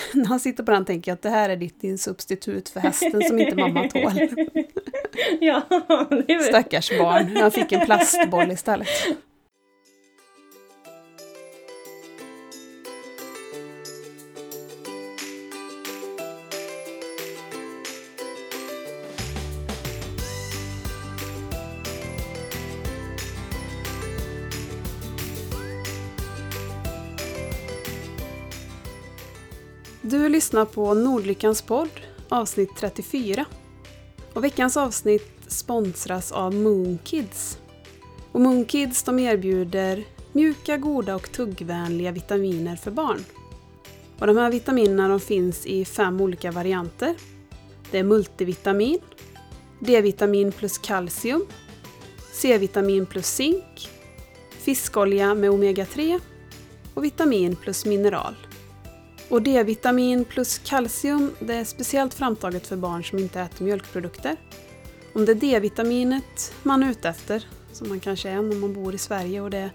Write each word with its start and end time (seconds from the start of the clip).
när 0.14 0.26
han 0.26 0.40
sitter 0.40 0.64
på 0.64 0.70
den 0.70 0.84
tänker 0.84 1.10
jag 1.10 1.14
att 1.14 1.22
det 1.22 1.30
här 1.30 1.48
är 1.48 1.56
ditt 1.56 1.80
din 1.80 1.98
substitut 1.98 2.68
för 2.68 2.80
hästen 2.80 3.22
som 3.22 3.38
inte 3.38 3.56
mamma 3.56 3.88
tål. 3.88 4.12
ja, 5.40 5.62
det. 6.26 6.42
Stackars 6.42 6.98
barn, 6.98 7.36
han 7.36 7.50
fick 7.50 7.72
en 7.72 7.86
plastboll 7.86 8.50
istället. 8.50 8.88
Du 30.18 30.28
lyssnar 30.28 30.64
på 30.64 30.94
Nordlyckans 30.94 31.62
podd, 31.62 31.88
avsnitt 32.28 32.70
34. 32.76 33.44
Och 34.32 34.44
veckans 34.44 34.76
avsnitt 34.76 35.32
sponsras 35.46 36.32
av 36.32 36.54
Moonkids. 36.54 37.58
Och 38.32 38.40
Moonkids 38.40 39.02
de 39.02 39.18
erbjuder 39.18 40.04
mjuka, 40.32 40.76
goda 40.76 41.14
och 41.14 41.32
tuggvänliga 41.32 42.12
vitaminer 42.12 42.76
för 42.76 42.90
barn. 42.90 43.24
Och 44.18 44.26
de 44.26 44.36
här 44.36 44.50
vitaminerna 44.50 45.08
de 45.08 45.20
finns 45.20 45.66
i 45.66 45.84
fem 45.84 46.20
olika 46.20 46.50
varianter. 46.50 47.14
Det 47.90 47.98
är 47.98 48.04
multivitamin, 48.04 48.98
D-vitamin 49.80 50.52
plus 50.52 50.78
kalcium, 50.78 51.46
C-vitamin 52.32 53.06
plus 53.06 53.26
zink, 53.26 53.88
fiskolja 54.50 55.34
med 55.34 55.50
omega-3 55.50 56.20
och 56.94 57.04
vitamin 57.04 57.56
plus 57.56 57.84
mineral. 57.84 58.34
Och 59.28 59.42
D-vitamin 59.42 60.24
plus 60.24 60.58
kalcium 60.58 61.30
det 61.38 61.54
är 61.54 61.64
speciellt 61.64 62.14
framtaget 62.14 62.66
för 62.66 62.76
barn 62.76 63.04
som 63.04 63.18
inte 63.18 63.40
äter 63.40 63.64
mjölkprodukter. 63.64 64.36
Om 65.14 65.24
det 65.24 65.32
är 65.32 65.34
D-vitaminet 65.34 66.54
man 66.62 66.82
är 66.82 66.90
ute 66.90 67.08
efter, 67.08 67.46
som 67.72 67.88
man 67.88 68.00
kanske 68.00 68.28
är 68.28 68.38
om 68.38 68.60
man 68.60 68.74
bor 68.74 68.94
i 68.94 68.98
Sverige 68.98 69.40
och 69.40 69.50
det 69.50 69.58
är 69.58 69.70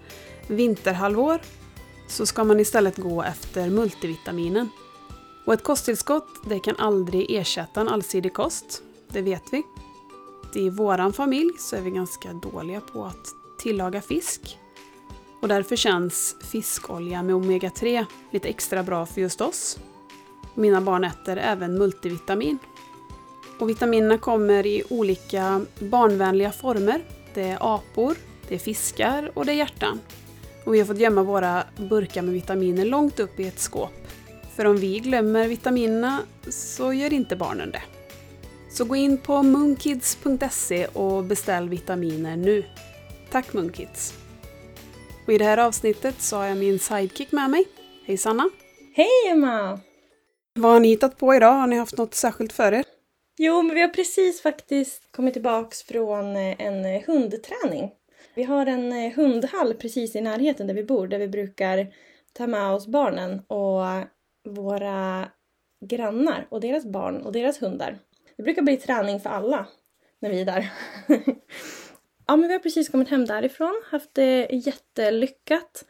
vinterhalvår, 0.47 1.41
så 2.07 2.25
ska 2.25 2.43
man 2.43 2.59
istället 2.59 2.97
gå 2.97 3.23
efter 3.23 3.69
multivitaminen. 3.69 4.69
Och 5.45 5.53
ett 5.53 5.63
kosttillskott 5.63 6.27
det 6.49 6.59
kan 6.59 6.75
aldrig 6.77 7.31
ersätta 7.31 7.81
en 7.81 7.87
allsidig 7.87 8.33
kost, 8.33 8.83
det 9.07 9.21
vet 9.21 9.43
vi. 9.51 9.63
I 10.55 10.69
våran 10.69 11.13
familj 11.13 11.51
så 11.59 11.75
är 11.75 11.81
vi 11.81 11.91
ganska 11.91 12.33
dåliga 12.33 12.81
på 12.81 13.05
att 13.05 13.25
tillaga 13.59 14.01
fisk. 14.01 14.59
Och 15.43 15.49
därför 15.49 15.75
känns 15.75 16.35
fiskolja 16.51 17.23
med 17.23 17.35
omega-3 17.35 18.05
lite 18.31 18.49
extra 18.49 18.83
bra 18.83 19.05
för 19.05 19.21
just 19.21 19.41
oss. 19.41 19.79
Mina 20.53 20.81
barn 20.81 21.03
äter 21.03 21.37
även 21.37 21.77
multivitamin. 21.77 22.57
Och 23.59 23.69
vitaminerna 23.69 24.17
kommer 24.17 24.65
i 24.65 24.83
olika 24.89 25.65
barnvänliga 25.79 26.51
former. 26.51 27.03
Det 27.33 27.41
är 27.41 27.57
apor, 27.75 28.15
det 28.47 28.55
är 28.55 28.59
fiskar 28.59 29.31
och 29.33 29.45
det 29.45 29.51
är 29.51 29.55
hjärtan. 29.55 29.99
Och 30.65 30.73
vi 30.73 30.79
har 30.79 30.85
fått 30.85 30.99
gömma 30.99 31.23
våra 31.23 31.63
burkar 31.77 32.21
med 32.21 32.33
vitaminer 32.33 32.85
långt 32.85 33.19
upp 33.19 33.39
i 33.39 33.47
ett 33.47 33.59
skåp. 33.59 34.07
För 34.55 34.65
om 34.65 34.77
vi 34.77 34.99
glömmer 34.99 35.47
vitaminerna 35.47 36.19
så 36.49 36.93
gör 36.93 37.13
inte 37.13 37.35
barnen 37.35 37.71
det. 37.71 37.83
Så 38.71 38.85
gå 38.85 38.95
in 38.95 39.17
på 39.17 39.43
moonkids.se 39.43 40.85
och 40.85 41.23
beställ 41.23 41.69
vitaminer 41.69 42.37
nu. 42.37 42.63
Tack 43.31 43.53
Moonkids! 43.53 44.22
Och 45.25 45.33
i 45.33 45.37
det 45.37 45.45
här 45.45 45.57
avsnittet 45.57 46.21
så 46.21 46.37
har 46.37 46.45
jag 46.45 46.57
min 46.57 46.79
sidekick 46.79 47.31
med 47.31 47.49
mig. 47.49 47.65
Hej 48.05 48.17
Sanna! 48.17 48.49
Hej 48.95 49.31
Emma! 49.31 49.79
Vad 50.53 50.71
har 50.71 50.79
ni 50.79 50.87
hittat 50.87 51.17
på 51.17 51.35
idag? 51.35 51.53
Har 51.53 51.67
ni 51.67 51.77
haft 51.77 51.97
något 51.97 52.13
särskilt 52.13 52.53
för 52.53 52.71
er? 52.71 52.83
Jo, 53.37 53.61
men 53.61 53.75
vi 53.75 53.81
har 53.81 53.87
precis 53.87 54.41
faktiskt 54.41 55.11
kommit 55.11 55.33
tillbaks 55.33 55.83
från 55.83 56.35
eh, 56.35 56.61
en 56.61 56.85
eh, 56.85 57.01
hundträning. 57.07 57.91
Vi 58.35 58.43
har 58.43 58.65
en 58.65 58.93
eh, 58.93 59.13
hundhall 59.13 59.73
precis 59.73 60.15
i 60.15 60.21
närheten 60.21 60.67
där 60.67 60.73
vi 60.73 60.83
bor, 60.83 61.07
där 61.07 61.19
vi 61.19 61.27
brukar 61.27 61.93
ta 62.33 62.47
med 62.47 62.71
oss 62.71 62.87
barnen 62.87 63.39
och 63.47 63.81
våra 64.49 65.27
grannar 65.85 66.47
och 66.49 66.61
deras 66.61 66.85
barn 66.85 67.21
och 67.21 67.31
deras 67.31 67.61
hundar. 67.61 67.97
Det 68.37 68.43
brukar 68.43 68.61
bli 68.61 68.77
träning 68.77 69.19
för 69.19 69.29
alla 69.29 69.67
när 70.19 70.29
vi 70.29 70.41
är 70.41 70.45
där. 70.45 70.71
ja, 72.27 72.35
men 72.35 72.47
vi 72.47 72.53
har 72.53 72.59
precis 72.59 72.89
kommit 72.89 73.09
hem 73.09 73.25
därifrån, 73.25 73.81
haft 73.91 74.13
det 74.13 74.47
jättelyckat. 74.51 75.85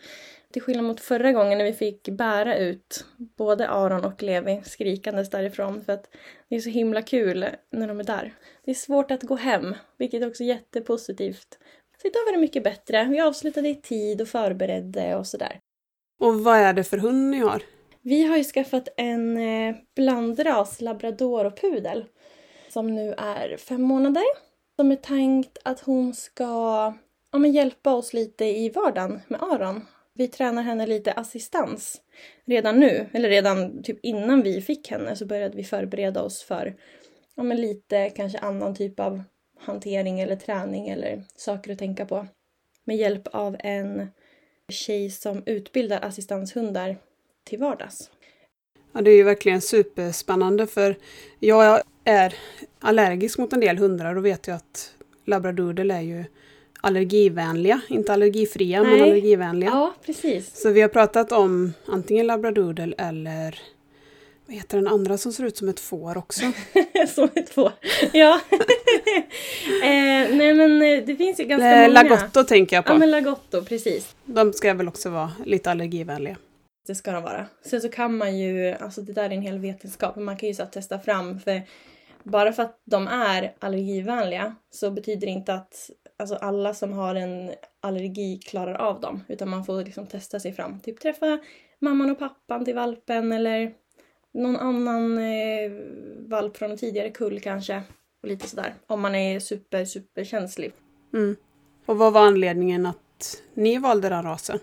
Till 0.54 0.62
skillnad 0.62 0.86
mot 0.86 1.00
förra 1.02 1.32
gången 1.32 1.58
när 1.58 1.66
vi 1.66 1.74
fick 1.74 2.10
bära 2.10 2.58
ut 2.58 3.06
både 3.38 3.70
Aron 3.70 4.06
och 4.06 4.24
Levi 4.24 4.62
skrikandes 4.66 5.30
därifrån 5.30 5.82
för 5.82 5.94
att 5.94 6.10
det 6.50 6.56
är 6.56 6.60
så 6.60 6.70
himla 6.70 7.02
kul 7.02 7.46
när 7.72 7.88
de 7.88 8.00
är 8.00 8.04
där. 8.04 8.34
Det 8.66 8.72
är 8.72 8.76
svårt 8.76 9.12
att 9.12 9.24
gå 9.24 9.36
hem, 9.36 9.76
vilket 9.98 10.24
också 10.24 10.44
är 10.44 10.48
jättepositivt. 10.48 11.60
Så 12.02 12.08
idag 12.08 12.26
var 12.26 12.32
det 12.32 12.40
mycket 12.40 12.64
bättre. 12.64 13.08
Vi 13.12 13.20
avslutade 13.20 13.70
i 13.70 13.76
tid 13.76 14.22
och 14.22 14.28
förberedde 14.28 15.16
och 15.16 15.28
sådär. 15.28 15.60
Och 16.20 16.44
vad 16.44 16.58
är 16.58 16.74
det 16.74 16.84
för 16.84 16.98
hund 16.98 17.30
ni 17.30 17.40
har? 17.40 17.64
Vi 18.02 18.24
har 18.24 18.38
ju 18.38 18.44
skaffat 18.44 18.88
en 18.98 19.38
eh, 19.38 19.76
blandras 19.96 20.82
labrador 20.82 21.46
och 21.46 21.62
pudel 21.62 22.06
som 22.70 22.96
nu 22.96 23.14
är 23.18 23.58
fem 23.58 23.82
månader. 23.82 24.24
Som 24.76 24.92
är 24.92 24.96
tänkt 24.96 25.58
att 25.64 25.80
hon 25.80 26.14
ska 26.14 26.44
ja, 27.32 27.38
men 27.38 27.52
hjälpa 27.52 27.94
oss 27.94 28.14
lite 28.14 28.46
i 28.46 28.70
vardagen 28.70 29.22
med 29.28 29.44
Aron. 29.44 29.82
Vi 30.14 30.28
tränar 30.28 30.64
henne 30.64 30.88
lite 30.88 31.12
assistans 31.12 32.02
redan 32.46 32.80
nu, 32.80 33.10
eller 33.14 33.30
redan 33.30 33.84
typ 33.84 34.00
innan 34.04 34.42
vi 34.42 34.62
fick 34.62 34.92
henne 34.92 35.16
så 35.16 35.26
började 35.26 35.58
vi 35.58 35.64
förbereda 35.64 36.22
oss 36.24 36.44
för 36.44 36.76
ja, 37.36 37.44
men 37.44 37.62
lite 37.62 38.10
kanske 38.10 38.40
annan 38.40 38.76
typ 38.76 39.00
av 39.00 39.24
hantering 39.60 40.20
eller 40.20 40.36
träning 40.36 40.90
eller 40.90 41.24
saker 41.36 41.72
att 41.72 41.80
tänka 41.80 42.06
på. 42.06 42.28
Med 42.84 42.98
hjälp 42.98 43.28
av 43.28 43.56
en 43.60 44.08
tjej 44.70 45.10
som 45.10 45.44
utbildar 45.46 46.00
assistanshundar 46.02 46.98
till 47.44 47.60
vardags. 47.60 48.12
Ja, 48.94 49.02
det 49.02 49.12
är 49.12 49.16
ju 49.16 49.24
verkligen 49.24 49.62
superspännande 49.62 50.68
för 50.68 50.96
jag 51.40 51.82
är 52.04 52.34
allergisk 52.80 53.38
mot 53.38 53.54
en 53.54 53.60
del 53.60 53.78
hundar 53.78 54.16
och 54.16 54.26
vet 54.26 54.48
ju 54.48 54.52
att 54.52 54.94
labradoodle 55.26 55.94
är 55.94 56.02
ju 56.02 56.26
allergivänliga, 56.82 57.82
inte 57.90 58.14
allergifria 58.14 58.84
Nej. 58.84 58.92
men 58.92 59.02
allergivänliga. 59.02 59.70
Ja, 59.70 59.94
precis. 60.06 60.62
Så 60.62 60.70
vi 60.70 60.82
har 60.82 60.90
pratat 60.90 61.32
om 61.32 61.74
antingen 61.86 62.28
labradoodle 62.28 62.96
eller 62.98 63.60
vad 64.46 64.56
heter 64.56 64.78
den 64.78 64.88
andra 64.88 65.18
som 65.18 65.34
ser 65.34 65.44
ut 65.44 65.58
som 65.58 65.70
ett 65.70 65.80
får 65.80 66.18
också? 66.18 66.42
som 67.16 67.30
ett 67.36 67.50
får. 67.50 67.72
Ja. 68.14 68.40
eh, 69.84 70.36
nej 70.36 70.54
men 70.54 70.82
eh, 70.82 71.06
det 71.06 71.16
finns 71.16 71.40
ju 71.40 71.44
ganska 71.44 71.72
Eh, 71.72 71.88
många. 71.88 72.04
Lagotto 72.04 72.44
tänker 72.44 72.76
jag 72.76 72.86
på. 72.86 72.92
Ja 72.94 72.98
men 72.98 73.12
Lagotto, 73.12 73.64
precis. 73.64 74.16
De 74.26 74.54
ska 74.54 74.74
väl 74.74 74.88
också 74.88 75.10
vara 75.10 75.32
lite 75.46 75.72
allergivänliga. 75.72 76.38
Det 76.88 76.96
ska 76.96 77.12
de 77.12 77.24
vara. 77.24 77.46
Sen 77.62 77.82
så 77.82 77.90
kan 77.90 78.18
man 78.18 78.38
ju, 78.38 78.72
alltså 78.72 79.02
det 79.02 79.14
där 79.14 79.24
är 79.24 79.30
en 79.30 79.42
hel 79.42 79.60
vetenskap, 79.60 80.16
men 80.16 80.26
man 80.26 80.38
kan 80.38 80.50
ju 80.50 80.56
så 80.56 80.64
att 80.64 80.72
testa 80.72 81.00
fram 81.00 81.40
för 81.40 81.62
bara 82.24 82.54
för 82.54 82.64
att 82.64 82.82
de 82.86 83.08
är 83.08 83.56
allergivänliga 83.60 84.56
så 84.72 84.92
betyder 84.92 85.28
det 85.28 85.32
inte 85.32 85.54
att 85.54 85.90
alltså, 86.18 86.36
alla 86.36 86.74
som 86.74 86.94
har 86.94 87.16
en 87.16 87.52
allergi 87.82 88.38
klarar 88.38 88.74
av 88.74 89.02
dem. 89.02 89.24
Utan 89.28 89.50
man 89.50 89.66
får 89.66 89.84
liksom 89.84 90.08
testa 90.08 90.40
sig 90.40 90.54
fram. 90.54 90.80
Typ 90.80 91.00
träffa 91.00 91.40
mamman 91.80 92.12
och 92.12 92.20
pappan 92.20 92.66
till 92.66 92.76
valpen 92.76 93.32
eller 93.32 93.74
någon 94.34 94.56
annan 94.56 95.18
eh, 95.18 95.72
valp 96.18 96.58
från 96.58 96.72
en 96.72 96.78
tidigare 96.78 97.10
kull 97.10 97.40
kanske. 97.40 97.82
Och 98.22 98.28
lite 98.28 98.48
sådär. 98.48 98.74
Om 98.88 99.02
man 99.02 99.16
är 99.16 99.40
super, 99.40 99.86
super 99.86 100.24
känslig. 100.24 100.74
Mm. 101.14 101.36
Och 101.86 101.98
vad 101.98 102.14
var 102.14 102.22
anledningen 102.22 102.86
att 102.86 103.44
ni 103.54 103.78
valde 103.78 104.10
den 104.10 104.24
rasen? 104.24 104.60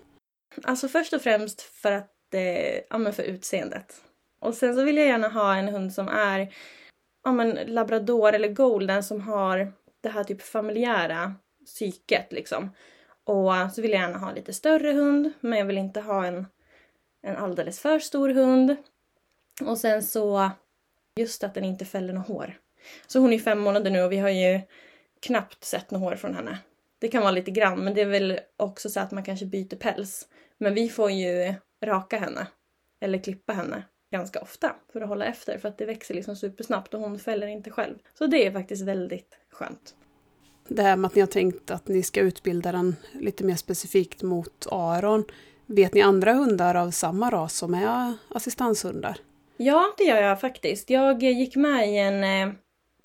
Alltså 0.63 0.89
först 0.89 1.13
och 1.13 1.23
främst 1.23 1.61
för 1.61 1.93
att 1.93 2.35
eh, 2.35 2.81
ja, 2.91 2.99
men 2.99 3.13
för 3.13 3.23
utseendet. 3.23 4.03
Och 4.41 4.55
sen 4.55 4.75
så 4.75 4.85
vill 4.85 4.97
jag 4.97 5.07
gärna 5.07 5.29
ha 5.29 5.55
en 5.55 5.69
hund 5.69 5.93
som 5.93 6.09
är 6.09 6.55
ja, 7.25 7.33
men 7.33 7.51
labrador 7.51 8.33
eller 8.33 8.49
golden 8.49 9.05
som 9.05 9.21
har 9.21 9.73
det 10.01 10.09
här 10.09 10.25
typ 10.25 10.43
familjära 10.43 11.35
psyket 11.67 12.33
liksom. 12.33 12.71
Och 13.25 13.53
så 13.75 13.83
vill 13.83 13.91
jag 13.91 14.01
gärna 14.01 14.19
ha 14.19 14.29
en 14.29 14.35
lite 14.35 14.53
större 14.53 14.93
hund, 14.93 15.33
men 15.41 15.59
jag 15.59 15.67
vill 15.67 15.79
inte 15.79 16.01
ha 16.01 16.27
en, 16.27 16.47
en 17.23 17.37
alldeles 17.37 17.81
för 17.81 17.99
stor 17.99 18.29
hund. 18.29 18.77
Och 19.65 19.79
sen 19.79 20.03
så 20.03 20.51
just 21.17 21.45
att 21.45 21.55
den 21.55 21.65
inte 21.65 21.85
fäller 21.85 22.13
något 22.13 22.29
hår. 22.29 22.59
Så 23.07 23.19
hon 23.19 23.33
är 23.33 23.39
fem 23.39 23.61
månader 23.61 23.91
nu 23.91 24.03
och 24.03 24.13
vi 24.13 24.19
har 24.19 24.31
ju 24.31 24.61
knappt 25.21 25.65
sett 25.65 25.91
något 25.91 26.01
hår 26.01 26.17
från 26.17 26.35
henne. 26.35 26.59
Det 26.99 27.09
kan 27.09 27.23
vara 27.23 27.33
lite 27.33 27.51
grann, 27.51 27.85
men 27.85 27.95
det 27.95 28.01
är 28.01 28.07
väl 28.07 28.41
också 28.57 28.89
så 28.89 29.01
att 29.01 29.11
man 29.11 29.25
kanske 29.25 29.47
byter 29.47 29.77
päls. 29.77 30.29
Men 30.61 30.75
vi 30.75 30.89
får 30.89 31.11
ju 31.11 31.55
raka 31.85 32.19
henne, 32.19 32.47
eller 33.01 33.19
klippa 33.19 33.53
henne, 33.53 33.83
ganska 34.13 34.41
ofta 34.41 34.77
för 34.93 35.01
att 35.01 35.09
hålla 35.09 35.25
efter 35.25 35.59
för 35.59 35.69
att 35.69 35.79
det 35.79 35.87
växer 35.87 36.15
liksom 36.15 36.37
supersnabbt 36.37 36.95
och 36.95 37.01
hon 37.01 37.19
fäller 37.19 37.47
inte 37.47 37.71
själv. 37.71 37.95
Så 38.19 38.27
det 38.27 38.47
är 38.47 38.53
faktiskt 38.53 38.83
väldigt 38.83 39.39
skönt. 39.51 39.95
Det 40.69 40.83
här 40.83 40.97
med 40.97 41.09
att 41.09 41.15
ni 41.15 41.21
har 41.21 41.27
tänkt 41.27 41.71
att 41.71 41.89
ni 41.89 42.03
ska 42.03 42.21
utbilda 42.21 42.73
den 42.73 42.97
lite 43.13 43.45
mer 43.45 43.57
specifikt 43.57 44.23
mot 44.23 44.67
Aron. 44.71 45.25
Vet 45.67 45.95
ni 45.95 46.03
andra 46.03 46.33
hundar 46.33 46.75
av 46.75 46.91
samma 46.91 47.31
ras 47.31 47.55
som 47.55 47.75
är 47.75 48.15
assistanshundar? 48.29 49.17
Ja, 49.57 49.95
det 49.99 50.05
gör 50.05 50.23
jag 50.23 50.41
faktiskt. 50.41 50.91
Jag 50.91 51.23
gick 51.23 51.57
med 51.57 51.89
i 51.89 51.97
en 51.97 52.25
eh, 52.25 52.55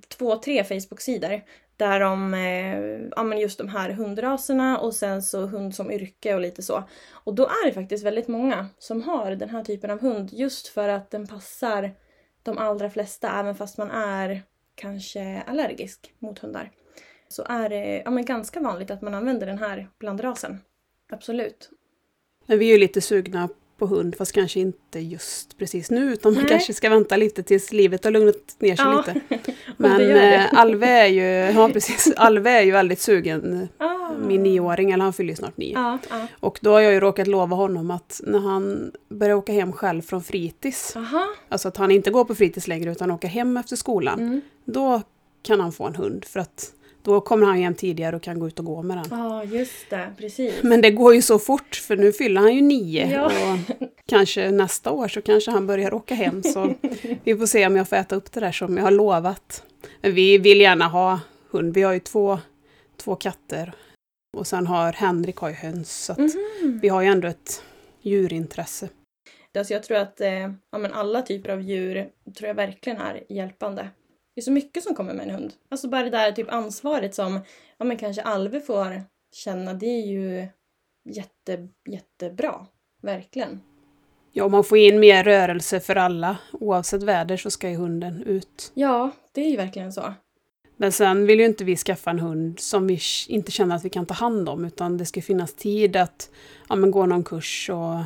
två, 0.08 0.36
tre 0.36 0.64
Facebook-sidor 0.64 1.42
där 1.78 2.00
de, 2.00 2.34
eh, 2.34 3.10
ja 3.16 3.24
men 3.24 3.40
just 3.40 3.58
de 3.58 3.68
här 3.70 3.90
hundraserna 3.90 4.80
och 4.80 4.94
sen 4.94 5.22
så 5.22 5.46
hund 5.46 5.76
som 5.76 5.92
yrke 5.92 6.36
och 6.36 6.42
lite 6.42 6.64
så. 6.64 6.84
Och 7.12 7.36
då 7.36 7.44
är 7.44 7.66
det 7.66 7.74
faktiskt 7.74 8.06
väldigt 8.06 8.28
många 8.28 8.68
som 8.78 9.02
har 9.02 9.32
den 9.32 9.50
här 9.50 9.64
typen 9.64 9.92
av 9.92 10.02
hund 10.02 10.30
just 10.34 10.68
för 10.68 10.90
att 10.90 11.12
den 11.12 11.28
passar 11.28 11.92
de 12.44 12.58
allra 12.58 12.90
flesta 12.90 13.40
även 13.40 13.56
fast 13.56 13.78
man 13.78 13.92
är 13.92 14.44
kanske 14.76 15.42
allergisk 15.48 16.14
mot 16.20 16.40
hundar. 16.40 16.72
Så 17.28 17.44
är 17.44 17.70
det 17.70 18.02
ja, 18.06 18.12
men 18.12 18.26
ganska 18.26 18.60
vanligt 18.60 18.92
att 18.92 19.02
man 19.02 19.14
använder 19.14 19.48
den 19.48 19.58
här 19.58 19.90
blandrasen. 20.00 20.60
Absolut. 21.12 21.70
Men 22.46 22.60
vi 22.60 22.70
är 22.70 22.74
ju 22.74 22.80
lite 22.80 23.02
sugna 23.02 23.50
på 23.78 23.86
hund, 23.86 24.16
fast 24.18 24.32
kanske 24.32 24.60
inte 24.60 25.00
just 25.00 25.58
precis 25.58 25.92
nu, 25.92 26.14
utan 26.14 26.34
man 26.34 26.46
kanske 26.46 26.74
ska 26.74 26.90
vänta 26.90 27.18
lite 27.18 27.44
tills 27.44 27.72
livet 27.74 28.04
har 28.04 28.12
lugnat 28.12 28.56
ner 28.60 28.76
sig 28.76 28.86
Ja, 28.86 29.04
lite. 29.08 29.22
Men 29.78 29.98
det 29.98 30.04
gör 30.04 30.14
det. 30.16 30.36
eh, 30.36 30.60
Alve 30.60 30.88
är 30.88 31.06
ju, 31.08 31.22
ja 31.60 31.70
precis, 31.74 32.14
Alve 32.18 32.50
är 32.52 32.62
ju 32.62 32.72
väldigt 32.72 33.00
sugen, 33.02 33.68
Ah. 33.78 34.12
min 34.28 34.44
nioåring, 34.44 34.92
eller 34.92 35.04
han 35.04 35.14
fyller 35.14 35.30
ju 35.30 35.36
snart 35.36 35.58
nio. 35.58 35.74
Ja, 35.74 35.98
ja. 36.10 36.28
Och 36.40 36.60
då 36.62 36.72
har 36.72 36.80
jag 36.80 36.94
ju 36.94 37.00
råkat 37.00 37.28
lova 37.28 37.56
honom 37.56 37.92
att 37.92 38.22
när 38.24 38.40
han 38.40 38.92
börjar 39.10 39.36
åka 39.36 39.52
hem 39.54 39.72
själv 39.74 40.02
från 40.02 40.24
fritids, 40.24 40.96
Aha. 40.96 41.28
alltså 41.50 41.68
att 41.68 41.78
han 41.78 41.92
inte 41.92 42.12
går 42.12 42.26
på 42.26 42.36
fritids 42.36 42.68
längre 42.68 42.92
utan 42.92 43.12
åker 43.12 43.28
hem 43.28 43.58
efter 43.58 43.76
skolan, 43.76 44.20
Mm. 44.20 44.42
då 44.66 45.02
kan 45.44 45.60
han 45.60 45.72
få 45.72 45.84
en 45.88 45.96
hund. 45.96 46.26
För 46.26 46.40
att 46.40 46.72
då 47.06 47.22
kommer 47.22 47.46
han 47.48 47.58
hem 47.58 47.76
tidigare 47.76 48.16
och 48.16 48.22
kan 48.24 48.40
gå 48.40 48.48
ut 48.48 48.60
och 48.60 48.66
gå 48.66 48.82
med 48.84 48.98
den. 48.98 49.06
Ja, 49.20 49.44
just 49.44 49.90
det. 49.90 50.14
Precis. 50.18 50.54
Men 50.64 50.82
det 50.82 50.92
går 50.92 51.16
ju 51.16 51.22
så 51.22 51.40
fort 51.40 51.76
för 51.76 51.98
nu 51.98 52.12
fyller 52.12 52.42
han 52.42 52.56
ju 52.56 52.62
nio 52.62 53.12
Ja. 53.12 53.26
och 53.26 53.88
kanske 54.08 54.52
nästa 54.52 54.92
år 54.92 55.08
så 55.08 55.22
kanske 55.22 55.52
han 55.52 55.68
börjar 55.68 55.94
åka 55.94 56.16
hem 56.16 56.44
så 56.44 56.74
vi 57.24 57.36
får 57.38 57.46
se 57.46 57.68
om 57.68 57.76
jag 57.76 57.90
får 57.90 57.96
äta 57.96 58.16
upp 58.16 58.32
det 58.32 58.40
där 58.40 58.52
som 58.52 58.78
jag 58.78 58.84
har 58.84 58.92
lovat. 58.92 59.64
Men 60.02 60.14
vi 60.14 60.38
vill 60.38 60.62
gärna 60.62 60.88
ha 60.88 61.20
hund, 61.52 61.74
vi 61.74 61.82
har 61.82 61.94
ju 61.94 62.00
två, 62.00 62.40
två 62.98 63.16
katter 63.16 63.74
och 64.38 64.48
sen 64.48 64.68
har 64.68 64.94
Henrik 64.94 65.38
har 65.38 65.50
ju 65.50 65.56
höns 65.56 66.04
så 66.06 66.12
att 66.12 66.18
Mhm. 66.18 66.80
vi 66.82 66.90
har 66.90 67.02
ju 67.02 67.08
ändå 67.08 67.28
ett 67.28 67.64
djurintresse. 68.02 68.90
Alltså 69.58 69.74
jag 69.74 69.84
tror 69.84 69.98
att 69.98 70.22
eh, 70.22 70.30
ja, 70.72 70.78
men 70.78 70.94
alla 70.94 71.22
typer 71.22 71.50
av 71.50 71.62
djur 71.62 72.08
tror 72.38 72.48
jag 72.48 72.56
verkligen 72.56 72.98
är 73.02 73.24
hjälpande. 73.30 73.90
Det 74.36 74.42
är 74.42 74.44
så 74.44 74.52
mycket 74.52 74.84
som 74.84 74.96
kommer 74.96 75.14
med 75.14 75.28
en 75.30 75.36
hund. 75.36 75.54
Alltså 75.70 75.88
bara 75.88 76.04
det 76.04 76.10
där 76.10 76.32
typ 76.32 76.52
ansvaret 76.52 77.16
som 77.16 77.40
ja, 77.78 77.86
men 77.86 77.98
kanske 77.98 78.22
Alve 78.22 78.62
får 78.62 79.04
känna, 79.36 79.74
det 79.74 79.86
är 79.86 80.06
ju 80.06 80.48
jätte, 81.10 81.68
jättebra. 81.90 82.66
Verkligen. 83.02 83.62
Ja, 84.32 84.44
om 84.44 84.52
man 84.52 84.64
får 84.64 84.78
in 84.78 85.00
mer 85.00 85.24
rörelse 85.24 85.80
för 85.80 85.96
alla, 85.96 86.38
oavsett 86.52 87.04
väder 87.04 87.38
så 87.38 87.52
ska 87.52 87.70
ju 87.70 87.76
hunden 87.76 88.24
ut. 88.24 88.72
Ja, 88.74 89.12
det 89.32 89.42
är 89.42 89.50
ju 89.50 89.58
verkligen 89.58 89.94
så. 89.94 90.14
Men 90.78 90.92
sen 90.92 91.26
vill 91.26 91.40
ju 91.40 91.46
inte 91.46 91.64
vi 91.64 91.76
skaffa 91.76 92.10
en 92.10 92.20
hund 92.20 92.60
som 92.60 92.88
vi 92.88 93.00
inte 93.28 93.52
känner 93.52 93.76
att 93.76 93.86
vi 93.86 93.90
kan 93.90 94.06
ta 94.06 94.14
hand 94.14 94.50
om, 94.50 94.66
utan 94.66 94.98
det 94.98 95.06
ska 95.06 95.22
finnas 95.22 95.54
tid 95.54 95.96
att 95.96 96.30
ja, 96.70 96.76
men 96.76 96.92
gå 96.92 97.06
någon 97.06 97.24
kurs 97.24 97.70
och 97.70 98.00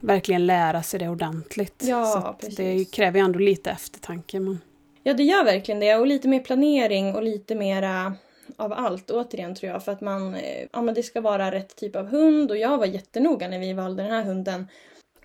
verkligen 0.00 0.46
lära 0.46 0.82
sig 0.82 1.00
det 1.00 1.08
ordentligt. 1.08 1.82
Ja, 1.86 2.06
Så 2.06 2.32
precis. 2.40 2.56
det 2.56 2.84
kräver 2.84 3.18
ju 3.18 3.24
ändå 3.24 3.38
lite 3.38 3.70
eftertanke. 3.70 4.40
Men... 4.40 4.60
Ja, 5.06 5.14
det 5.14 5.22
gör 5.22 5.44
verkligen 5.44 5.80
det. 5.80 5.96
Och 5.96 6.06
lite 6.06 6.28
mer 6.28 6.40
planering 6.40 7.14
och 7.14 7.22
lite 7.22 7.54
mera 7.54 8.14
av 8.56 8.72
allt 8.72 9.10
återigen 9.10 9.54
tror 9.54 9.72
jag. 9.72 9.84
För 9.84 9.92
att 9.92 10.00
man, 10.00 10.34
eh, 10.34 10.66
ja 10.72 10.82
men 10.82 10.94
det 10.94 11.02
ska 11.02 11.20
vara 11.20 11.50
rätt 11.50 11.76
typ 11.76 11.96
av 11.96 12.06
hund. 12.06 12.50
Och 12.50 12.56
jag 12.56 12.78
var 12.78 12.86
jättenoga 12.86 13.48
när 13.48 13.58
vi 13.58 13.72
valde 13.72 14.02
den 14.02 14.12
här 14.12 14.22
hunden. 14.22 14.68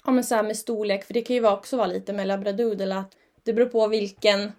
Ja 0.06 0.12
men 0.12 0.24
så 0.24 0.36
här 0.36 0.44
med 0.44 0.58
storlek, 0.58 1.04
för 1.04 1.14
det 1.14 1.22
kan 1.22 1.36
ju 1.36 1.48
också 1.48 1.78
vara 1.78 1.88
lite 1.88 2.14
med 2.14 2.28
labradoodle 2.28 2.96
att 2.96 3.14
det 3.44 3.54
beror 3.54 3.66
på 3.66 3.88
vilken, 3.88 4.52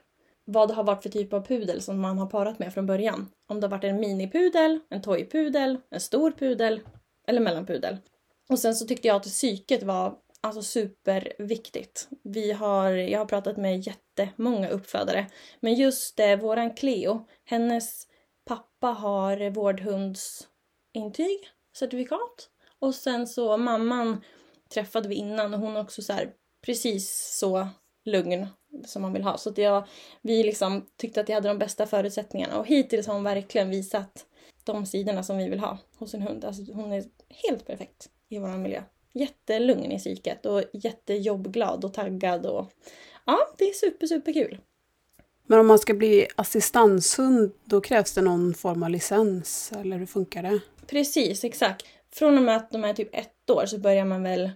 vad 0.45 0.69
det 0.69 0.75
har 0.75 0.85
varit 0.85 1.03
för 1.03 1.09
typ 1.11 1.33
av 1.33 1.47
pudel 1.47 1.83
som 1.83 2.01
man 2.01 2.19
har 2.19 2.27
parat 2.27 2.59
med 2.59 2.75
från 2.75 2.87
början. 2.87 3.29
Om 3.49 3.61
det 3.61 3.67
har 3.67 3.71
varit 3.71 3.85
en 3.85 4.01
minipudel, 4.01 4.81
en 4.91 5.03
toypudel, 5.03 5.79
en 5.91 6.01
stor 6.01 6.31
pudel 6.31 6.81
eller 7.29 7.41
mellanpudel. 7.41 7.97
Och 8.49 8.59
sen 8.59 8.75
så 8.75 8.87
tyckte 8.87 9.09
jag 9.09 9.17
att 9.17 9.23
psyket 9.23 9.83
var 9.83 10.15
alltså 10.41 10.63
superviktigt. 10.63 12.09
Vi 12.23 12.53
har, 12.53 12.91
jag 12.91 13.19
har 13.19 13.27
pratat 13.27 13.57
med 13.57 13.81
jättemånga 13.81 14.69
uppfödare. 14.69 15.27
Men 15.61 15.75
just 15.75 16.21
eh, 16.21 16.37
våran 16.37 16.75
Cleo, 16.75 17.27
hennes 17.45 18.07
pappa 18.45 18.87
har 18.87 19.51
vårdhundsintyg, 19.51 21.49
certifikat. 21.77 22.51
Och 22.79 22.95
sen 22.95 23.27
så 23.27 23.57
mamman 23.57 24.25
träffade 24.75 25.09
vi 25.09 25.15
innan 25.15 25.55
och 25.55 25.61
hon 25.61 25.77
är 25.77 25.81
också 25.81 26.03
så 26.03 26.13
här 26.13 26.33
precis 26.67 27.37
så 27.39 27.69
lugn 28.05 28.47
som 28.85 29.03
man 29.03 29.13
vill 29.13 29.23
ha. 29.23 29.39
Så 29.39 29.51
att 29.51 29.59
jag, 29.59 29.87
vi 30.23 30.43
liksom 30.43 30.87
tyckte 30.97 31.21
att 31.21 31.29
jag 31.29 31.37
hade 31.37 31.49
de 31.49 31.59
bästa 31.59 31.87
förutsättningarna 31.87 32.59
och 32.59 32.67
hittills 32.67 33.07
har 33.07 33.15
hon 33.15 33.25
verkligen 33.25 33.71
visat 33.71 34.27
de 34.65 34.87
sidorna 34.87 35.23
som 35.23 35.39
vi 35.39 35.49
vill 35.49 35.61
ha 35.61 35.79
hos 35.99 36.15
en 36.15 36.23
hund. 36.23 36.45
Alltså 36.45 36.73
hon 36.73 36.93
är 36.93 37.05
helt 37.29 37.67
perfekt 37.67 38.11
i 38.29 38.39
vår 38.39 38.49
miljö. 38.49 38.83
Jättelugn 39.13 39.93
i 39.93 39.99
psyket 39.99 40.47
och 40.47 40.63
jättejobbglad 40.73 41.85
och 41.85 41.95
taggad 41.95 42.47
och 42.47 42.73
ja, 43.27 43.39
det 43.59 43.65
är 43.65 43.73
super, 43.73 44.07
super 44.07 44.33
kul. 44.33 44.61
men 45.47 45.59
om 45.59 45.67
man 45.67 45.79
ska 45.79 45.95
bli 45.95 46.27
assistanshund, 46.37 47.53
då 47.65 47.81
krävs 47.81 48.15
det 48.15 48.23
någon 48.23 48.55
form 48.55 48.83
av 48.83 48.91
licens, 48.91 49.73
eller 49.73 49.99
hur 49.99 50.07
funkar 50.07 50.43
det? 50.43 50.61
Precis, 50.87 51.45
exakt. 51.45 51.87
Från 52.13 52.37
och 52.37 52.43
med 52.43 52.57
att 52.57 52.71
de 52.71 52.85
är 52.85 52.95
typ 52.95 53.09
ett 53.13 53.51
år 53.51 53.67
så 53.67 53.79
börjar 53.79 54.05
man 54.05 54.23
väl 54.23 54.51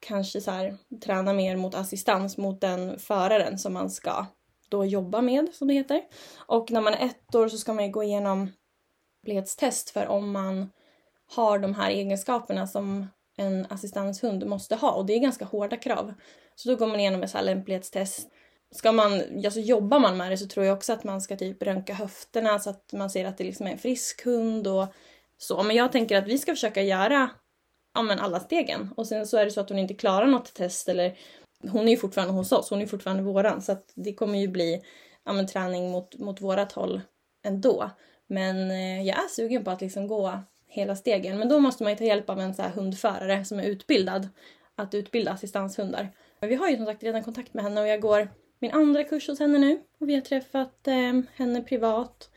kanske 0.00 0.40
så 0.40 0.50
här, 0.50 0.76
träna 1.04 1.32
mer 1.32 1.56
mot 1.56 1.74
assistans 1.74 2.36
mot 2.36 2.60
den 2.60 2.98
föraren 2.98 3.58
som 3.58 3.72
man 3.72 3.90
ska 3.90 4.26
då 4.68 4.84
jobba 4.84 5.20
med, 5.20 5.48
som 5.52 5.68
det 5.68 5.74
heter. 5.74 6.02
Och 6.36 6.70
när 6.70 6.80
man 6.80 6.94
är 6.94 7.06
ett 7.06 7.34
år 7.34 7.48
så 7.48 7.58
ska 7.58 7.74
man 7.74 7.84
ju 7.84 7.90
gå 7.90 8.02
igenom 8.02 8.50
lämplighetstest 9.22 9.90
för 9.90 10.06
om 10.06 10.32
man 10.32 10.70
har 11.34 11.58
de 11.58 11.74
här 11.74 11.90
egenskaperna 11.90 12.66
som 12.66 13.06
en 13.40 13.66
assistanshund 13.70 14.46
måste 14.46 14.76
ha. 14.76 14.92
Och 14.92 15.06
det 15.06 15.12
är 15.12 15.18
ganska 15.18 15.44
hårda 15.44 15.76
krav. 15.76 16.14
Så 16.54 16.68
då 16.68 16.76
går 16.76 16.86
man 16.86 17.00
igenom 17.00 17.22
ett 17.22 17.30
så 17.30 17.38
här 17.38 17.44
lämplighetstest. 17.44 18.28
Ska 18.74 18.92
man, 18.92 19.22
alltså 19.44 19.60
jobbar 19.60 19.98
man 19.98 20.16
med 20.16 20.30
det 20.30 20.36
så 20.36 20.46
tror 20.46 20.66
jag 20.66 20.76
också 20.76 20.92
att 20.92 21.04
man 21.04 21.20
ska 21.20 21.36
typ 21.36 21.62
röntga 21.62 21.94
höfterna 21.94 22.58
så 22.58 22.70
att 22.70 22.92
man 22.92 23.10
ser 23.10 23.24
att 23.24 23.38
det 23.38 23.44
liksom 23.44 23.66
är 23.66 23.70
en 23.70 23.78
frisk 23.78 24.24
hund 24.24 24.66
och 24.66 24.86
så. 25.38 25.62
Men 25.62 25.76
jag 25.76 25.92
tänker 25.92 26.16
att 26.16 26.28
vi 26.28 26.38
ska 26.38 26.52
försöka 26.52 26.82
göra 26.82 27.30
ja, 27.94 28.02
men 28.02 28.18
alla 28.18 28.40
stegen. 28.40 28.90
Och 28.96 29.06
sen 29.06 29.26
så 29.26 29.36
är 29.36 29.44
det 29.44 29.50
så 29.50 29.60
att 29.60 29.68
hon 29.68 29.78
inte 29.78 29.94
klarar 29.94 30.26
något 30.26 30.54
test 30.54 30.88
eller 30.88 31.18
hon 31.68 31.88
är 31.88 31.90
ju 31.90 31.96
fortfarande 31.96 32.34
hos 32.34 32.52
oss, 32.52 32.70
hon 32.70 32.82
är 32.82 32.86
fortfarande 32.86 33.22
våran. 33.22 33.62
Så 33.62 33.72
att 33.72 33.92
det 33.94 34.14
kommer 34.14 34.38
ju 34.38 34.48
bli 34.48 34.82
ja, 35.24 35.32
men, 35.32 35.46
träning 35.46 35.90
mot, 35.90 36.18
mot 36.18 36.40
vårat 36.40 36.72
håll 36.72 37.00
ändå. 37.44 37.90
Men 38.26 38.70
eh, 38.70 39.02
jag 39.02 39.18
är 39.18 39.28
sugen 39.28 39.64
på 39.64 39.70
att 39.70 39.80
liksom 39.80 40.08
gå 40.08 40.42
hela 40.70 40.96
stegen. 40.96 41.38
Men 41.38 41.48
då 41.48 41.58
måste 41.58 41.82
man 41.82 41.92
ju 41.92 41.98
ta 41.98 42.04
hjälp 42.04 42.30
av 42.30 42.40
en 42.40 42.54
så 42.54 42.62
här 42.62 42.70
hundförare 42.70 43.44
som 43.44 43.58
är 43.58 43.64
utbildad 43.64 44.28
att 44.74 44.94
utbilda 44.94 45.32
assistanshundar. 45.32 46.08
Men 46.40 46.48
vi 46.48 46.54
har 46.54 46.68
ju 46.68 46.76
som 46.76 46.86
sagt 46.86 47.02
redan 47.02 47.24
kontakt 47.24 47.54
med 47.54 47.64
henne 47.64 47.80
och 47.80 47.88
jag 47.88 48.00
går 48.00 48.28
min 48.58 48.70
andra 48.70 49.04
kurs 49.04 49.28
hos 49.28 49.38
henne 49.38 49.58
nu. 49.58 49.80
Och 50.00 50.08
vi 50.08 50.14
har 50.14 50.20
träffat 50.20 50.88
eh, 50.88 51.20
henne 51.34 51.62
privat. 51.62 52.30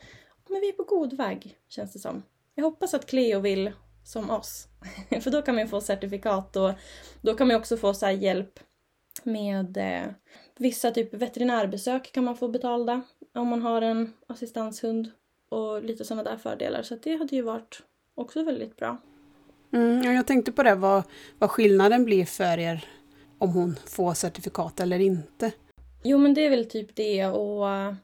Men 0.48 0.60
vi 0.60 0.68
är 0.68 0.72
på 0.72 0.82
god 0.82 1.12
väg, 1.12 1.58
känns 1.68 1.92
det 1.92 1.98
som. 1.98 2.22
Jag 2.54 2.64
hoppas 2.64 2.94
att 2.94 3.06
Cleo 3.06 3.40
vill 3.40 3.72
som 4.04 4.30
oss. 4.30 4.68
För 5.20 5.30
då 5.30 5.42
kan 5.42 5.54
man 5.54 5.64
ju 5.64 5.68
få 5.68 5.80
certifikat 5.80 6.56
och 6.56 6.72
då 7.20 7.34
kan 7.34 7.46
man 7.46 7.54
ju 7.54 7.60
också 7.60 7.76
få 7.76 7.94
så 7.94 8.06
här 8.06 8.12
hjälp 8.12 8.60
med 9.22 9.76
eh, 9.76 10.12
vissa 10.56 10.90
typ 10.90 11.14
veterinärbesök 11.14 12.12
kan 12.12 12.24
man 12.24 12.36
få 12.36 12.48
betalda 12.48 13.02
om 13.34 13.48
man 13.48 13.62
har 13.62 13.82
en 13.82 14.12
assistanshund 14.26 15.10
och 15.48 15.84
lite 15.84 16.04
sådana 16.04 16.30
där 16.30 16.36
fördelar. 16.36 16.82
Så 16.82 16.94
att 16.94 17.02
det 17.02 17.16
hade 17.16 17.36
ju 17.36 17.42
varit 17.42 17.82
också 18.14 18.42
väldigt 18.42 18.76
bra. 18.76 18.96
Mm, 19.72 20.02
ja, 20.02 20.12
jag 20.12 20.26
tänkte 20.26 20.52
på 20.52 20.62
det, 20.62 20.74
vad, 20.74 21.02
vad 21.38 21.50
skillnaden 21.50 22.04
blir 22.04 22.24
för 22.24 22.58
er 22.58 22.88
om 23.38 23.50
hon 23.50 23.76
får 23.86 24.14
certifikat 24.14 24.80
eller 24.80 24.98
inte. 24.98 25.52
Jo 26.02 26.18
men 26.18 26.34
det 26.34 26.46
är 26.46 26.50
väl 26.50 26.70
typ 26.70 26.96
det 26.96 27.26
och 27.26 27.70
eh, 27.70 27.94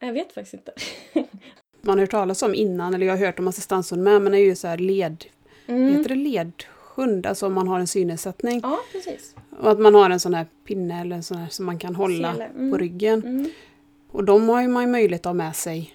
jag 0.00 0.12
vet 0.12 0.32
faktiskt 0.32 0.54
inte. 0.54 0.72
Man 1.82 1.98
har 1.98 2.00
hört 2.00 2.10
talas 2.10 2.42
om 2.42 2.54
innan, 2.54 2.94
eller 2.94 3.06
jag 3.06 3.16
har 3.16 3.26
hört 3.26 3.38
om 3.38 3.48
assistanshund 3.48 4.02
med, 4.02 4.22
men 4.22 4.32
det 4.32 4.38
är 4.38 4.44
ju 4.44 4.56
så 4.56 4.68
här 4.68 4.78
led... 4.78 5.24
Mm. 5.66 5.96
Heter 5.96 6.08
det 6.08 6.14
ledhund? 6.14 7.26
Alltså 7.26 7.46
om 7.46 7.54
man 7.54 7.68
har 7.68 7.80
en 7.80 7.86
synnedsättning. 7.86 8.60
Ja, 8.62 8.78
precis. 8.92 9.34
Och 9.60 9.70
att 9.70 9.80
man 9.80 9.94
har 9.94 10.10
en 10.10 10.20
sån 10.20 10.34
här 10.34 10.46
pinne 10.64 11.00
eller 11.00 11.16
en 11.16 11.22
sån 11.22 11.36
här 11.36 11.48
som 11.48 11.66
man 11.66 11.78
kan 11.78 11.94
hålla. 11.94 12.34
Mm. 12.34 12.70
på 12.70 12.78
ryggen. 12.78 13.22
Mm. 13.22 13.50
Och 14.10 14.24
de 14.24 14.48
har 14.48 14.62
ju 14.62 14.68
man 14.68 14.82
ju 14.82 14.88
möjlighet 14.88 15.20
att 15.20 15.30
ha 15.30 15.34
med 15.34 15.56
sig. 15.56 15.94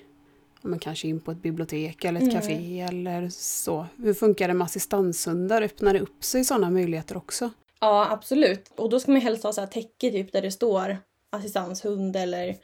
Man 0.66 0.80
kanske 0.80 1.08
in 1.08 1.20
på 1.20 1.32
ett 1.32 1.42
bibliotek 1.42 2.06
eller 2.06 2.20
ett 2.20 2.28
Mm. 2.30 2.36
café 2.42 2.82
eller 2.82 3.30
så. 3.30 3.86
Hur 3.98 4.14
funkar 4.14 4.48
det 4.48 4.54
med 4.54 4.66
assistanshundar? 4.66 5.62
Öppnar 5.62 5.94
det 5.94 6.00
upp 6.00 6.24
sig 6.24 6.44
sådana 6.44 6.70
möjligheter 6.70 7.18
också? 7.18 7.50
Ja, 7.80 8.08
absolut. 8.12 8.72
Och 8.76 8.90
då 8.90 9.00
ska 9.00 9.12
man 9.12 9.22
helst 9.22 9.44
ha 9.44 9.54
så 9.54 9.62
här 9.62 9.68
täcke 9.68 10.12
typ 10.12 10.32
där 10.32 10.42
det 10.42 10.52
står 10.52 10.98
assistanshund 11.30 12.16
eller 12.16 12.56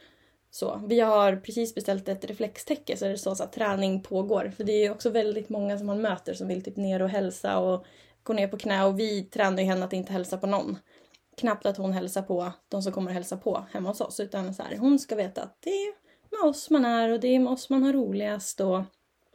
så. 0.50 0.80
Vi 0.86 1.00
har 1.00 1.36
precis 1.36 1.74
beställt 1.74 2.08
ett 2.08 2.24
reflextäcke 2.24 2.96
så 2.96 3.04
det 3.04 3.18
står 3.18 3.34
så 3.34 3.44
att 3.44 3.52
träning 3.52 4.02
pågår. 4.02 4.52
För 4.56 4.64
det 4.64 4.72
är 4.72 4.90
också 4.90 5.10
väldigt 5.10 5.48
många 5.48 5.78
som 5.78 5.86
man 5.86 6.00
möter 6.02 6.34
som 6.34 6.48
vill 6.48 6.62
typ 6.64 6.76
ner 6.76 7.02
och 7.02 7.08
hälsa 7.08 7.58
och 7.58 7.84
gå 8.22 8.32
ner 8.32 8.48
på 8.48 8.58
knä 8.58 8.84
och 8.84 8.98
vi 9.00 9.22
tränar 9.22 9.58
ju 9.58 9.64
henne 9.64 9.84
att 9.84 9.92
inte 9.92 10.12
hälsa 10.12 10.38
på 10.38 10.46
någon. 10.46 10.78
knappt 11.36 11.66
att 11.66 11.76
hon 11.76 11.92
hälsar 11.92 12.22
på 12.22 12.52
de 12.68 12.82
som 12.82 12.92
kommer 12.92 13.10
att 13.10 13.14
hälsa 13.14 13.36
på 13.36 13.64
hemma 13.72 13.88
hos 13.88 14.00
oss. 14.00 14.20
Utan 14.20 14.54
så 14.54 14.62
här, 14.62 14.76
hon 14.76 14.98
ska 14.98 15.14
veta 15.16 15.42
att 15.42 15.56
det 15.60 15.70
är 15.70 15.92
med 16.32 16.50
oss 16.50 16.70
man 16.70 16.84
är 16.84 17.12
och 17.12 17.20
det 17.20 17.28
är 17.28 17.38
med 17.38 17.52
oss 17.52 17.70
man 17.70 17.82
har 17.82 17.92
roligast. 17.92 18.60
Och 18.60 18.82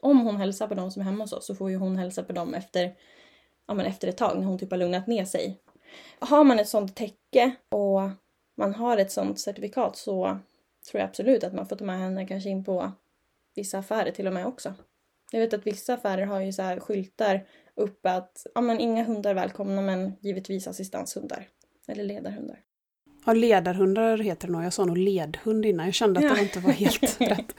om 0.01 0.19
hon 0.19 0.37
hälsar 0.37 0.67
på 0.67 0.75
de 0.75 0.91
som 0.91 1.01
är 1.01 1.05
hemma 1.05 1.23
hos 1.23 1.33
oss 1.33 1.45
så 1.45 1.55
får 1.55 1.69
ju 1.69 1.77
hon 1.77 1.97
hälsa 1.97 2.23
på 2.23 2.33
dem 2.33 2.53
efter, 2.53 2.95
ja, 3.67 3.73
men 3.73 3.85
efter 3.85 4.07
ett 4.07 4.17
tag 4.17 4.39
när 4.39 4.45
hon 4.45 4.59
typ 4.59 4.71
har 4.71 4.77
lugnat 4.77 5.07
ner 5.07 5.25
sig. 5.25 5.61
Har 6.19 6.43
man 6.43 6.59
ett 6.59 6.69
sånt 6.69 6.95
täcke 6.95 7.55
och 7.69 8.01
man 8.57 8.75
har 8.75 8.97
ett 8.97 9.11
sånt 9.11 9.39
certifikat 9.39 9.97
så 9.97 10.39
tror 10.91 11.01
jag 11.01 11.07
absolut 11.07 11.43
att 11.43 11.53
man 11.53 11.67
får 11.67 11.75
ta 11.75 11.85
med 11.85 11.99
henne 11.99 12.27
kanske 12.27 12.49
in 12.49 12.63
på 12.63 12.91
vissa 13.55 13.77
affärer 13.77 14.11
till 14.11 14.27
och 14.27 14.33
med 14.33 14.45
också. 14.45 14.73
Jag 15.31 15.39
vet 15.39 15.53
att 15.53 15.67
vissa 15.67 15.93
affärer 15.93 16.25
har 16.25 16.39
ju 16.39 16.53
så 16.53 16.61
här 16.61 16.79
skyltar 16.79 17.47
uppe 17.75 18.11
att 18.11 18.45
ja, 18.55 18.61
men 18.61 18.79
inga 18.79 19.03
hundar 19.03 19.31
är 19.31 19.35
välkomna 19.35 19.81
men 19.81 20.13
givetvis 20.19 20.67
assistanshundar. 20.67 21.47
Eller 21.87 22.03
ledarhundar. 22.03 22.66
Ja, 23.27 23.33
ledarhundar 23.33 24.17
heter 24.17 24.47
det 24.47 24.53
nog. 24.53 24.63
Jag 24.63 24.73
sa 24.73 24.85
nog 24.85 24.97
ledhund 24.97 25.65
innan. 25.65 25.85
Jag 25.85 25.95
kände 25.95 26.19
att 26.19 26.25
Ja. 26.25 26.33
det 26.33 26.41
inte 26.41 26.59
var 26.59 26.71
helt 26.71 27.21
rätt. 27.21 27.55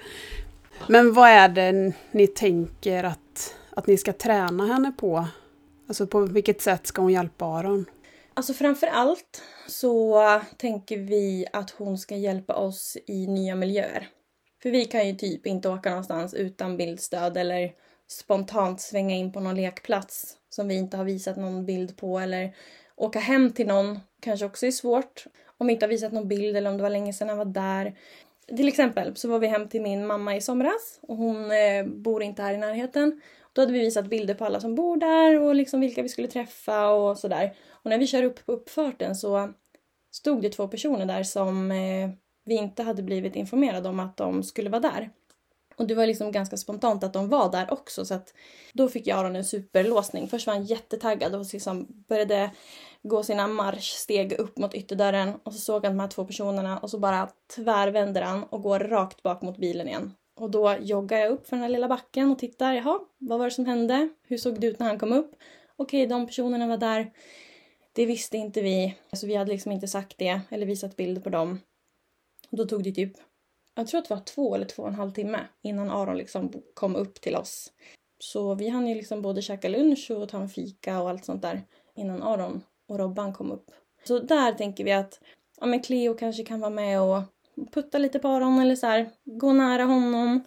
Men 0.86 1.12
vad 1.12 1.28
är 1.28 1.48
det 1.48 1.92
ni 2.10 2.26
tänker 2.26 3.04
att, 3.04 3.54
att 3.70 3.86
ni 3.86 3.96
ska 3.96 4.12
träna 4.12 4.66
henne 4.66 4.92
på? 4.98 5.28
Alltså 5.88 6.06
på 6.06 6.20
vilket 6.20 6.60
sätt 6.62 6.86
ska 6.86 7.02
hon 7.02 7.12
hjälpa 7.12 7.44
Aron? 7.46 7.84
Alltså 8.34 8.54
framför 8.54 8.86
allt 8.86 9.42
så 9.68 10.22
tänker 10.56 10.98
vi 10.98 11.46
att 11.52 11.70
hon 11.70 11.98
ska 11.98 12.16
hjälpa 12.16 12.54
oss 12.54 12.96
i 13.06 13.26
nya 13.26 13.54
miljöer. 13.54 14.08
För 14.62 14.70
vi 14.70 14.84
kan 14.84 15.08
ju 15.08 15.14
typ 15.14 15.46
inte 15.46 15.68
åka 15.68 15.90
någonstans 15.90 16.34
utan 16.34 16.76
bildstöd 16.76 17.36
eller 17.36 17.70
spontant 18.10 18.80
svänga 18.80 19.16
in 19.16 19.32
på 19.32 19.40
någon 19.40 19.56
lekplats 19.56 20.36
som 20.50 20.68
vi 20.68 20.74
inte 20.74 20.96
har 20.96 21.04
visat 21.04 21.36
någon 21.36 21.66
bild 21.66 21.96
på 21.96 22.18
eller 22.18 22.54
åka 22.96 23.18
hem 23.18 23.52
till 23.52 23.66
någon 23.66 24.00
kanske 24.20 24.46
också 24.46 24.66
är 24.66 24.70
svårt 24.70 25.24
om 25.58 25.66
vi 25.66 25.72
inte 25.72 25.86
har 25.86 25.90
visat 25.90 26.12
någon 26.12 26.28
bild 26.28 26.56
eller 26.56 26.70
om 26.70 26.76
det 26.76 26.82
var 26.82 26.90
länge 26.90 27.12
sedan 27.12 27.28
han 27.28 27.38
var 27.38 27.44
där. 27.44 27.98
Till 28.46 28.68
exempel 28.68 29.16
så 29.16 29.28
var 29.28 29.38
vi 29.38 29.46
hem 29.46 29.68
till 29.68 29.82
min 29.82 30.06
mamma 30.06 30.36
i 30.36 30.40
somras 30.40 30.98
och 31.02 31.16
hon 31.16 31.50
eh, 31.50 31.86
bor 31.86 32.22
inte 32.22 32.42
här 32.42 32.54
i 32.54 32.58
närheten. 32.58 33.20
Då 33.52 33.62
hade 33.62 33.72
vi 33.72 33.78
visat 33.78 34.06
bilder 34.06 34.34
på 34.34 34.44
alla 34.44 34.60
som 34.60 34.74
bor 34.74 34.96
där 34.96 35.40
och 35.40 35.54
liksom 35.54 35.80
vilka 35.80 36.02
vi 36.02 36.08
skulle 36.08 36.28
träffa 36.28 36.90
och 36.90 37.18
sådär. 37.18 37.54
Och 37.70 37.90
när 37.90 37.98
vi 37.98 38.06
kör 38.06 38.22
upp 38.22 38.46
på 38.46 38.52
uppfarten 38.52 39.16
så 39.16 39.52
stod 40.12 40.42
det 40.42 40.50
två 40.50 40.68
personer 40.68 41.06
där 41.06 41.22
som 41.22 41.70
eh, 41.70 42.10
vi 42.44 42.54
inte 42.54 42.82
hade 42.82 43.02
blivit 43.02 43.36
informerade 43.36 43.88
om 43.88 44.00
att 44.00 44.16
de 44.16 44.42
skulle 44.42 44.70
vara 44.70 44.80
där. 44.80 45.10
Och 45.76 45.86
det 45.86 45.94
var 45.94 46.06
liksom 46.06 46.32
ganska 46.32 46.56
spontant 46.56 47.04
att 47.04 47.12
de 47.12 47.28
var 47.28 47.52
där 47.52 47.72
också 47.72 48.04
så 48.04 48.14
att 48.14 48.34
då 48.72 48.88
fick 48.88 49.06
jag 49.06 49.18
Aron 49.18 49.36
en 49.36 49.44
superlåsning. 49.44 50.28
Först 50.28 50.46
var 50.46 50.54
han 50.54 50.64
jättetaggad 50.64 51.34
och 51.34 51.46
liksom 51.52 51.86
började 52.08 52.50
gå 53.02 53.22
sina 53.22 53.46
marschsteg 53.46 54.32
upp 54.32 54.58
mot 54.58 54.74
ytterdörren 54.74 55.34
och 55.42 55.52
så 55.52 55.58
såg 55.58 55.84
han 55.84 55.96
de 55.96 56.00
här 56.00 56.08
två 56.08 56.24
personerna 56.24 56.78
och 56.78 56.90
så 56.90 56.98
bara 56.98 57.28
tvärvänder 57.56 58.22
han 58.22 58.44
och 58.44 58.62
går 58.62 58.78
rakt 58.80 59.22
bak 59.22 59.42
mot 59.42 59.58
bilen 59.58 59.88
igen. 59.88 60.14
Och 60.36 60.50
då 60.50 60.76
joggar 60.80 61.18
jag 61.18 61.32
upp 61.32 61.46
för 61.46 61.56
den 61.56 61.62
här 61.62 61.68
lilla 61.68 61.88
backen 61.88 62.30
och 62.30 62.38
tittar, 62.38 62.72
jaha, 62.72 62.98
vad 63.18 63.38
var 63.38 63.44
det 63.44 63.50
som 63.50 63.66
hände? 63.66 64.08
Hur 64.22 64.36
såg 64.36 64.60
det 64.60 64.66
ut 64.66 64.78
när 64.78 64.86
han 64.86 64.98
kom 64.98 65.12
upp? 65.12 65.36
Okej, 65.76 66.06
de 66.06 66.26
personerna 66.26 66.66
var 66.66 66.76
där. 66.76 67.12
Det 67.92 68.06
visste 68.06 68.36
inte 68.36 68.62
vi, 68.62 68.96
alltså 69.10 69.26
vi 69.26 69.34
hade 69.34 69.52
liksom 69.52 69.72
inte 69.72 69.88
sagt 69.88 70.18
det 70.18 70.40
eller 70.50 70.66
visat 70.66 70.96
bilder 70.96 71.22
på 71.22 71.30
dem. 71.30 71.60
Och 72.50 72.56
då 72.56 72.64
tog 72.64 72.84
det 72.84 72.92
typ, 72.92 73.12
jag 73.74 73.86
tror 73.86 73.98
att 73.98 74.08
det 74.08 74.14
var 74.14 74.22
två 74.22 74.54
eller 74.54 74.66
två 74.66 74.82
och 74.82 74.88
en 74.88 74.94
halv 74.94 75.10
timme 75.10 75.40
innan 75.62 75.90
Aron 75.90 76.16
liksom 76.16 76.52
kom 76.74 76.96
upp 76.96 77.20
till 77.20 77.36
oss. 77.36 77.72
Så 78.18 78.54
vi 78.54 78.68
hann 78.68 78.86
ju 78.86 78.94
liksom 78.94 79.22
både 79.22 79.42
käka 79.42 79.68
lunch 79.68 80.10
och 80.10 80.28
ta 80.28 80.40
en 80.40 80.48
fika 80.48 81.00
och 81.00 81.10
allt 81.10 81.24
sånt 81.24 81.42
där 81.42 81.62
innan 81.94 82.22
Aron 82.22 82.62
och 82.88 82.98
Robban 82.98 83.32
kom 83.32 83.52
upp. 83.52 83.70
Så 84.04 84.18
där 84.18 84.52
tänker 84.52 84.84
vi 84.84 84.92
att 84.92 85.20
ja, 85.60 85.66
men 85.66 85.82
Cleo 85.82 86.14
kanske 86.14 86.44
kan 86.44 86.60
vara 86.60 86.70
med 86.70 87.00
och 87.00 87.22
putta 87.72 87.98
lite 87.98 88.18
på 88.18 88.28
Aron 88.28 88.58
eller 88.58 88.76
så 88.76 88.86
här, 88.86 89.10
gå 89.24 89.52
nära 89.52 89.84
honom. 89.84 90.44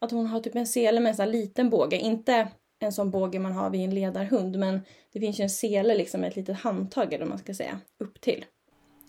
Att 0.00 0.10
hon 0.10 0.26
har 0.26 0.40
typ 0.40 0.54
en 0.54 0.66
sele 0.66 1.00
med 1.00 1.10
en 1.10 1.16
sån 1.16 1.24
här 1.24 1.32
liten 1.32 1.70
båge, 1.70 1.96
inte 1.96 2.48
en 2.78 2.92
sån 2.92 3.10
båge 3.10 3.38
man 3.38 3.52
har 3.52 3.70
vid 3.70 3.84
en 3.84 3.94
ledarhund 3.94 4.58
men 4.58 4.80
det 5.12 5.20
finns 5.20 5.40
ju 5.40 5.42
en 5.42 5.50
sele 5.50 5.94
liksom 5.94 6.20
med 6.20 6.28
ett 6.28 6.36
litet 6.36 6.56
handtag 6.56 7.12
eller 7.12 7.24
vad 7.24 7.28
man 7.28 7.38
ska 7.38 7.54
säga, 7.54 7.80
upp 7.98 8.20
till. 8.20 8.44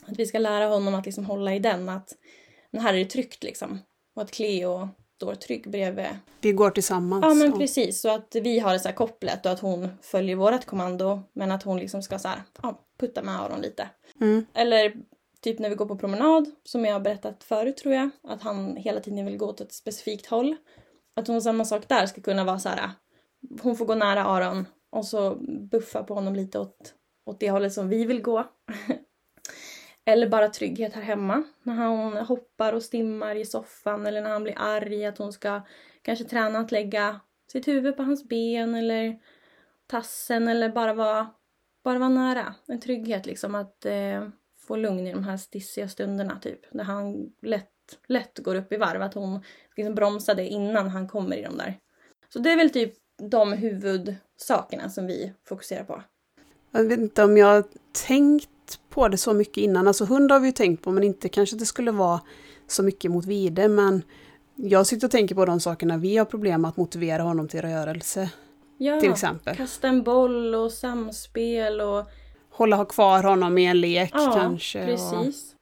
Att 0.05 0.19
vi 0.19 0.25
ska 0.25 0.39
lära 0.39 0.67
honom 0.67 0.95
att 0.95 1.05
liksom 1.05 1.25
hålla 1.25 1.55
i 1.55 1.59
den, 1.59 1.89
att 1.89 2.15
men 2.71 2.81
här 2.81 2.93
är 2.93 2.98
det 2.98 3.05
tryggt 3.05 3.43
liksom. 3.43 3.79
Och 4.15 4.21
att 4.21 4.31
Cleo 4.31 4.89
står 5.19 5.35
trygg 5.35 5.69
bredvid 5.69 6.05
Vi 6.41 6.51
går 6.51 6.71
tillsammans. 6.71 7.25
Ja 7.25 7.33
men 7.33 7.59
precis, 7.59 8.01
så 8.01 8.09
att 8.09 8.35
vi 8.35 8.59
har 8.59 8.73
det 8.73 8.79
så 8.79 8.91
kopplet 8.91 9.45
och 9.45 9.51
att 9.51 9.59
hon 9.59 9.89
följer 10.01 10.35
vårt 10.35 10.65
kommando 10.65 11.21
men 11.33 11.51
att 11.51 11.63
hon 11.63 11.79
liksom 11.79 12.01
ska 12.01 12.19
så 12.19 12.27
här, 12.27 12.43
ja, 12.61 12.85
putta 12.99 13.23
med 13.23 13.41
Aron 13.41 13.61
lite. 13.61 13.89
Mm. 14.21 14.45
Eller 14.53 14.93
typ 15.41 15.59
när 15.59 15.69
vi 15.69 15.75
går 15.75 15.85
på 15.85 15.97
promenad, 15.97 16.51
som 16.63 16.85
jag 16.85 16.93
har 16.93 16.99
berättat 16.99 17.43
förut 17.43 17.77
tror 17.77 17.93
jag, 17.93 18.09
att 18.23 18.41
han 18.41 18.75
hela 18.75 18.99
tiden 18.99 19.25
vill 19.25 19.38
gå 19.38 19.45
åt 19.45 19.61
ett 19.61 19.73
specifikt 19.73 20.25
håll. 20.25 20.55
Att 21.15 21.27
hon 21.27 21.41
samma 21.41 21.65
sak 21.65 21.88
där 21.88 22.05
ska 22.05 22.21
kunna 22.21 22.43
vara 22.43 22.59
så 22.59 22.69
här, 22.69 22.91
hon 23.61 23.75
får 23.75 23.85
gå 23.85 23.95
nära 23.95 24.25
Aron 24.25 24.65
och 24.91 25.05
så 25.05 25.35
buffa 25.71 26.03
på 26.03 26.13
honom 26.13 26.35
lite 26.35 26.59
åt, 26.59 26.93
åt 27.25 27.39
det 27.39 27.51
hållet 27.51 27.73
som 27.73 27.89
vi 27.89 28.05
vill 28.05 28.21
gå. 28.21 28.43
Eller 30.09 30.29
bara 30.29 30.49
trygghet 30.49 30.93
här 30.93 31.01
hemma. 31.01 31.43
När 31.63 31.73
han 31.73 32.17
hoppar 32.17 32.73
och 32.73 32.83
stimmar 32.83 33.35
i 33.35 33.45
soffan 33.45 34.05
eller 34.05 34.21
när 34.21 34.29
han 34.29 34.43
blir 34.43 34.55
arg. 34.57 35.05
Att 35.05 35.17
hon 35.17 35.33
ska 35.33 35.61
kanske 36.01 36.25
träna 36.25 36.59
att 36.59 36.71
lägga 36.71 37.19
sitt 37.51 37.67
huvud 37.67 37.97
på 37.97 38.03
hans 38.03 38.23
ben 38.23 38.75
eller 38.75 39.19
tassen 39.87 40.47
eller 40.47 40.69
bara 40.69 40.93
vara, 40.93 41.27
bara 41.83 41.99
vara 41.99 42.09
nära. 42.09 42.55
En 42.67 42.79
trygghet 42.79 43.25
liksom 43.25 43.55
att 43.55 43.85
eh, 43.85 44.27
få 44.67 44.75
lugn 44.75 45.07
i 45.07 45.13
de 45.13 45.23
här 45.23 45.37
stissiga 45.37 45.87
stunderna 45.87 46.39
typ. 46.39 46.73
När 46.73 46.83
han 46.83 47.33
lätt, 47.41 47.69
lätt 48.07 48.39
går 48.39 48.55
upp 48.55 48.73
i 48.73 48.77
varv. 48.77 49.01
Att 49.01 49.13
hon 49.13 49.43
liksom 49.75 49.95
bromsar 49.95 50.35
det 50.35 50.47
innan 50.47 50.89
han 50.89 51.07
kommer 51.07 51.37
i 51.37 51.41
de 51.41 51.57
där. 51.57 51.79
Så 52.33 52.39
det 52.39 52.51
är 52.51 52.57
väl 52.57 52.69
typ 52.69 52.93
de 53.17 53.53
huvudsakerna 53.53 54.89
som 54.89 55.07
vi 55.07 55.33
fokuserar 55.45 55.83
på. 55.83 56.03
Jag 56.71 56.83
vet 56.83 56.99
inte 56.99 57.23
om 57.23 57.37
jag 57.37 57.63
tänkt 58.07 58.49
tänkt 58.69 58.89
på 58.89 59.07
det 59.07 59.17
så 59.17 59.33
mycket 59.33 59.57
innan. 59.57 59.88
Alltså 59.88 60.05
hund 60.05 60.31
har 60.31 60.39
vi 60.39 60.45
ju 60.47 60.51
tänkt 60.51 60.83
på 60.83 60.91
men 60.91 61.03
inte 61.03 61.29
kanske 61.29 61.55
det 61.55 61.65
skulle 61.65 61.91
vara 61.91 62.21
så 62.67 62.83
mycket 62.83 63.11
mot 63.11 63.25
vide. 63.25 63.67
Men 63.67 64.03
jag 64.55 64.88
sitter 64.88 65.07
och 65.07 65.11
tänker 65.11 65.35
på 65.35 65.45
de 65.45 65.59
sakerna 65.59 65.97
vi 65.97 66.17
har 66.17 66.25
problem 66.25 66.61
med 66.61 66.69
att 66.69 66.77
motivera 66.77 67.23
honom 67.23 67.47
till 67.47 67.61
rörelse. 67.61 68.29
Ja, 68.77 68.99
Till 68.99 69.11
exempel. 69.11 69.55
kasta 69.55 69.88
en 69.88 70.03
boll 70.03 70.55
och 70.55 70.71
samspel 70.71 71.81
och 71.81 72.05
Hålla 72.51 72.75
ha 72.75 72.85
kvar 72.85 73.23
honom 73.23 73.57
i 73.57 73.65
en 73.65 73.81
lek 73.81 74.11
ja, 74.13 74.33
kanske. 74.35 74.85
Precis. 74.85 75.55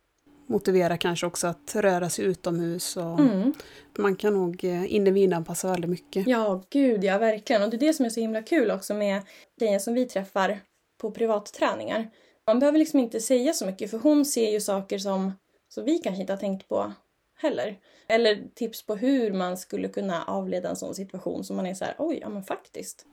motivera 0.48 0.98
kanske 0.98 1.26
också 1.26 1.48
att 1.48 1.76
röra 1.76 2.10
sig 2.10 2.26
utomhus. 2.26 2.98
Och 2.98 3.20
Mm. 3.20 3.54
Man 3.98 4.16
kan 4.16 4.34
nog 4.34 4.64
eh, 4.64 4.94
individanpassa 4.94 5.72
väldigt 5.72 5.90
mycket. 5.90 6.28
Ja, 6.28 6.64
gud 6.70 7.04
ja, 7.04 7.18
verkligen. 7.18 7.64
Och 7.64 7.70
det 7.70 7.78
är 7.78 7.88
det 7.88 7.94
som 7.94 8.06
är 8.06 8.10
så 8.10 8.20
himla 8.20 8.42
kul 8.42 8.72
också 8.72 8.94
med 8.94 9.22
tjejen 9.60 9.80
som 9.80 9.94
vi 9.94 10.06
träffar 10.06 10.60
på 11.02 11.12
privatträningar. 11.12 12.10
Man 12.48 12.60
behöver 12.60 12.80
liksom 12.80 13.00
inte 13.00 13.20
säga 13.20 13.54
så 13.54 13.66
mycket 13.66 13.92
för 13.92 13.98
hon 13.98 14.26
ser 14.26 14.52
ju 14.52 14.62
saker 14.62 14.98
som, 14.98 15.32
som 15.70 15.84
vi 15.86 15.98
kanske 15.98 16.22
inte 16.22 16.34
har 16.34 16.38
tänkt 16.38 16.68
på 16.70 16.94
heller. 17.38 17.80
Eller 18.08 18.44
tips 18.56 18.86
på 18.86 18.96
hur 18.96 19.34
man 19.34 19.58
skulle 19.58 19.88
kunna 19.88 20.24
avleda 20.24 20.70
en 20.70 20.76
sån 20.76 20.96
situation 20.96 21.44
som 21.44 21.56
man 21.56 21.66
är 21.66 21.74
så 21.74 21.86
här, 21.86 21.96
oj, 21.98 22.18
ja 22.22 22.30
men 22.30 22.44
faktiskt. 22.44 23.06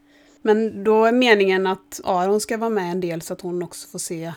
Men 0.42 0.84
då 0.84 1.04
är 1.04 1.12
meningen 1.12 1.66
att 1.66 2.00
Aron 2.04 2.40
ska 2.40 2.56
vara 2.56 2.70
med 2.70 2.90
en 2.90 3.00
del 3.00 3.22
så 3.22 3.32
att 3.32 3.40
hon 3.40 3.62
också 3.62 3.88
får 3.88 3.98
se 3.98 4.32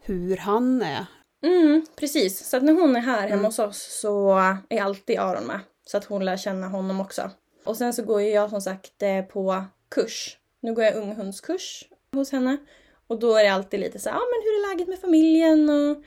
hur 0.00 0.36
han 0.36 0.82
är. 0.82 1.06
Mm, 1.42 1.86
precis. 1.96 2.48
Så 2.48 2.56
att 2.56 2.62
när 2.62 2.72
hon 2.72 2.96
är 2.96 3.00
här 3.00 3.20
hemma 3.20 3.32
Mm. 3.32 3.44
hos 3.44 3.58
oss 3.58 3.98
så 4.00 4.32
är 4.68 4.82
alltid 4.82 5.18
Aron 5.18 5.44
med. 5.46 5.60
Så 5.86 5.96
att 5.96 6.04
hon 6.04 6.24
lär 6.24 6.36
känna 6.36 6.68
honom 6.68 7.00
också. 7.00 7.30
Och 7.64 7.76
sen 7.76 7.92
så 7.92 8.02
går 8.02 8.22
ju 8.22 8.28
jag 8.28 8.50
som 8.50 8.60
sagt 8.60 9.02
eh, 9.02 9.22
på 9.22 9.64
kurs. 9.88 10.38
Nu 10.60 10.74
går 10.74 10.84
jag 10.84 10.94
unghundskurs 10.94 11.84
hos 12.12 12.32
henne. 12.32 12.56
Och 13.06 13.18
då 13.18 13.34
är 13.34 13.44
det 13.44 13.52
alltid 13.52 13.80
lite 13.80 13.98
så 13.98 14.08
här, 14.08 14.16
ja 14.16 14.20
ah, 14.20 14.26
men 14.26 14.42
hur 14.44 14.50
är 14.50 14.70
läget 14.70 14.88
med 14.88 14.98
familjen? 14.98 15.70
Och, 15.70 16.04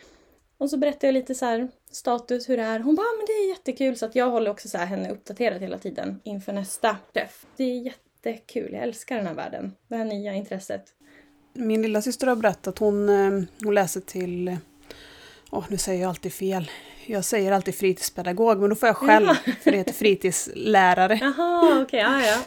och 0.57 0.69
så 0.69 0.77
berättar 0.77 1.07
jag 1.07 1.13
lite 1.13 1.35
så 1.35 1.45
här 1.45 1.67
status, 1.91 2.49
hur 2.49 2.57
det 2.57 2.63
är. 2.63 2.79
Hon 2.79 2.95
bara, 2.95 3.03
ah, 3.03 3.17
men 3.17 3.25
det 3.25 3.31
är 3.31 3.49
jättekul. 3.49 3.97
Så 3.97 4.05
att 4.05 4.15
jag 4.15 4.29
håller 4.29 4.51
också 4.51 4.67
så 4.67 4.77
här 4.77 4.85
henne 4.85 5.11
uppdaterad 5.11 5.61
hela 5.61 5.77
tiden 5.77 6.21
inför 6.23 6.53
nästa 6.53 6.97
träff. 7.13 7.45
Det 7.57 7.63
är 7.63 7.81
jättekul, 7.85 8.73
jag 8.73 8.83
älskar 8.83 9.15
den 9.15 9.27
här 9.27 9.33
världen. 9.33 9.75
Det 9.87 9.95
här 9.95 10.05
nya 10.05 10.33
intresset. 10.33 10.83
Min 11.53 11.81
lilla 11.81 12.01
syster 12.01 12.27
har 12.27 12.35
berättat 12.35 12.67
att 12.67 12.79
hon, 12.79 13.09
eh, 13.09 13.43
hon 13.63 13.73
läser 13.73 14.01
till, 14.01 14.57
åh 15.51 15.65
nu 15.69 15.77
säger 15.77 16.01
jag 16.01 16.09
alltid 16.09 16.33
fel. 16.33 16.71
Jag 17.05 17.25
säger 17.25 17.51
alltid 17.51 17.75
fritidspedagog 17.75 18.59
men 18.59 18.69
då 18.69 18.75
får 18.75 18.87
jag 18.87 18.97
själv, 18.97 19.27
för 19.61 19.71
det 19.71 19.77
heter 19.77 19.93
fritidslärare. 19.93 21.19
Jaha, 21.21 21.81
okej, 21.81 21.99
ja 21.99 22.25
ja. 22.25 22.37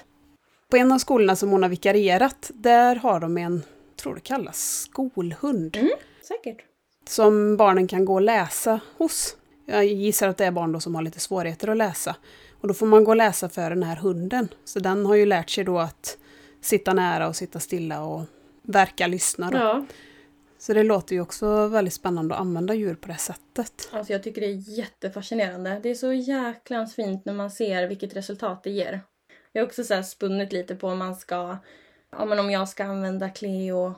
På 0.71 0.77
en 0.77 0.93
av 0.93 0.99
skolorna 0.99 1.37
som 1.37 1.51
hon 1.51 1.63
har 1.63 1.71
vikarierat, 1.71 2.51
där 2.55 2.97
har 2.97 3.21
de 3.21 3.39
en, 3.39 3.63
tror 4.03 4.15
det 4.15 4.21
kallas 4.21 4.81
skolhund. 4.81 5.77
Säkert. 6.23 6.65
Som 7.09 7.57
barnen 7.57 7.89
kan 7.89 8.05
gå 8.05 8.15
och 8.15 8.23
läsa 8.23 8.81
hos. 8.97 9.37
Jag 9.67 9.85
gissar 9.85 10.29
att 10.29 10.37
det 10.37 10.45
är 10.45 10.51
barn 10.51 10.73
då 10.73 10.81
som 10.81 10.95
har 10.95 11.03
lite 11.03 11.21
svårigheter 11.21 11.69
att 11.69 11.77
läsa. 11.77 12.17
Och 12.61 12.69
då 12.69 12.75
får 12.75 12.87
man 12.87 13.05
gå 13.05 13.11
och 13.11 13.17
läsa 13.17 13.49
för 13.49 13.71
den 13.71 13.83
här 13.83 13.97
hunden. 13.97 14.49
Så 14.65 14.79
den 14.79 15.07
har 15.07 15.15
ju 15.15 15.27
lärt 15.27 15.51
sig 15.51 15.65
då 15.65 15.79
att 15.79 16.19
sitta 16.61 16.95
nära 16.95 17.29
och 17.29 17.37
sitta 17.37 17.61
stilla 17.61 18.05
och 18.05 18.23
verka 18.63 19.07
lyssna. 19.07 19.51
Då. 19.51 19.59
Ja. 19.59 19.87
Så 20.59 20.73
det 20.73 20.83
låter 20.83 21.15
ju 21.15 21.21
också 21.21 21.67
väldigt 21.67 21.95
spännande 21.95 22.35
att 22.35 22.41
använda 22.41 22.75
djur 22.75 22.95
på 22.95 23.09
det 23.09 23.17
sättet. 23.17 23.89
Alltså 23.93 24.13
jag 24.13 24.23
tycker 24.23 24.41
det 24.41 24.47
är 24.47 24.79
jättefascinerande. 24.79 25.81
Det 25.83 25.91
är 25.91 25.95
så 25.95 26.13
jäklans 26.13 26.95
fint 26.95 27.25
när 27.25 27.33
man 27.33 27.51
ser 27.51 27.89
vilket 27.89 28.17
resultat 28.17 28.63
det 28.63 28.71
ger. 28.71 29.01
Jag 29.53 29.63
har 29.63 29.67
också 29.67 29.85
så 29.85 30.03
spunnit 30.03 30.53
lite 30.53 30.75
på 30.75 30.89
om 30.89 30.99
man 30.99 31.17
ska, 31.17 31.59
ja 32.13 32.25
men 32.25 32.39
om 32.39 32.51
jag 32.51 32.69
ska 32.69 32.85
använda 32.85 33.29
Cleo 33.29 33.95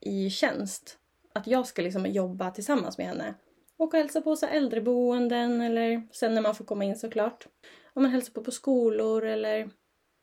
i 0.00 0.30
tjänst. 0.30 0.98
Att 1.32 1.46
jag 1.46 1.66
ska 1.66 1.82
liksom 1.82 2.06
jobba 2.06 2.50
tillsammans 2.50 2.98
med 2.98 3.06
henne. 3.06 3.34
Åka 3.78 3.96
och 3.96 4.02
hälsa 4.02 4.20
på 4.20 4.36
så 4.36 4.46
äldreboenden 4.46 5.60
eller 5.60 6.08
sen 6.12 6.34
när 6.34 6.42
man 6.42 6.54
får 6.54 6.64
komma 6.64 6.84
in 6.84 6.96
såklart. 6.96 7.46
Om 7.94 8.02
man 8.02 8.12
hälsar 8.12 8.32
på 8.32 8.44
på 8.44 8.50
skolor 8.50 9.24
eller 9.24 9.70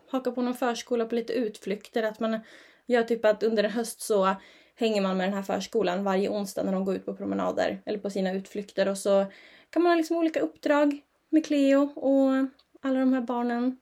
haka 0.10 0.32
på 0.32 0.42
någon 0.42 0.56
förskola 0.56 1.06
på 1.06 1.16
lite 1.16 1.34
utflykter. 1.34 2.04
Att 2.04 2.20
man 2.20 2.40
gör 2.86 3.04
typ 3.04 3.26
att 3.26 3.44
under 3.44 3.64
en 3.64 3.72
höst 3.72 4.02
så 4.02 4.36
hänger 4.76 5.02
man 5.02 5.18
med 5.18 5.28
den 5.28 5.34
här 5.34 5.44
förskolan 5.44 6.04
varje 6.04 6.30
onsdag 6.30 6.64
när 6.64 6.72
de 6.72 6.86
går 6.86 6.96
ut 6.96 7.06
på 7.06 7.16
promenader 7.16 7.82
eller 7.86 8.00
på 8.00 8.10
sina 8.10 8.34
utflykter 8.34 8.88
och 8.88 8.98
så 8.98 9.26
kan 9.70 9.84
man 9.84 9.92
ha 9.92 9.98
liksom 9.98 10.18
olika 10.18 10.40
uppdrag 10.40 11.02
med 11.30 11.46
Cleo 11.46 11.82
och 11.96 12.48
alla 12.82 13.00
de 13.00 13.14
här 13.14 13.22
barnen. 13.22 13.78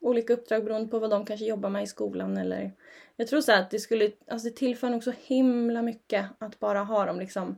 Olika 0.00 0.32
uppdrag 0.32 0.64
beroende 0.64 0.88
på 0.88 0.98
vad 0.98 1.10
de 1.10 1.24
kanske 1.26 1.46
jobbar 1.46 1.70
med 1.70 1.82
i 1.82 1.86
skolan 1.86 2.36
eller 2.36 2.72
jag 3.16 3.28
tror 3.28 3.40
så 3.40 3.52
att 3.52 3.70
det 3.70 3.78
skulle, 3.78 4.10
alltså 4.28 4.48
det 4.48 4.56
tillför 4.56 4.90
nog 4.90 5.04
så 5.04 5.12
himla 5.22 5.82
mycket 5.82 6.26
att 6.38 6.60
bara 6.60 6.78
ha 6.84 7.06
dem 7.06 7.18
liksom 7.18 7.56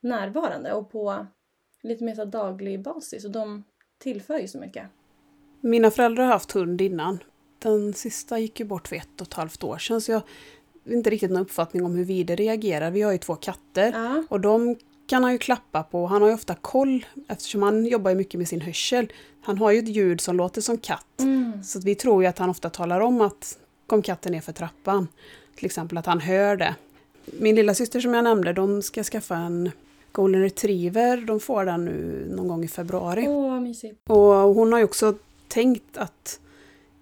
närvarande 0.00 0.72
och 0.72 0.90
på 0.90 1.26
lite 1.82 2.04
mer 2.04 2.14
så 2.14 2.24
daglig 2.24 2.82
basis 2.82 3.24
och 3.24 3.30
de 3.30 3.64
tillför 3.98 4.38
ju 4.38 4.48
så 4.48 4.58
mycket. 4.58 4.84
Mina 5.60 5.90
föräldrar 5.90 6.24
har 6.24 6.32
haft 6.32 6.52
hund 6.52 6.80
innan. 6.80 7.18
Den 7.58 7.92
sista 7.92 8.38
gick 8.38 8.60
ju 8.60 8.66
bort 8.66 8.88
för 8.88 8.96
ett 8.96 9.20
och 9.20 9.26
ett 9.26 9.34
halvt 9.34 9.64
år 9.64 9.78
sedan 9.78 10.00
så 10.00 10.12
jag 10.12 10.16
har 10.86 10.92
inte 10.92 11.10
riktigt 11.10 11.30
någon 11.30 11.42
uppfattning 11.42 11.84
om 11.84 11.94
hur 11.94 12.04
Vide 12.04 12.36
reagerar. 12.36 12.90
Vi 12.90 13.02
har 13.02 13.12
ju 13.12 13.18
två 13.18 13.34
katter 13.34 13.92
Ja. 13.92 14.24
och 14.28 14.40
de 14.40 14.76
kan 15.06 15.22
han 15.22 15.32
ju 15.32 15.38
klappa 15.38 15.82
på. 15.82 16.06
Han 16.06 16.22
har 16.22 16.28
ju 16.28 16.34
ofta 16.34 16.54
koll 16.54 17.06
eftersom 17.28 17.62
han 17.62 17.86
jobbar 17.86 18.14
mycket 18.14 18.38
med 18.38 18.48
sin 18.48 18.60
hörsel. 18.60 19.12
Han 19.42 19.58
har 19.58 19.70
ju 19.70 19.78
ett 19.78 19.88
ljud 19.88 20.20
som 20.20 20.36
låter 20.36 20.60
som 20.60 20.78
katt. 20.78 21.20
Mm. 21.20 21.62
Så 21.62 21.80
vi 21.80 21.94
tror 21.94 22.22
ju 22.22 22.28
att 22.28 22.38
han 22.38 22.50
ofta 22.50 22.70
talar 22.70 23.00
om 23.00 23.20
att 23.20 23.58
kom 23.86 24.02
katten 24.02 24.32
ner 24.32 24.40
för 24.40 24.52
trappan. 24.52 25.08
Till 25.56 25.66
exempel 25.66 25.98
att 25.98 26.06
han 26.06 26.20
hör 26.20 26.56
det. 26.56 26.74
Min 27.26 27.54
lilla 27.54 27.74
syster 27.74 28.00
som 28.00 28.14
jag 28.14 28.24
nämnde, 28.24 28.52
de 28.52 28.82
ska 28.82 29.02
skaffa 29.02 29.36
en 29.36 29.70
golden 30.12 30.42
retriever. 30.42 31.16
De 31.16 31.40
får 31.40 31.64
den 31.64 31.84
nu 31.84 32.26
någon 32.36 32.48
gång 32.48 32.64
i 32.64 32.68
februari. 32.68 33.24
Åh, 33.28 33.60
mysigt. 33.60 34.00
Och 34.10 34.34
hon 34.34 34.72
har 34.72 34.78
ju 34.78 34.84
också 34.84 35.14
tänkt 35.48 35.96
att 35.96 36.40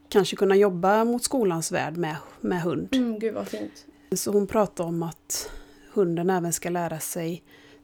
kanske 0.08 0.36
kunna 0.36 0.56
jobba 0.56 1.04
mot 1.04 1.24
skolans 1.24 1.72
värld 1.72 1.96
med, 1.96 2.16
med 2.40 2.62
hund. 2.62 2.88
Mm, 2.92 3.18
gud 3.18 3.34
vad 3.34 3.48
fint. 3.48 3.86
Så 4.12 4.32
hon 4.32 4.46
pratar 4.46 4.84
om 4.84 5.02
att 5.02 5.50
hunden 5.92 6.30
även 6.30 6.52
ska 6.52 6.70
lära 6.70 7.00
sig 7.00 7.42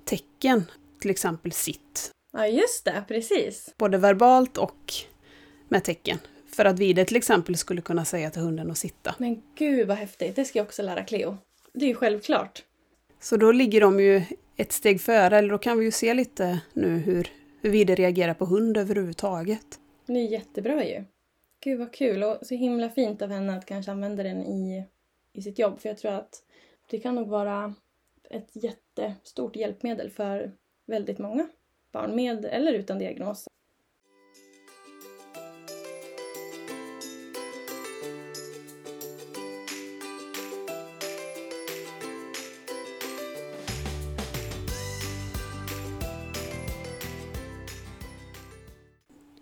tecken, 0.08 0.64
till 1.00 1.10
exempel 1.10 1.52
sitt. 1.52 2.10
Ja, 2.32 2.46
just 2.46 2.84
det. 2.84 3.04
Precis. 3.08 3.74
Både 3.78 3.98
verbalt 3.98 4.58
och 4.58 4.92
med 5.68 5.84
tecken. 5.84 6.18
För 6.56 6.64
att 6.64 6.78
Vide 6.78 7.04
till 7.04 7.16
exempel 7.16 7.56
skulle 7.56 7.80
kunna 7.80 8.04
säga 8.04 8.30
till 8.30 8.42
hunden 8.42 8.70
att 8.70 8.78
sitta. 8.78 9.14
Men 9.18 9.42
gud 9.54 9.88
vad 9.88 9.96
häftigt. 9.96 10.36
Det 10.36 10.44
ska 10.44 10.58
jag 10.58 10.66
också 10.66 10.82
lära 10.82 11.04
Cleo. 11.04 11.36
Det 11.72 11.84
är 11.84 11.88
ju 11.88 11.94
självklart. 11.94 12.62
Så 13.20 13.36
då 13.36 13.52
ligger 13.52 13.80
de 13.80 14.00
ju 14.00 14.22
ett 14.56 14.72
steg 14.72 15.00
före, 15.00 15.38
eller 15.38 15.50
då 15.50 15.58
kan 15.58 15.78
vi 15.78 15.84
ju 15.84 15.90
se 15.90 16.14
lite 16.14 16.60
nu 16.72 16.88
hur, 16.88 17.30
hur 17.60 17.70
Vide 17.70 17.94
reagerar 17.94 18.34
på 18.34 18.44
hund 18.44 18.76
överhuvudtaget. 18.76 19.80
Det 20.06 20.12
är 20.12 20.28
jättebra 20.28 20.84
ju. 20.84 21.04
Gud 21.60 21.78
vad 21.78 21.92
kul 21.92 22.22
och 22.22 22.38
så 22.42 22.54
himla 22.54 22.90
fint 22.90 23.22
av 23.22 23.30
henne 23.30 23.56
att 23.56 23.66
kanske 23.66 23.92
använda 23.92 24.22
den 24.22 24.42
i, 24.42 24.84
i 25.32 25.42
sitt 25.42 25.58
jobb. 25.58 25.80
För 25.80 25.88
jag 25.88 25.98
tror 25.98 26.12
att 26.12 26.42
det 26.90 26.98
kan 26.98 27.14
nog 27.14 27.28
vara 27.28 27.74
ett 28.30 28.50
jättestort 28.52 29.56
hjälpmedel 29.56 30.10
för 30.10 30.52
väldigt 30.86 31.18
många 31.18 31.48
barn 31.92 32.16
med 32.16 32.44
eller 32.44 32.72
utan 32.72 32.98
diagnos. 32.98 33.46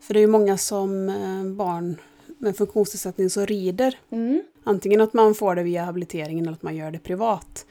För 0.01 0.15
det 0.15 0.21
är 0.21 0.23
ju 0.23 0.27
många 0.27 0.59
som 0.59 1.09
eh, 1.09 1.45
barn 1.45 2.01
med 2.39 2.57
funktionsnedsättning 2.57 3.31
som 3.31 3.47
rider. 3.47 3.99
Mm. 4.11 4.43
Antingen 4.65 5.01
att 5.01 5.13
man 5.13 5.35
får 5.35 5.55
det 5.55 5.63
via 5.63 5.85
habiliteringen 5.85 6.45
eller 6.45 6.57
att 6.57 6.63
man 6.63 6.77
gör 6.77 6.91
det 6.91 6.99
privat. 6.99 7.67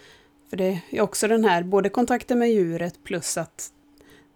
För 0.49 0.57
det 0.57 0.81
är 0.89 1.01
också 1.01 1.27
den 1.27 1.45
här, 1.45 1.63
både 1.63 1.89
kontakten 1.89 2.39
med 2.39 2.51
djuret 2.51 3.03
plus 3.03 3.37
att 3.37 3.69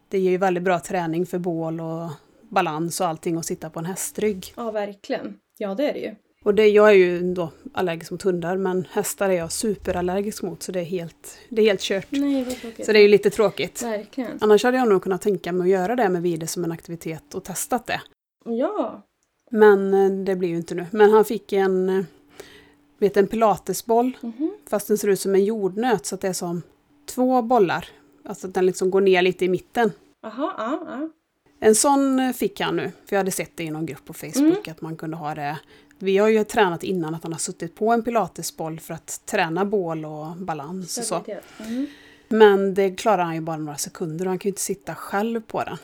det 0.09 0.19
ger 0.19 0.31
ju 0.31 0.37
väldigt 0.37 0.63
bra 0.63 0.79
träning 0.79 1.25
för 1.25 1.39
bål 1.39 1.81
och 1.81 2.09
balans 2.49 3.01
och 3.01 3.07
allting 3.07 3.37
att 3.37 3.45
sitta 3.45 3.69
på 3.69 3.79
en 3.79 3.85
hästrygg. 3.85 4.53
Ja, 4.55 4.71
verkligen. 4.71 5.37
Ja, 5.57 5.75
det 5.75 5.89
är 5.89 5.93
det 5.93 5.99
ju. 5.99 6.15
Och 6.43 6.55
det, 6.55 6.67
jag 6.67 6.89
är 6.89 6.93
ju 6.93 7.33
då 7.33 7.51
allergisk 7.73 8.11
mot 8.11 8.21
hundar 8.21 8.57
men 8.57 8.87
hästar 8.91 9.29
är 9.29 9.33
jag 9.33 9.51
superallergisk 9.51 10.43
mot 10.43 10.63
så 10.63 10.71
det 10.71 10.79
är 10.79 10.83
helt, 10.83 11.37
det 11.49 11.61
är 11.61 11.65
helt 11.65 11.81
kört. 11.81 12.07
Nej, 12.09 12.43
vad 12.43 12.61
tråkigt. 12.61 12.85
Så 12.85 12.91
det 12.91 12.99
är 12.99 13.01
ju 13.01 13.07
lite 13.07 13.29
tråkigt. 13.29 13.83
Verkligen. 13.83 14.37
Annars 14.41 14.63
hade 14.63 14.77
jag 14.77 14.89
nog 14.89 15.03
kunnat 15.03 15.21
tänka 15.21 15.51
mig 15.51 15.61
att 15.61 15.79
göra 15.81 15.95
det 15.95 16.09
med 16.09 16.21
Vide 16.21 16.47
som 16.47 16.63
en 16.63 16.71
aktivitet 16.71 17.33
och 17.33 17.43
testat 17.43 17.87
det. 17.87 18.01
Ja. 18.45 19.07
Men 19.51 19.93
eh, 19.93 20.23
det 20.25 20.35
blir 20.35 20.49
ju 20.49 20.57
inte 20.57 20.75
nu. 20.75 20.85
Men 20.91 21.11
han 21.11 21.25
fick 21.25 21.53
en, 21.53 21.89
eh, 21.89 22.05
vet, 22.99 23.17
en 23.17 23.27
pilatesboll 23.27 24.17
Mhm. 24.21 24.51
fast 24.69 24.87
den 24.87 24.97
ser 24.97 25.07
ut 25.07 25.19
som 25.19 25.35
en 25.35 25.43
jordnöt 25.45 26.05
så 26.05 26.15
att 26.15 26.21
det 26.21 26.27
är 26.27 26.33
som 26.33 26.61
två 27.05 27.41
bollar. 27.41 27.85
Alltså 28.25 28.47
att 28.47 28.53
den 28.53 28.65
liksom 28.65 28.91
går 28.91 29.01
ner 29.01 29.21
lite 29.21 29.45
i 29.45 29.49
mitten. 29.49 29.91
Aha, 30.23 30.53
ja, 30.57 30.79
ja. 30.85 31.09
En 31.59 31.75
sån 31.75 32.19
eh, 32.19 32.33
fick 32.33 32.59
han 32.61 32.75
nu, 32.75 32.91
för 33.05 33.15
jag 33.15 33.17
hade 33.19 33.31
sett 33.31 33.51
det 33.57 33.63
i 33.63 33.71
någon 33.71 33.85
grupp 33.85 34.05
på 34.05 34.13
Facebook 34.13 34.67
att 34.67 34.81
man 34.81 34.95
kunde 34.95 35.17
ha 35.17 35.35
det. 35.35 35.59
Vi 35.99 36.17
har 36.17 36.27
ju 36.27 36.43
tränat 36.43 36.83
innan 36.83 37.15
att 37.15 37.23
han 37.23 37.31
har 37.31 37.39
suttit 37.39 37.75
på 37.75 37.91
en 37.91 38.03
pilatesboll 38.03 38.79
för 38.79 38.93
att 38.93 39.21
träna 39.25 39.65
bål 39.65 40.05
och 40.05 40.35
balans 40.37 40.97
och 40.97 41.03
så. 41.03 41.23
Mhm. 41.59 41.87
Men 42.27 42.73
det 42.73 42.91
klarar 42.95 43.23
han 43.23 43.35
ju 43.35 43.41
bara 43.41 43.57
några 43.57 43.77
sekunder 43.77 44.25
och 44.25 44.29
han 44.29 44.39
kan 44.39 44.49
ju 44.49 44.51
inte 44.51 44.61
sitta 44.61 44.95
själv 44.95 45.41
på 45.41 45.63
den. 45.63 45.77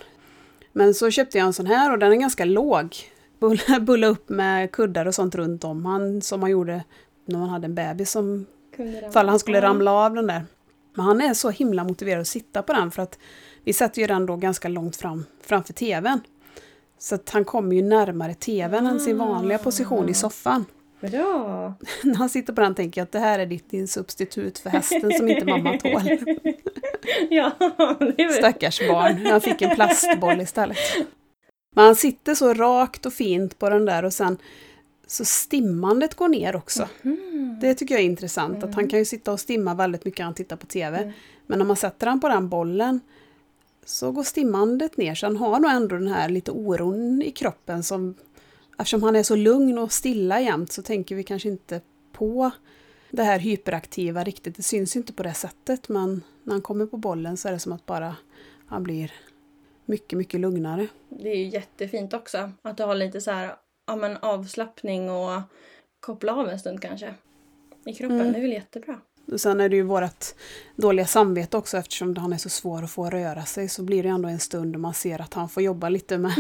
Men 0.74 0.94
så 0.94 1.12
köpte 1.12 1.38
jag 1.38 1.48
en 1.48 1.54
sån 1.54 1.66
här 1.68 1.92
och 1.92 2.00
den 2.00 2.12
är 2.12 2.16
ganska 2.16 2.46
låg. 2.46 2.96
Bulla, 3.40 3.80
bulla 3.82 4.08
upp 4.08 4.30
med 4.30 4.72
kuddar 4.72 5.06
och 5.06 5.16
sånt 5.16 5.36
runt 5.36 5.64
om 5.64 5.86
han 5.86 6.22
som 6.22 6.40
man 6.40 6.50
gjorde 6.52 6.84
när 7.26 7.40
man 7.40 7.50
hade 7.50 7.66
en 7.66 7.76
bebis 7.76 8.12
som 8.12 8.46
fall 9.14 9.30
han 9.30 9.40
skulle 9.40 9.62
ramla 9.62 9.92
av 9.92 10.14
den 10.14 10.28
där. 10.28 10.46
Men 10.94 11.06
han 11.06 11.22
är 11.22 11.34
så 11.34 11.50
himla 11.50 11.84
motiverad 11.84 12.22
att 12.22 12.28
sitta 12.28 12.62
på 12.62 12.74
den 12.74 12.92
för 12.92 13.02
att 13.02 13.20
vi 13.64 13.74
sätter 13.74 14.02
ju 14.02 14.08
den 14.08 14.26
då 14.26 14.36
ganska 14.36 14.68
långt 14.68 14.96
fram 14.96 15.26
framför 15.42 15.74
tvn. 15.74 16.20
Så 17.00 17.16
att 17.16 17.30
han 17.30 17.46
kommer 17.46 17.76
ju 17.76 17.82
närmare 17.82 18.34
tvn 18.34 18.88
än 18.88 19.00
sin 19.00 19.18
vanliga 19.18 19.58
position 19.58 20.10
i 20.10 20.14
soffan. 20.14 20.66
Bra! 21.02 21.74
När 22.04 22.16
han 22.16 22.30
sitter 22.30 22.54
på 22.54 22.62
den 22.62 22.76
tänker 22.76 23.02
jag 23.02 23.06
att 23.06 23.12
det 23.12 23.20
här 23.20 23.40
är 23.40 23.46
ditt 23.46 23.70
din 23.70 23.88
substitut 23.88 24.60
för 24.60 24.70
hästen 24.70 25.12
som 25.12 25.30
inte 25.30 25.46
mamma 25.46 25.78
tål. 25.78 26.02
ja, 27.30 27.52
det. 28.18 28.30
Stackars 28.34 28.88
barn. 28.88 29.26
Han 29.26 29.42
fick 29.42 29.62
en 29.62 29.76
plastboll 29.76 30.42
istället. 30.42 30.78
Men 31.76 31.86
han 31.86 31.96
sitter 31.96 32.36
så 32.36 32.54
rakt 32.54 33.06
och 33.06 33.14
fint 33.14 33.60
på 33.60 33.70
den 33.70 33.86
där 33.86 34.06
och 34.06 34.14
sen 34.14 34.38
så 35.08 35.26
stimmandet 35.26 36.16
går 36.16 36.28
ner 36.28 36.56
också. 36.56 36.90
Mm. 37.02 37.58
Det 37.62 37.74
tycker 37.74 37.96
jag 37.96 38.02
är 38.02 38.06
intressant. 38.06 38.64
Att 38.64 38.76
han 38.76 38.88
kan 38.88 39.00
ju 39.00 39.06
sitta 39.06 39.32
och 39.32 39.40
stimma 39.40 39.74
väldigt 39.74 40.06
mycket 40.06 40.20
när 40.20 40.26
han 40.26 40.34
tittar 40.34 40.56
på 40.56 40.66
TV. 40.66 40.98
Mm. 40.98 41.14
Men 41.48 41.60
när 41.60 41.66
man 41.66 41.76
sätter 41.76 42.08
han 42.08 42.20
på 42.20 42.30
den 42.30 42.50
bollen 42.50 43.00
så 43.86 44.12
går 44.12 44.24
stimmandet 44.24 44.98
ner. 44.98 45.16
Så 45.16 45.26
han 45.26 45.38
har 45.38 45.60
nog 45.60 45.72
ändå 45.72 45.96
den 45.96 46.08
här 46.08 46.30
lite 46.30 46.52
oron 46.52 47.22
i 47.22 47.32
kroppen 47.32 47.84
som 47.84 48.16
Eftersom 48.78 49.04
han 49.04 49.16
är 49.16 49.24
så 49.24 49.36
lugn 49.36 49.78
och 49.78 49.92
stilla 49.92 50.42
jämt 50.42 50.72
så 50.72 50.82
tänker 50.82 51.16
vi 51.16 51.24
kanske 51.24 51.50
inte 51.50 51.82
på 52.12 52.52
det 53.12 53.24
här 53.24 53.40
hyperaktiva 53.40 54.24
riktigt. 54.24 54.56
Det 54.56 54.64
syns 54.64 54.96
ju 54.96 55.00
inte 55.00 55.14
på 55.14 55.24
det 55.24 55.34
sättet 55.34 55.90
men 55.90 56.24
när 56.44 56.54
han 56.54 56.62
kommer 56.62 56.86
på 56.86 56.98
bollen 56.98 57.38
så 57.38 57.48
är 57.48 57.52
det 57.52 57.60
som 57.60 57.72
att 57.72 57.86
bara 57.86 58.16
han 58.68 58.84
blir 58.84 59.12
mycket, 59.86 60.18
mycket 60.18 60.40
lugnare. 60.40 60.88
Det 61.10 61.30
är 61.30 61.36
ju 61.36 61.48
jättefint 61.48 62.14
också 62.14 62.52
att 62.62 62.78
du 62.78 62.84
har 62.84 62.96
lite 62.96 63.22
så 63.22 63.32
här, 63.32 63.56
ja, 63.88 63.96
men 63.96 64.18
avslappning 64.18 65.10
och 65.10 65.42
koppla 66.00 66.34
av 66.36 66.50
en 66.50 66.60
stund 66.60 66.82
kanske. 66.82 67.14
I 67.86 67.94
kroppen, 67.94 68.20
Mm. 68.20 68.32
det 68.34 68.40
är 68.40 68.42
väl 68.42 68.52
jättebra. 68.52 69.00
Och 69.32 69.42
sen 69.42 69.62
är 69.62 69.70
det 69.70 69.76
ju 69.76 69.82
vårt 69.84 70.26
dåliga 70.76 71.06
samvete 71.06 71.58
också 71.58 71.78
eftersom 71.78 72.16
han 72.16 72.34
är 72.34 72.38
så 72.38 72.50
svår 72.50 72.84
att 72.84 72.92
få 72.92 73.10
röra 73.10 73.46
sig 73.46 73.70
så 73.70 73.84
blir 73.84 74.04
det 74.04 74.10
ändå 74.10 74.30
en 74.30 74.40
stund 74.40 74.74
då 74.74 74.80
man 74.80 74.94
ser 74.94 75.22
att 75.22 75.34
han 75.34 75.50
får 75.50 75.64
jobba 75.64 75.90
lite 75.90 76.18
med, 76.18 76.32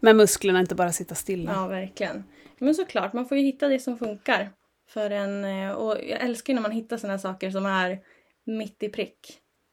med 0.00 0.16
musklerna, 0.16 0.60
inte 0.60 0.74
bara 0.74 0.92
sitta 0.92 1.14
stilla. 1.14 1.52
Ja, 1.52 1.66
verkligen. 1.66 2.24
Men 2.58 2.74
såklart, 2.74 3.12
man 3.12 3.26
får 3.26 3.36
ju 3.38 3.44
hitta 3.44 3.68
det 3.68 3.78
som 3.78 3.98
funkar. 3.98 4.50
För 4.88 5.10
en, 5.10 5.44
eh, 5.44 5.70
och 5.70 5.92
jag 5.92 6.20
älskar 6.20 6.52
ju 6.52 6.54
när 6.54 6.62
man 6.62 6.70
hittar 6.70 6.96
såna 6.96 7.18
saker 7.18 7.50
som 7.50 7.66
är 7.66 7.98
mitt 8.44 8.82
i 8.82 8.88
prick. 8.88 9.18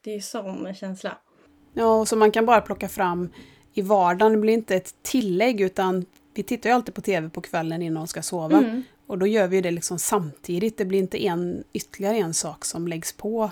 Det 0.04 0.10
är 0.10 0.14
ju 0.14 0.20
sån 0.20 0.74
känsla. 0.74 1.18
Ja, 1.74 2.00
och 2.00 2.08
som 2.08 2.18
man 2.18 2.30
kan 2.30 2.46
bara 2.46 2.60
plocka 2.60 2.88
fram 2.88 3.28
i 3.72 3.82
vardagen. 3.82 4.32
Det 4.32 4.38
blir 4.38 4.54
inte 4.54 4.76
ett 4.76 4.94
tillägg 5.02 5.60
utan 5.60 6.04
vi 6.34 6.42
tittar 6.42 6.70
ju 6.70 6.74
alltid 6.74 6.94
på 6.94 7.00
tv 7.00 7.28
på 7.28 7.40
kvällen 7.40 7.82
innan 7.82 7.94
de 8.02 8.06
ska 8.08 8.22
sova. 8.22 8.58
Mm. 8.58 8.82
Och 9.06 9.18
då 9.18 9.26
gör 9.26 9.48
vi 9.48 9.60
det 9.60 9.70
liksom 9.70 9.98
samtidigt. 9.98 10.78
Det 10.78 10.84
blir 10.84 10.98
inte 10.98 11.24
en, 11.24 11.64
ytterligare 11.72 12.16
en 12.16 12.34
sak 12.34 12.64
som 12.64 12.88
läggs 12.88 13.12
på 13.12 13.50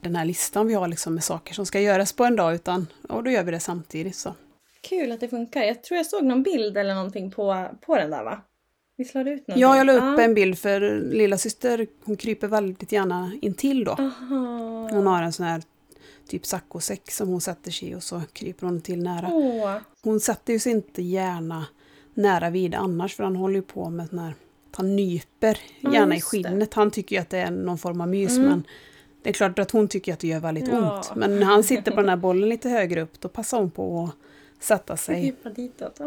den 0.00 0.16
här 0.16 0.24
listan 0.24 0.66
vi 0.66 0.74
har 0.74 0.88
liksom 0.88 1.14
med 1.14 1.24
saker 1.24 1.54
som 1.54 1.66
ska 1.66 1.80
göras 1.80 2.12
på 2.12 2.24
en 2.24 2.36
dag 2.36 2.54
utan 2.54 2.86
och 3.08 3.24
då 3.24 3.30
gör 3.30 3.42
vi 3.44 3.50
det 3.50 3.60
samtidigt. 3.60 4.16
Så. 4.16 4.34
Kul 4.80 5.12
att 5.12 5.20
det 5.20 5.28
funkar. 5.28 5.62
Jag 5.62 5.82
tror 5.82 5.96
jag 5.96 6.06
såg 6.06 6.24
någon 6.24 6.42
bild 6.42 6.76
eller 6.76 6.94
någonting 6.94 7.30
på, 7.30 7.68
på 7.86 7.96
den 7.96 8.10
där 8.10 8.24
va? 8.24 8.40
Visst 8.96 9.14
la 9.14 9.24
du 9.24 9.30
ut 9.30 9.48
någonting? 9.48 9.62
Ja, 9.62 9.76
jag 9.76 9.86
la 9.86 9.92
upp 9.92 10.18
Ja. 10.18 10.22
en 10.22 10.34
bild 10.34 10.58
för 10.58 10.80
lilla 11.12 11.38
syster 11.38 11.86
hon 12.04 12.16
kryper 12.16 12.48
väldigt 12.48 12.92
gärna 12.92 13.32
intill 13.42 13.84
då. 13.84 13.92
Aha. 13.92 14.88
Hon 14.92 15.06
har 15.06 15.22
en 15.22 15.32
sån 15.32 15.46
här 15.46 15.62
typ 16.28 16.46
saccosäck 16.46 17.10
som 17.10 17.28
hon 17.28 17.40
sätter 17.40 17.70
sig 17.70 17.88
i 17.88 17.94
och 17.94 18.02
så 18.02 18.22
kryper 18.32 18.66
hon 18.66 18.80
till 18.80 19.02
nära. 19.02 19.28
Åh, 19.32 19.76
Hon 20.02 20.20
sätter 20.20 20.52
ju 20.52 20.58
sig 20.58 20.72
inte 20.72 21.02
gärna 21.02 21.66
nära 22.14 22.50
vid 22.50 22.74
annars 22.74 23.14
för 23.16 23.24
han 23.24 23.36
håller 23.36 23.54
ju 23.54 23.62
på 23.62 23.90
med 23.90 24.08
sån 24.08 24.18
här 24.18 24.34
han 24.76 24.96
nyper 24.96 25.58
gärna 25.80 26.14
i 26.14 26.18
just 26.18 26.30
det. 26.32 26.42
skinnet. 26.42 26.74
Han 26.74 26.90
tycker 26.90 27.16
ju 27.16 27.22
att 27.22 27.30
det 27.30 27.38
är 27.38 27.50
någon 27.50 27.78
form 27.78 28.00
av 28.00 28.08
mys 28.08 28.36
Mm. 28.36 28.48
men 28.48 28.64
det 29.22 29.28
är 29.28 29.32
klart 29.34 29.58
att 29.58 29.70
hon 29.70 29.88
tycker 29.88 30.12
att 30.12 30.18
det 30.18 30.28
gör 30.28 30.40
väldigt 30.40 30.68
Ja. 30.68 30.96
ont. 30.96 31.12
Men 31.16 31.38
när 31.40 31.46
han 31.46 31.62
sitter 31.62 31.90
på 31.92 32.00
den 32.00 32.08
här 32.08 32.16
bollen 32.16 32.48
lite 32.48 32.68
högre 32.68 33.00
upp 33.00 33.20
då 33.20 33.28
passar 33.28 33.58
hon 33.58 33.70
på 33.70 34.04
att 34.04 34.64
sätta 34.64 34.96
sig 34.96 35.34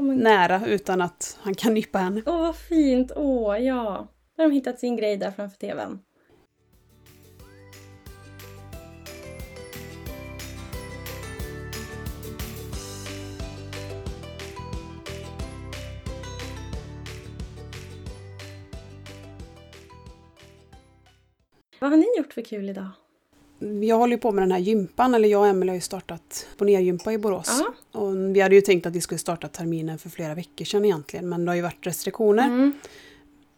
men... 0.01 0.17
nära 0.17 0.65
utan 0.67 1.01
att 1.01 1.37
han 1.41 1.55
kan 1.55 1.73
nypa 1.73 1.99
henne. 1.99 2.21
Åh, 2.25 2.39
vad 2.41 2.55
fint! 2.55 3.11
Åh, 3.15 3.57
ja. 3.59 4.07
Då 4.37 4.43
har 4.43 4.49
de 4.49 4.55
hittat 4.55 4.79
sin 4.79 4.95
grej 4.95 5.17
där 5.17 5.31
framför 5.31 5.57
tvn. 5.57 5.99
Vad 21.85 21.91
har 21.91 21.97
ni 21.97 22.17
gjort 22.17 22.33
för 22.33 22.41
kul 22.41 22.69
idag? 22.69 22.87
Jag 23.81 23.97
håller 23.97 24.15
ju 24.15 24.21
på 24.21 24.31
med 24.31 24.41
den 24.41 24.51
här 24.51 24.59
gympan, 24.59 25.13
eller 25.15 25.29
jag 25.29 25.41
och 25.41 25.47
Emelie 25.47 25.71
har 25.71 25.75
ju 25.75 25.81
startat 25.81 26.47
på 26.57 26.65
nergympa 26.65 27.13
i 27.13 27.17
Borås. 27.17 27.63
Ja. 27.93 27.99
Och 27.99 28.35
vi 28.35 28.41
hade 28.41 28.55
ju 28.55 28.61
tänkt 28.61 28.85
att 28.85 28.95
vi 28.95 29.01
skulle 29.01 29.17
starta 29.17 29.47
terminen 29.47 29.99
för 29.99 30.09
flera 30.09 30.35
veckor 30.35 30.65
sedan 30.65 30.85
egentligen, 30.85 31.29
men 31.29 31.45
det 31.45 31.51
har 31.51 31.55
ju 31.55 31.61
varit 31.61 31.87
restriktioner. 31.87 32.45
Mm. 32.45 32.71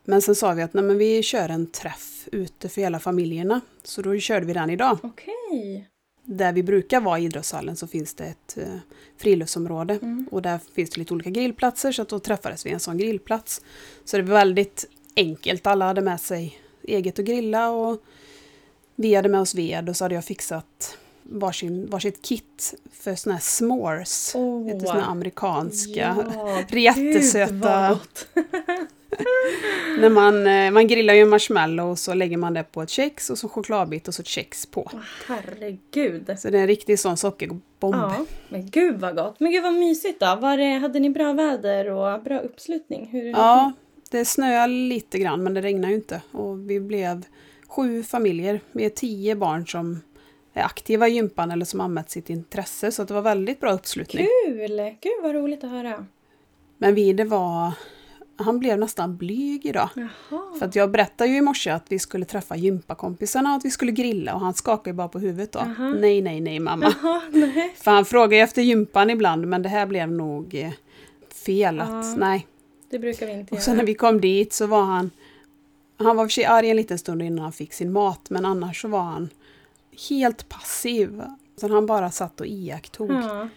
Men 0.05 0.21
sen 0.21 0.35
sa 0.35 0.53
vi 0.53 0.61
att 0.61 0.73
nej, 0.73 0.83
men 0.83 0.97
vi 0.97 1.23
kör 1.23 1.49
en 1.49 1.67
träff 1.67 2.27
ute 2.31 2.69
för 2.69 2.81
hela 2.81 2.99
familjerna. 2.99 3.61
Så 3.83 4.01
då 4.01 4.19
körde 4.19 4.45
vi 4.45 4.53
den 4.53 4.69
idag. 4.69 4.97
Okej. 5.03 5.89
Där 6.23 6.53
vi 6.53 6.63
brukar 6.63 7.01
vara 7.01 7.19
i 7.19 7.23
idrottshallen 7.23 7.75
så 7.75 7.87
finns 7.87 8.13
det 8.13 8.25
ett 8.25 8.57
eh, 8.57 8.77
friluftsområde. 9.17 9.93
Mm. 9.93 10.27
Och 10.31 10.41
där 10.41 10.59
finns 10.75 10.89
det 10.89 10.99
lite 10.99 11.13
olika 11.13 11.29
grillplatser 11.29 11.91
så 11.91 12.01
att 12.01 12.09
då 12.09 12.19
träffades 12.19 12.65
vi 12.65 12.71
en 12.71 12.79
sån 12.79 12.97
grillplats. 12.97 13.61
Så 14.05 14.17
det 14.17 14.23
var 14.23 14.33
väldigt 14.33 14.85
enkelt. 15.15 15.67
Alla 15.67 15.85
hade 15.85 16.01
med 16.01 16.21
sig 16.21 16.61
eget 16.87 17.19
att 17.19 17.25
grilla 17.25 17.69
och 17.69 18.03
vi 18.99 19.15
hade 19.15 19.29
med 19.29 19.41
oss 19.41 19.55
ved 19.55 19.89
och 19.89 19.95
så 19.97 20.05
hade 20.05 20.15
jag 20.15 20.25
fixat 20.25 20.97
varsin, 21.23 21.89
varsitt 21.89 22.21
kit 22.21 22.73
för 22.91 23.15
såna 23.15 23.35
här 23.35 23.41
s'mores. 23.41 24.31
Åh. 24.35 24.65
Lite 24.73 24.85
såna 24.85 25.05
amerikanska. 25.05 26.15
Ja, 26.33 26.63
jättesöta. 26.79 27.99
När 29.99 30.09
man, 30.09 30.47
eh, 30.47 30.71
man 30.71 30.87
grillar 30.87 31.13
ju 31.13 31.21
en 31.21 31.29
marshmallow 31.29 31.91
och 31.91 31.99
så 31.99 32.13
lägger 32.13 32.37
man 32.37 32.53
det 32.53 32.63
på 32.63 32.81
ett 32.81 32.89
kex 32.89 33.29
och 33.29 33.37
så 33.37 33.49
chokladbit 33.49 34.07
och 34.07 34.13
så 34.13 34.21
ett 34.21 34.27
kex 34.27 34.65
på. 34.65 34.91
Åh, 34.93 34.99
herregud. 35.27 36.35
Så 36.39 36.49
det 36.49 36.57
är 36.57 36.61
en 36.61 36.67
riktig 36.67 36.99
sån 36.99 37.17
sockerbomb. 37.17 37.61
Ja, 37.95 38.25
men 38.49 38.69
gud 38.69 38.99
vad 38.99 39.15
gott. 39.15 39.39
Men 39.39 39.51
gud 39.51 39.63
vad 39.63 39.73
mysigt 39.73 40.19
då. 40.19 40.35
Var 40.35 40.57
det, 40.57 40.73
hade 40.73 40.99
ni 40.99 41.09
bra 41.09 41.33
väder 41.33 41.89
och 41.89 42.23
bra 42.23 42.39
uppslutning? 42.39 43.09
Hur 43.11 43.29
Ja, 43.29 43.71
det 44.11 44.25
snöade 44.25 44.73
lite 44.73 45.19
grann 45.19 45.43
men 45.43 45.53
det 45.53 45.61
regnade 45.61 45.87
ju 45.87 45.95
inte. 45.95 46.21
Och 46.31 46.69
vi 46.69 46.79
blev 46.79 47.23
sju 47.67 48.03
familjer. 48.03 48.59
Vi 48.71 48.85
är 48.85 48.89
tio 48.89 49.35
barn 49.35 49.67
som 49.67 50.01
är 50.53 50.63
aktiva 50.63 51.07
i 51.07 51.11
gympan 51.11 51.51
eller 51.51 51.65
som 51.65 51.81
anmält 51.81 52.09
sitt 52.09 52.29
intresse. 52.29 52.91
Så 52.91 53.03
det 53.03 53.13
var 53.13 53.21
väldigt 53.21 53.59
bra 53.59 53.71
uppslutning. 53.71 54.27
Kul! 54.45 54.67
Gud 55.01 55.23
vad 55.23 55.35
roligt 55.35 55.63
att 55.63 55.69
höra. 55.69 56.05
Men 56.77 56.95
vi, 56.95 57.13
det 57.13 57.23
var... 57.23 57.71
Han 58.39 58.59
blev 58.59 58.79
nästan 58.79 59.17
blyg 59.17 59.65
idag. 59.65 59.89
Jaha. 59.95 60.41
För 60.59 60.65
att 60.65 60.75
jag 60.75 60.91
berättade 60.91 61.29
ju 61.29 61.37
i 61.37 61.41
morse 61.41 61.69
att 61.69 61.85
vi 61.89 61.99
skulle 61.99 62.25
träffa 62.25 62.55
gympakompisarna 62.55 63.49
och 63.49 63.57
att 63.57 63.65
vi 63.65 63.71
skulle 63.71 63.91
grilla 63.91 64.33
och 64.33 64.39
han 64.39 64.53
skakade 64.53 64.89
ju 64.89 64.93
bara 64.93 65.07
på 65.07 65.19
huvudet 65.19 65.51
då. 65.51 65.59
Aha. 65.59 65.89
Nej, 65.89 66.21
nej, 66.21 66.41
nej 66.41 66.59
mamma. 66.59 66.93
Jaha, 67.01 67.21
nej. 67.31 67.73
För 67.77 67.91
han 67.91 68.05
frågar 68.05 68.37
ju 68.37 68.43
efter 68.43 68.61
gympan 68.61 69.09
ibland 69.09 69.47
men 69.47 69.61
det 69.61 69.69
här 69.69 69.85
blev 69.85 70.11
nog 70.11 70.55
eh, 70.55 70.71
fel 71.45 71.79
att 71.79 72.17
nej. 72.17 72.47
Det 72.89 72.99
brukar 72.99 73.25
vi 73.25 73.31
inte 73.33 73.55
Och 73.55 73.61
sen 73.61 73.73
när 73.73 73.83
göra. 73.83 73.85
vi 73.87 73.93
kom 73.95 74.21
dit 74.21 74.53
så 74.53 74.67
var 74.67 74.83
han 74.83 75.11
Han 75.97 76.15
var 76.15 76.25
för 76.25 76.29
sig 76.29 76.45
arg 76.45 76.69
en 76.69 76.77
liten 76.77 76.97
stund 76.97 77.21
innan 77.21 77.43
han 77.43 77.51
fick 77.51 77.73
sin 77.73 77.91
mat 77.91 78.29
men 78.29 78.45
annars 78.45 78.81
så 78.81 78.87
var 78.87 79.01
han 79.01 79.29
helt 80.09 80.49
passiv. 80.49 81.23
Så 81.57 81.67
han 81.67 81.85
bara 81.85 82.11
satt 82.11 82.41
och 82.41 82.47
iakttog. 82.47 83.11
Ja. 83.11 83.49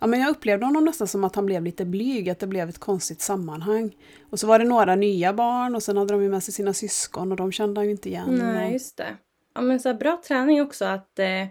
Ja. 0.00 0.06
men 0.06 0.20
jag 0.20 0.30
upplevde 0.30 0.66
honom 0.66 0.84
nästan 0.84 1.08
som 1.08 1.24
att 1.24 1.36
han 1.36 1.46
blev 1.46 1.64
lite 1.64 1.84
blyg, 1.84 2.30
att 2.30 2.38
det 2.38 2.46
blev 2.46 2.68
ett 2.68 2.78
konstigt 2.78 3.20
sammanhang. 3.20 3.96
Och 4.30 4.40
så 4.40 4.46
var 4.46 4.58
det 4.58 4.64
några 4.64 4.94
nya 4.94 5.32
barn 5.32 5.74
och 5.74 5.82
sen 5.82 5.96
hade 5.96 6.14
de 6.14 6.22
ju 6.22 6.28
med 6.28 6.42
sig 6.42 6.54
sina 6.54 6.72
syskon 6.72 7.30
och 7.30 7.36
de 7.36 7.52
kände 7.52 7.80
han 7.80 7.84
ju 7.86 7.90
inte 7.90 8.08
igen. 8.08 8.38
Nej, 8.42 8.72
just 8.72 8.96
det. 8.96 9.16
Ja, 9.54 9.60
men 9.60 9.80
så 9.80 9.88
här, 9.88 9.96
bra 9.96 10.22
träning 10.28 10.62
också 10.62 10.84
att... 10.84 11.18
Eh, 11.18 11.46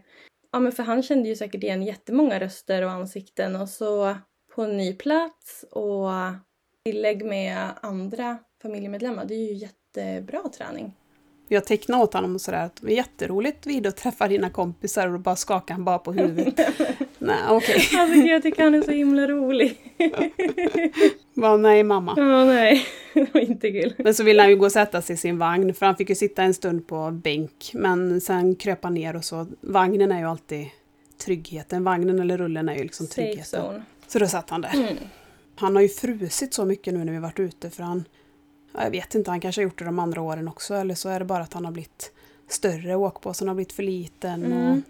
ja, 0.51 0.59
men 0.59 0.71
för 0.71 0.83
han 0.83 1.03
kände 1.03 1.29
ju 1.29 1.35
säkert 1.35 1.63
igen 1.63 1.83
jättemånga 1.83 2.39
röster 2.39 2.83
och 2.83 2.91
ansikten 2.91 3.55
och 3.55 3.69
så 3.69 4.15
på 4.55 4.63
en 4.63 4.77
ny 4.77 4.93
plats 4.93 5.65
och 5.71 6.09
tillägg 6.85 7.25
med 7.25 7.69
andra 7.81 8.37
familjemedlemmar. 8.61 9.25
Det 9.25 9.33
är 9.33 9.47
ju 9.47 9.53
jättebra 9.95 10.49
träning. 10.57 10.93
Jag 11.47 11.65
tecknade 11.65 12.03
åt 12.03 12.13
honom 12.13 12.35
och 12.35 12.41
sådär 12.41 12.65
att 12.65 12.75
det 12.75 12.83
var 12.83 12.91
jätteroligt 12.91 13.65
vid 13.67 13.87
att 13.87 13.97
träffa 13.97 14.27
dina 14.27 14.49
kompisar 14.49 15.07
och 15.07 15.13
då 15.13 15.19
bara 15.19 15.35
skakade 15.35 15.73
han 15.73 15.85
bara 15.85 15.99
på 15.99 16.13
huvudet. 16.13 16.59
nej, 17.17 17.37
okej. 17.49 17.75
Alltså 17.97 18.15
gud, 18.15 18.27
jag 18.27 18.43
tycker 18.43 18.63
han 18.63 18.75
är 18.75 18.81
så 18.81 18.91
himla 18.91 19.27
rolig. 19.27 19.77
Bara, 21.33 21.57
nej 21.57 21.83
mamma. 21.83 22.13
Ja, 22.17 22.45
nej. 22.45 22.85
Det 23.13 23.33
var 23.33 23.41
inte 23.41 23.71
kul. 23.71 23.93
Men 23.97 24.13
så 24.13 24.23
ville 24.23 24.41
han 24.41 24.49
ju 24.49 24.55
gå 24.55 24.65
och 24.65 24.71
sätta 24.71 25.01
sig 25.01 25.13
i 25.13 25.17
sin 25.17 25.37
vagn 25.37 25.73
för 25.73 25.85
han 25.85 25.95
fick 25.95 26.09
ju 26.09 26.15
sitta 26.15 26.43
en 26.43 26.53
stund 26.53 26.87
på 26.87 27.11
bänk. 27.11 27.71
Men 27.73 28.21
sen 28.21 28.55
kröp 28.55 28.83
han 28.83 28.93
ner 28.93 29.15
och 29.15 29.25
så. 29.25 29.47
Vagnen 29.61 30.11
är 30.11 30.19
ju 30.19 30.25
alltid 30.25 30.67
tryggheten. 31.17 31.83
Vagnen 31.83 32.19
eller 32.19 32.37
rullen 32.37 32.69
är 32.69 32.75
ju 32.75 32.83
liksom 32.83 33.07
tryggheten. 33.07 33.81
Så 34.07 34.19
då 34.19 34.27
satt 34.27 34.49
han 34.49 34.61
där. 34.61 34.73
Mm. 34.73 34.97
Han 35.55 35.75
har 35.75 35.81
ju 35.81 35.89
frusit 35.89 36.53
så 36.53 36.65
mycket 36.65 36.93
nu 36.93 37.03
när 37.03 37.13
vi 37.13 37.19
varit 37.19 37.39
ute 37.39 37.69
för 37.69 37.83
han... 37.83 38.05
ja, 38.73 38.83
Jag 38.83 38.91
vet 38.91 39.15
inte, 39.15 39.31
han 39.31 39.39
kanske 39.39 39.61
har 39.61 39.63
gjort 39.63 39.79
det 39.79 39.85
de 39.85 39.99
andra 39.99 40.21
åren 40.21 40.47
också. 40.47 40.73
Eller 40.75 40.95
så 40.95 41.09
är 41.09 41.19
det 41.19 41.25
bara 41.25 41.43
att 41.43 41.53
han 41.53 41.65
har 41.65 41.71
blivit 41.71 42.11
större. 42.47 42.95
Åkpåsen 42.95 43.47
har 43.47 43.55
blivit 43.55 43.73
för 43.73 43.83
liten. 43.83 44.45
Och, 44.45 44.51
Mm. 44.61 44.81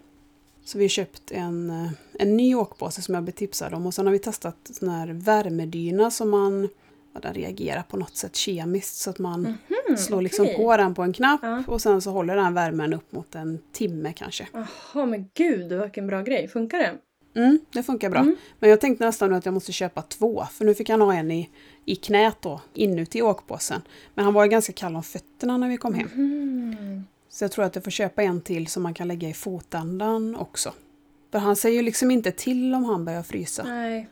så 0.65 0.78
vi 0.78 0.84
har 0.84 0.89
köpt 0.89 1.32
en, 1.32 1.70
eh, 1.70 1.92
en 2.13 2.38
ny 2.38 2.56
åkpåse 2.56 3.02
som 3.02 3.13
jag 3.13 3.24
blev 3.24 3.34
tipsad 3.34 3.74
om. 3.74 3.86
Och 3.86 3.94
sen 3.94 4.06
har 4.06 4.13
vi 4.13 4.20
testat 4.20 4.58
sån 4.74 4.89
här 4.89 5.08
värmedyna 5.08 6.12
som 6.12 6.30
man... 6.30 6.70
Ja, 7.13 7.20
den 7.20 7.34
reagerar 7.34 7.82
på 7.84 7.98
något 7.98 8.15
sätt 8.18 8.36
kemiskt 8.36 8.96
så 8.96 9.10
att 9.10 9.20
man 9.20 9.42
Mhm, 9.42 9.98
slår 9.98 10.22
liksom 10.22 10.48
på 10.58 10.78
den 10.78 10.96
på 10.96 11.04
en 11.04 11.13
knapp 11.13 11.39
Ja. 11.44 11.63
och 11.68 11.82
sen 11.82 12.02
så 12.02 12.12
håller 12.12 12.36
den 12.36 12.54
värmen 12.54 12.94
upp 12.94 13.12
mot 13.12 13.36
en 13.36 13.60
timme 13.72 14.13
kanske. 14.13 14.48
Jaha, 14.54 15.06
men 15.06 15.30
gud 15.34 15.72
vilken 15.74 16.08
bra 16.08 16.22
grej. 16.22 16.48
Funkar 16.48 16.78
det? 16.78 16.92
Mm, 17.36 17.60
det 17.74 17.84
funkar 17.84 18.10
bra. 18.10 18.20
Mm. 18.20 18.36
Men 18.60 18.70
jag 18.70 18.82
tänkte 18.82 19.06
nästan 19.06 19.30
nu 19.30 19.36
att 19.36 19.46
jag 19.46 19.54
måste 19.54 19.72
köpa 19.72 20.02
två 20.02 20.46
för 20.52 20.65
nu 20.65 20.74
fick 20.74 20.89
han 20.89 21.02
ha 21.02 21.13
en 21.13 21.32
i, 21.32 21.50
i 21.86 21.96
knät 21.96 22.38
då, 22.42 22.62
inuti 22.74 23.22
åkpåsen. 23.22 23.82
Men 24.13 24.26
han 24.26 24.34
var 24.34 24.44
ju 24.44 24.50
ganska 24.50 24.74
kall 24.74 24.96
om 24.96 25.04
fötterna 25.04 25.58
när 25.58 25.70
vi 25.70 25.78
kom 25.78 25.94
hem. 25.94 26.10
Mm. 26.13 27.04
Så 27.30 27.44
jag 27.44 27.52
tror 27.52 27.65
att 27.65 27.76
jag 27.76 27.84
får 27.84 27.92
köpa 27.92 28.24
en 28.24 28.42
till 28.42 28.68
som 28.68 28.84
man 28.84 28.94
kan 28.94 29.08
lägga 29.08 29.30
i 29.30 29.34
fotändan 29.34 30.36
också. 30.36 30.74
För 31.32 31.39
han 31.39 31.56
säger 31.56 31.76
ju 31.76 31.82
liksom 31.82 32.12
inte 32.12 32.32
till 32.32 32.76
om 32.76 32.86
han 32.86 33.06
börjar 33.06 33.24
frysa. 33.24 33.63
Nej, 33.63 34.10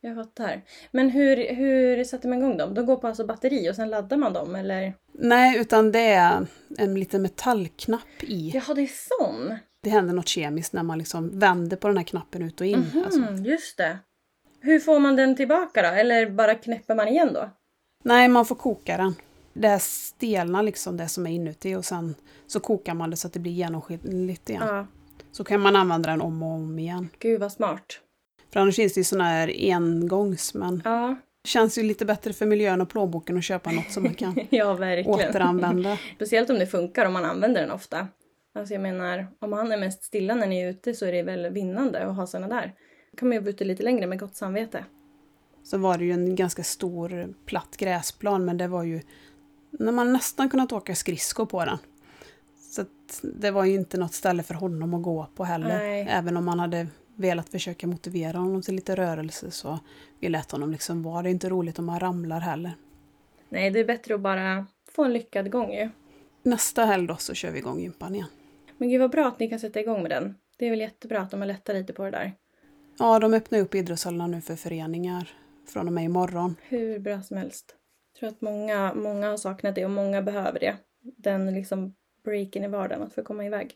jag 0.00 0.16
fattar. 0.16 0.62
Men 0.90 1.10
hur, 1.10 1.54
hur 1.54 2.04
sätter 2.04 2.28
man 2.28 2.38
igång 2.38 2.56
dem? 2.56 2.74
De 2.74 2.86
går 2.86 2.96
på 2.96 3.06
alltså 3.06 3.26
batteri 3.26 3.70
och 3.70 3.76
sen 3.76 3.90
laddar 3.90 4.16
man 4.16 4.32
dem 4.32 4.54
eller? 4.54 4.94
Nej, 5.12 5.58
utan 5.58 5.92
det 5.92 6.00
är 6.00 6.46
en 6.78 6.94
liten 6.94 7.22
metallknapp 7.22 8.22
i. 8.22 8.50
Jaha, 8.54 8.74
det 8.74 8.82
är 8.82 8.90
sån? 9.18 9.58
Det 9.82 9.90
händer 9.90 10.14
något 10.14 10.28
kemiskt 10.28 10.72
när 10.72 10.82
man 10.82 10.98
liksom 10.98 11.38
vänder 11.38 11.76
på 11.76 11.88
den 11.88 11.96
här 11.96 12.04
knappen 12.04 12.42
ut 12.42 12.60
och 12.60 12.66
in. 12.66 12.86
Alltså. 13.04 13.20
Mhm, 13.20 13.44
just 13.44 13.76
det. 13.76 13.98
Hur 14.60 14.80
får 14.80 14.98
man 14.98 15.16
den 15.16 15.36
tillbaka 15.36 15.82
då? 15.82 15.88
Eller 15.88 16.30
bara 16.30 16.54
knäpper 16.54 16.94
man 16.94 17.08
igen 17.08 17.32
då? 17.32 17.50
Nej, 18.04 18.28
man 18.28 18.46
får 18.46 18.54
koka 18.54 18.96
den. 18.96 19.14
Det 19.52 19.78
stelnar 19.82 20.62
liksom 20.62 20.96
det 20.96 21.08
som 21.08 21.26
är 21.26 21.30
inuti 21.30 21.74
och 21.74 21.84
sen 21.84 22.14
så 22.46 22.60
kokar 22.60 22.94
man 22.94 23.10
det 23.10 23.16
så 23.16 23.26
att 23.26 23.32
det 23.32 23.40
blir 23.40 23.52
genomskinligt 23.52 24.50
igen. 24.50 24.62
Ja. 24.66 24.86
Så 25.32 25.44
kan 25.44 25.60
man 25.60 25.76
använda 25.76 26.10
den 26.10 26.20
om 26.20 26.42
och 26.42 26.52
om 26.52 26.78
igen. 26.78 27.08
Gud 27.18 27.40
vad 27.40 27.52
smart. 27.52 28.00
För 28.52 28.60
annars 28.60 28.76
finns 28.76 28.94
det 28.94 29.00
ju 29.00 29.04
såna 29.04 29.24
här 29.24 29.54
engångs, 29.58 30.54
men 30.54 30.82
Ja, 30.84 31.16
det 31.42 31.48
känns 31.48 31.78
ju 31.78 31.82
lite 31.82 32.04
bättre 32.04 32.32
för 32.32 32.46
miljön 32.46 32.80
och 32.80 32.88
plånboken 32.88 33.38
att 33.38 33.44
köpa 33.44 33.70
något 33.70 33.90
som 33.90 34.02
man 34.02 34.14
kan 34.14 34.40
ja 34.50 34.72
återanvända. 35.06 35.98
Speciellt 36.16 36.50
om 36.50 36.58
det 36.58 36.66
funkar 36.66 37.06
om 37.06 37.12
man 37.12 37.24
använder 37.24 37.60
den 37.60 37.70
ofta. 37.70 38.08
Alltså 38.52 38.74
jag 38.74 38.82
menar, 38.82 39.26
om 39.38 39.52
han 39.52 39.72
är 39.72 39.76
mest 39.76 40.02
stilla 40.02 40.34
när 40.34 40.46
ni 40.46 40.60
är 40.60 40.70
ute 40.70 40.94
så 40.94 41.06
är 41.06 41.12
det 41.12 41.22
väl 41.22 41.52
vinnande 41.52 42.06
att 42.06 42.16
ha 42.16 42.26
såna 42.26 42.48
där. 42.48 42.74
Då 43.10 43.16
kan 43.16 43.28
man 43.28 43.36
ju 43.36 43.40
vara 43.40 43.50
ute 43.50 43.64
lite 43.64 43.82
längre 43.82 44.06
med 44.06 44.18
gott 44.18 44.36
samvete. 44.36 44.84
Så 45.62 45.78
var 45.78 45.98
det 45.98 46.04
ju 46.04 46.12
en 46.12 46.36
ganska 46.36 46.62
stor 46.62 47.34
platt 47.46 47.76
gräsplan, 47.76 48.44
men 48.44 48.56
det 48.56 48.68
var 48.68 48.82
ju 48.82 49.02
när 49.70 49.92
man 49.92 50.12
nästan 50.12 50.50
kunnat 50.50 50.72
åka 50.72 50.94
skridskor 50.94 51.46
på 51.46 51.64
den. 51.64 51.78
Så 52.56 52.84
det 53.22 53.50
var 53.50 53.64
ju 53.64 53.74
inte 53.74 53.98
något 53.98 54.14
ställe 54.14 54.42
för 54.42 54.54
honom 54.54 54.94
att 54.94 55.02
gå 55.02 55.26
på 55.34 55.44
heller. 55.44 55.78
Nej. 55.78 56.06
Även 56.10 56.36
om 56.36 56.44
man 56.44 56.58
hade 56.58 56.86
velat 57.16 57.48
försöka 57.48 57.86
motivera 57.86 58.38
honom 58.38 58.62
till 58.62 58.74
lite 58.74 58.96
rörelse 58.96 59.50
så 59.50 59.78
vi 60.20 60.28
lät 60.28 60.50
honom 60.50 60.70
liksom 60.72 61.02
vara. 61.02 61.22
Det 61.22 61.28
är 61.28 61.30
inte 61.30 61.48
roligt 61.48 61.78
om 61.78 61.88
han 61.88 62.00
ramlar 62.00 62.40
heller. 62.40 62.72
Nej, 63.48 63.70
det 63.70 63.80
är 63.80 63.84
bättre 63.84 64.14
att 64.14 64.20
bara 64.20 64.66
få 64.92 65.04
en 65.04 65.12
lyckad 65.12 65.50
gång 65.50 65.72
ju. 65.72 65.90
Nästa 66.42 66.84
helg 66.84 67.06
då 67.06 67.16
så 67.16 67.34
kör 67.34 67.50
vi 67.50 67.58
igång 67.58 67.80
gympan 67.80 68.14
igen. 68.14 68.28
Men 68.80 68.88
gud 68.88 69.00
vad 69.00 69.10
bra 69.10 69.28
att 69.28 69.38
ni 69.38 69.48
kan 69.48 69.60
sätta 69.60 69.80
igång 69.80 70.02
med 70.02 70.10
den. 70.10 70.34
Det 70.56 70.66
är 70.66 70.70
väl 70.70 70.80
jättebra 70.80 71.20
att 71.20 71.30
de 71.30 71.40
har 71.40 71.46
lättat 71.46 71.76
lite 71.76 71.92
på 71.92 72.04
det 72.04 72.10
där. 72.10 72.32
Ja, 72.98 73.18
de 73.18 73.34
öppnar 73.34 73.58
upp 73.58 73.74
idrottshallarna 73.74 74.26
nu 74.26 74.40
för 74.40 74.56
föreningar 74.56 75.30
från 75.68 75.86
och 75.86 75.92
med 75.92 76.04
imorgon. 76.04 76.56
Hur 76.68 76.98
bra 76.98 77.22
som 77.22 77.36
helst. 77.36 77.76
Jag 78.12 78.20
tror 78.20 78.28
att 78.28 78.40
många, 78.40 78.94
många 78.94 79.30
har 79.30 79.36
saknat 79.36 79.74
det 79.74 79.84
och 79.84 79.90
många 79.90 80.22
behöver 80.22 80.60
det. 80.60 80.76
Den 81.02 81.54
liksom 81.54 81.94
breaken 82.24 82.64
i 82.64 82.68
vardagen, 82.68 83.02
att 83.02 83.14
få 83.14 83.22
komma 83.22 83.46
iväg. 83.46 83.74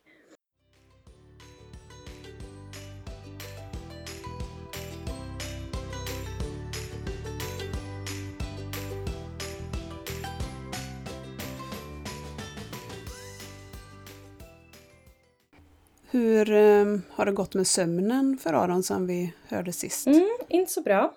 Hur 16.15 16.51
eh, 16.53 16.99
har 17.11 17.27
det 17.27 17.33
gått 17.33 17.55
med 17.55 17.67
sömnen 17.67 18.39
för 18.39 18.53
Aron 18.53 18.83
sen 18.83 19.07
vi 19.07 19.33
hörde 19.49 19.73
sist? 19.73 20.07
Mm, 20.07 20.29
inte 20.49 20.73
så 20.73 20.83
bra. 20.83 21.15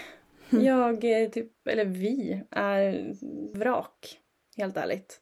Jag, 0.50 1.22
eh, 1.22 1.28
typ, 1.30 1.68
eller 1.68 1.84
vi, 1.84 2.42
är 2.50 3.14
vrak. 3.58 4.18
Helt 4.56 4.76
ärligt. 4.76 5.20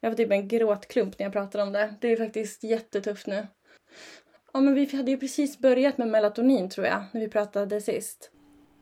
Jag 0.00 0.12
får 0.12 0.16
typ 0.16 0.30
en 0.30 0.48
gråtklump 0.48 1.18
när 1.18 1.26
jag 1.26 1.32
pratar 1.32 1.62
om 1.62 1.72
det. 1.72 1.94
Det 2.00 2.08
är 2.08 2.16
faktiskt 2.16 2.64
jättetufft 2.64 3.26
nu. 3.26 3.46
Ja, 4.52 4.60
men 4.60 4.74
vi 4.74 4.96
hade 4.96 5.10
ju 5.10 5.16
precis 5.16 5.58
börjat 5.58 5.98
med 5.98 6.08
melatonin 6.08 6.68
tror 6.70 6.86
jag, 6.86 7.02
när 7.12 7.20
vi 7.20 7.28
pratade 7.28 7.80
sist. 7.80 8.30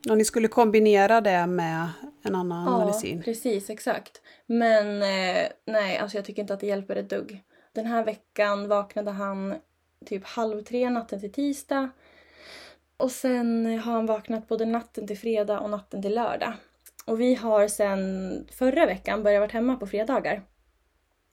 Ja, 0.03 0.15
ni 0.15 0.25
skulle 0.25 0.47
kombinera 0.47 1.21
det 1.21 1.47
med 1.47 1.87
en 2.23 2.35
annan 2.35 2.65
Ja, 2.65 2.85
medicin. 2.85 3.23
precis, 3.23 3.69
exakt. 3.69 4.21
Men 4.45 5.01
eh, 5.01 5.47
nej, 5.65 5.97
alltså 5.97 6.17
jag 6.17 6.25
tycker 6.25 6.41
inte 6.41 6.53
att 6.53 6.59
det 6.59 6.67
hjälper 6.67 6.95
ett 6.95 7.09
dugg. 7.09 7.43
Den 7.73 7.85
här 7.85 8.05
veckan 8.05 8.67
vaknade 8.67 9.11
han 9.11 9.55
typ 10.05 10.25
halv 10.25 10.63
tre 10.63 10.89
natten 10.89 11.19
till 11.19 11.31
tisdag. 11.31 11.89
Och 12.97 13.11
sen 13.11 13.65
har 13.65 13.93
han 13.93 14.05
vaknat 14.05 14.47
både 14.47 14.65
natten 14.65 15.07
till 15.07 15.17
fredag 15.17 15.59
och 15.59 15.69
natten 15.69 16.01
till 16.01 16.15
lördag. 16.15 16.53
Och 17.05 17.21
vi 17.21 17.35
har 17.35 17.67
sen 17.67 18.47
förra 18.51 18.85
veckan 18.85 19.23
börjat 19.23 19.39
vara 19.39 19.51
hemma 19.51 19.75
på 19.75 19.87
fredagar. 19.87 20.43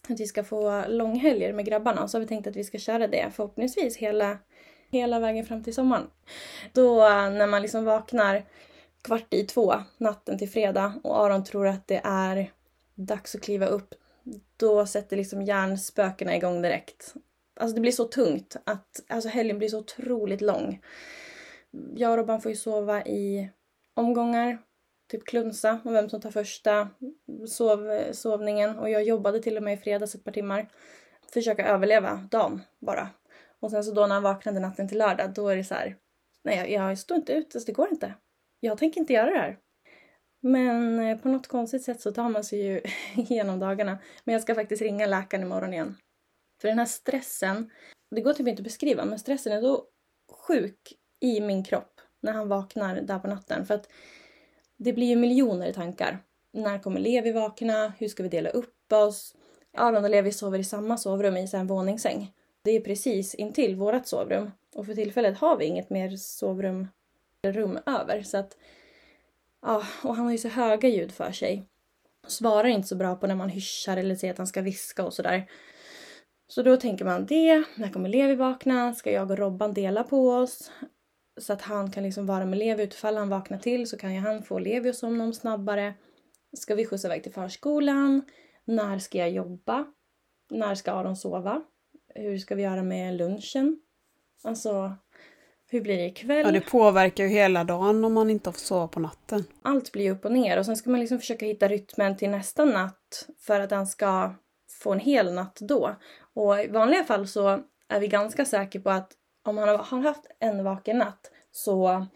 Att 0.08 0.20
vi 0.20 0.26
ska 0.26 0.44
få 0.44 0.84
långhelger 0.88 1.52
med 1.52 1.66
grabbarna. 1.66 2.08
Så 2.08 2.16
har 2.16 2.20
vi 2.20 2.26
tänkt 2.26 2.46
att 2.46 2.56
vi 2.56 2.64
ska 2.64 2.78
köra 2.78 3.06
det 3.06 3.30
förhoppningsvis 3.32 3.96
hela, 3.96 4.38
hela 4.88 5.18
vägen 5.18 5.46
fram 5.46 5.64
till 5.64 5.74
sommaren. 5.74 6.10
Då 6.72 6.94
när 7.08 7.46
man 7.46 7.62
liksom 7.62 7.84
vaknar 7.84 8.44
kvart 9.02 9.34
i 9.34 9.44
två 9.44 9.74
natten 9.98 10.38
till 10.38 10.50
fredag 10.50 11.00
och 11.04 11.24
Aron 11.24 11.44
tror 11.44 11.66
att 11.66 11.88
det 11.88 12.00
är 12.04 12.52
dags 12.94 13.34
att 13.34 13.42
kliva 13.42 13.66
upp. 13.66 13.94
Då 14.56 14.86
sätter 14.86 15.16
liksom 15.16 15.42
hjärnspökena 15.42 16.36
igång 16.36 16.62
direkt. 16.62 17.14
Alltså 17.56 17.74
det 17.74 17.80
blir 17.80 17.92
så 17.92 18.04
tungt 18.04 18.56
att 18.64 19.04
alltså 19.08 19.28
helgen 19.28 19.58
blir 19.58 19.68
så 19.68 19.78
otroligt 19.78 20.40
lång. 20.40 20.82
Jag 21.94 22.10
och 22.10 22.16
Robban 22.16 22.40
får 22.40 22.50
ju 22.50 22.56
sova 22.56 23.04
i 23.04 23.50
omgångar. 23.94 24.58
Typ 25.10 25.24
klunsa 25.24 25.80
om 25.84 25.92
vem 25.92 26.08
som 26.08 26.20
tar 26.20 26.30
första 26.30 26.88
sov, 27.48 28.12
sovningen. 28.12 28.78
Och 28.78 28.90
jag 28.90 29.02
jobbade 29.02 29.42
till 29.42 29.56
och 29.56 29.62
med 29.62 29.74
i 29.74 29.76
fredags 29.76 30.14
ett 30.14 30.24
par 30.24 30.32
timmar. 30.32 30.68
Försöka 31.32 31.68
överleva 31.68 32.28
dagen 32.30 32.62
bara. 32.78 33.08
Och 33.60 33.70
sen 33.70 33.84
så 33.84 33.92
då 33.92 34.06
när 34.06 34.14
han 34.14 34.22
vaknade 34.22 34.60
natten 34.60 34.88
till 34.88 34.98
lördag 34.98 35.34
då 35.34 35.48
är 35.48 35.56
det 35.56 35.64
så 35.64 35.74
här. 35.74 35.96
Nej 36.44 36.72
jag, 36.72 36.90
jag 36.90 36.98
står 36.98 37.16
inte 37.16 37.32
ut, 37.32 37.54
alltså 37.54 37.66
det 37.66 37.72
går 37.72 37.88
inte. 37.90 38.14
Jag 38.60 38.78
tänker 38.78 39.00
inte 39.00 39.12
göra 39.12 39.30
det 39.30 39.38
här. 39.38 39.58
Men 40.40 41.00
eh, 41.00 41.18
på 41.18 41.28
något 41.28 41.46
konstigt 41.46 41.82
sätt 41.82 42.00
så 42.00 42.12
tar 42.12 42.28
man 42.28 42.44
sig 42.44 42.62
ju 42.62 42.80
igenom 43.14 43.58
dagarna. 43.58 43.98
Men 44.24 44.32
jag 44.32 44.42
ska 44.42 44.54
faktiskt 44.54 44.82
ringa 44.82 45.06
läkaren 45.06 45.42
imorgon 45.42 45.72
igen. 45.72 45.96
För 46.60 46.68
den 46.68 46.78
här 46.78 46.86
stressen, 46.86 47.70
det 48.10 48.20
går 48.20 48.32
typ 48.32 48.48
inte 48.48 48.60
att 48.60 48.64
beskriva, 48.64 49.04
men 49.04 49.18
stressen 49.18 49.52
är 49.52 49.60
så 49.60 49.84
sjuk 50.32 50.92
i 51.20 51.40
min 51.40 51.64
kropp 51.64 52.00
när 52.20 52.32
han 52.32 52.48
vaknar 52.48 53.00
där 53.00 53.18
på 53.18 53.28
natten. 53.28 53.66
För 53.66 53.74
att 53.74 53.88
det 54.76 54.92
blir 54.92 55.06
ju 55.06 55.16
miljoner 55.16 55.72
tankar. 55.72 56.18
När 56.52 56.78
kommer 56.78 57.00
Levi 57.00 57.32
vakna? 57.32 57.92
Hur 57.98 58.08
ska 58.08 58.22
vi 58.22 58.28
dela 58.28 58.50
upp 58.50 58.92
oss? 58.92 59.34
Aron 59.76 60.04
och 60.04 60.10
Levi 60.10 60.32
sover 60.32 60.58
i 60.58 60.64
samma 60.64 60.98
sovrum 60.98 61.36
i 61.36 61.48
en 61.52 61.66
våningssäng. 61.66 62.32
Det 62.62 62.70
är 62.70 62.80
precis 62.80 63.34
intill 63.34 63.76
vårt 63.76 64.06
sovrum. 64.06 64.50
Och 64.74 64.86
för 64.86 64.94
tillfället 64.94 65.38
har 65.38 65.56
vi 65.56 65.64
inget 65.64 65.90
mer 65.90 66.16
sovrum 66.16 66.88
eller 67.42 67.52
rum 67.52 67.78
över. 67.86 68.22
Så 68.22 68.38
att, 68.38 68.56
ja, 69.62 69.82
och 70.02 70.16
han 70.16 70.24
har 70.24 70.32
ju 70.32 70.38
så 70.38 70.48
höga 70.48 70.88
ljud 70.88 71.12
för 71.12 71.32
sig. 71.32 71.68
Svarar 72.26 72.68
inte 72.68 72.88
så 72.88 72.96
bra 72.96 73.16
på 73.16 73.26
när 73.26 73.34
man 73.34 73.48
hyschar 73.48 73.96
eller 73.96 74.14
säger 74.14 74.32
att 74.32 74.38
han 74.38 74.46
ska 74.46 74.62
viska 74.62 75.04
och 75.04 75.14
sådär. 75.14 75.50
Så 76.48 76.62
då 76.62 76.76
tänker 76.76 77.04
man 77.04 77.26
det, 77.26 77.64
när 77.76 77.92
kommer 77.92 78.08
Levi 78.08 78.34
vakna? 78.34 78.94
Ska 78.94 79.10
jag 79.10 79.30
och 79.30 79.38
Robban 79.38 79.74
dela 79.74 80.04
på 80.04 80.30
oss? 80.30 80.70
Så 81.40 81.52
att 81.52 81.62
han 81.62 81.90
kan 81.90 82.02
liksom 82.02 82.26
vara 82.26 82.46
med 82.46 82.58
Levi 82.58 82.82
utifall 82.82 83.16
han 83.16 83.28
vaknar 83.28 83.58
till 83.58 83.86
så 83.86 83.98
kan 83.98 84.14
ju 84.14 84.20
han 84.20 84.42
få 84.42 84.58
Levi 84.58 84.90
att 84.90 84.96
somna 84.96 85.24
om 85.24 85.32
snabbare. 85.32 85.94
Ska 86.56 86.74
vi 86.74 86.86
skjutsa 86.86 87.08
iväg 87.08 87.22
till 87.22 87.32
förskolan? 87.32 88.22
När 88.64 88.98
ska 88.98 89.18
jag 89.18 89.30
jobba? 89.30 89.86
När 90.50 90.74
ska 90.74 90.92
Aron 90.92 91.16
sova? 91.16 91.62
Hur 92.14 92.38
ska 92.38 92.54
vi 92.54 92.62
göra 92.62 92.82
med 92.82 93.16
lunchen? 93.16 93.80
Alltså, 94.44 94.96
hur 95.68 95.80
blir 95.80 95.96
det 95.96 96.06
ikväll? 96.06 96.46
Ja, 96.46 96.52
det 96.52 96.60
påverkar 96.60 97.24
ju 97.24 97.30
hela 97.30 97.64
dagen 97.64 98.04
om 98.04 98.12
man 98.12 98.30
inte 98.30 98.52
får 98.52 98.58
sova 98.58 98.88
på 98.88 99.00
natten. 99.00 99.44
Allt 99.62 99.92
blir 99.92 100.10
upp 100.10 100.24
och 100.24 100.32
ner 100.32 100.58
och 100.58 100.66
sen 100.66 100.76
ska 100.76 100.90
man 100.90 101.00
liksom 101.00 101.18
försöka 101.18 101.46
hitta 101.46 101.68
rytmen 101.68 102.16
till 102.16 102.30
nästa 102.30 102.64
natt 102.64 103.28
för 103.38 103.60
att 103.60 103.70
han 103.70 103.86
ska 103.86 104.34
få 104.82 104.92
en 104.92 105.00
hel 105.00 105.34
natt 105.34 105.58
då. 105.60 105.96
Och 106.36 106.60
i 106.60 106.68
vanliga 106.68 107.04
fall 107.04 107.28
så 107.28 107.62
är 107.88 108.00
vi 108.00 108.08
ganska 108.08 108.44
säkra 108.44 108.80
på 108.80 108.90
att 108.90 109.12
om 109.44 109.58
han 109.58 109.68
har 109.68 110.02
haft 110.02 110.26
en 110.40 110.64
vaken 110.64 110.98
natt 110.98 111.30
så 111.50 112.06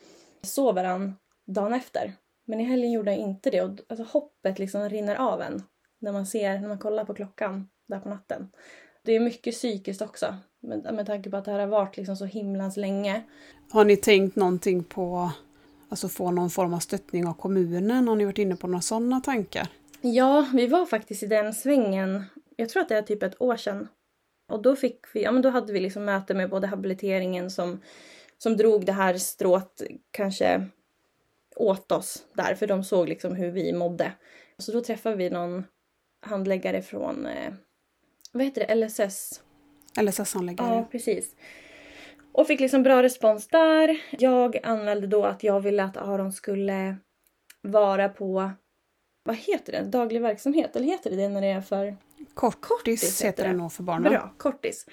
sover 0.42 0.85
han 0.85 1.14
dagen 1.46 1.74
efter. 1.74 2.12
Men 2.46 2.61
i 2.61 2.64
helgen 2.64 2.92
gjorde 2.92 3.11
han 3.11 3.20
inte 3.20 3.50
det 3.50 3.62
och 3.62 3.70
alltså 3.88 4.04
hoppet 4.04 4.59
liksom 4.59 4.88
rinner 4.88 5.16
av 5.16 5.42
en 5.42 5.62
när 5.98 6.12
man 6.12 6.26
ser, 6.26 6.59
när 6.59 6.68
man 6.68 6.78
kollar 6.78 7.04
på 7.04 7.14
klockan 7.14 7.68
där 7.88 8.00
på 8.00 8.09
natten. 8.09 8.50
Det 9.04 9.12
är 9.12 9.20
mycket 9.20 9.54
psykiskt 9.54 10.02
också 10.02 10.35
med, 10.61 10.94
med 10.94 11.06
tanke 11.06 11.30
på 11.30 11.37
att 11.37 11.44
det 11.44 11.50
här 11.50 11.59
har 11.59 11.66
varit 11.66 11.96
liksom 11.96 12.16
så 12.16 12.24
himlans 12.24 12.76
länge. 12.76 13.22
Har 13.70 13.85
ni 13.85 13.96
tänkt 13.96 14.37
någonting 14.37 14.85
på 14.85 15.30
alltså 15.88 16.09
få 16.09 16.30
någon 16.30 16.50
form 16.50 16.74
av 16.74 16.78
stöttning 16.78 17.26
av 17.26 17.33
kommunen? 17.33 18.09
Har 18.09 18.16
ni 18.16 18.24
varit 18.24 18.38
inne 18.38 18.56
på 18.56 18.66
några 18.66 18.80
sådana 18.80 19.20
tankar? 19.20 19.68
Ja, 20.00 20.46
vi 20.54 20.66
var 20.66 20.87
faktiskt 20.87 21.22
i 21.22 21.26
den 21.26 21.54
svängen. 21.54 22.24
Jag 22.56 22.68
tror 22.68 22.83
att 22.83 22.88
det 22.88 22.96
är 22.96 23.02
typ 23.02 23.22
ett 23.22 23.42
år 23.42 23.56
sedan. 23.56 23.88
Och 24.50 24.62
då 24.62 24.76
fick 24.76 25.00
vi, 25.14 25.22
ja 25.22 25.32
men 25.32 25.42
då 25.42 25.48
hade 25.48 25.72
vi 25.72 25.80
liksom 25.80 26.04
möte 26.04 26.34
med 26.34 26.50
både 26.50 26.66
habiliteringen 26.66 27.50
som, 27.50 27.80
som 28.38 28.56
drog 28.56 28.86
det 28.86 28.92
här 28.92 29.14
strået 29.14 29.82
kanske 30.10 30.68
åt 31.56 31.92
oss 31.92 32.24
där, 32.34 32.54
för 32.54 32.66
de 32.66 32.84
såg 32.84 33.08
liksom 33.08 33.36
hur 33.36 33.50
vi 33.50 33.72
mådde. 33.72 34.12
Så 34.58 34.72
då 34.72 34.80
träffade 34.80 35.16
vi 35.16 35.30
någon 35.30 35.64
handläggare 36.20 36.82
från, 36.82 37.26
eh, 37.26 37.52
vad 38.32 38.44
heter 38.44 38.66
det, 38.66 38.74
LSS? 38.74 39.42
LSS-handläggare? 40.00 40.74
Ja, 40.74 40.88
precis. 40.90 41.36
Och 42.32 42.46
fick 42.46 42.60
liksom 42.60 42.82
bra 42.82 43.02
respons 43.02 43.48
där. 43.48 44.00
Jag 44.10 44.58
anmälde 44.62 45.06
då 45.06 45.24
att 45.24 45.42
jag 45.44 45.60
ville 45.60 45.84
att 45.84 45.96
Aron 45.96 46.32
skulle 46.32 46.96
vara 47.62 48.08
på, 48.08 48.50
vad 49.22 49.36
heter 49.36 49.72
det, 49.72 49.82
daglig 49.82 50.22
verksamhet? 50.22 50.76
Eller 50.76 50.86
heter 50.86 51.10
det 51.10 51.16
det 51.16 51.28
när 51.28 51.40
det 51.40 51.46
är 51.46 51.60
för 51.60 51.96
Kortis, 52.35 52.61
Kortis 52.61 53.22
heter 53.22 53.48
det. 53.48 53.52
nog 53.52 53.72
för 53.72 53.83
barnen. 53.83 54.12
Bra, 54.12 54.35
kortis. 54.38 54.87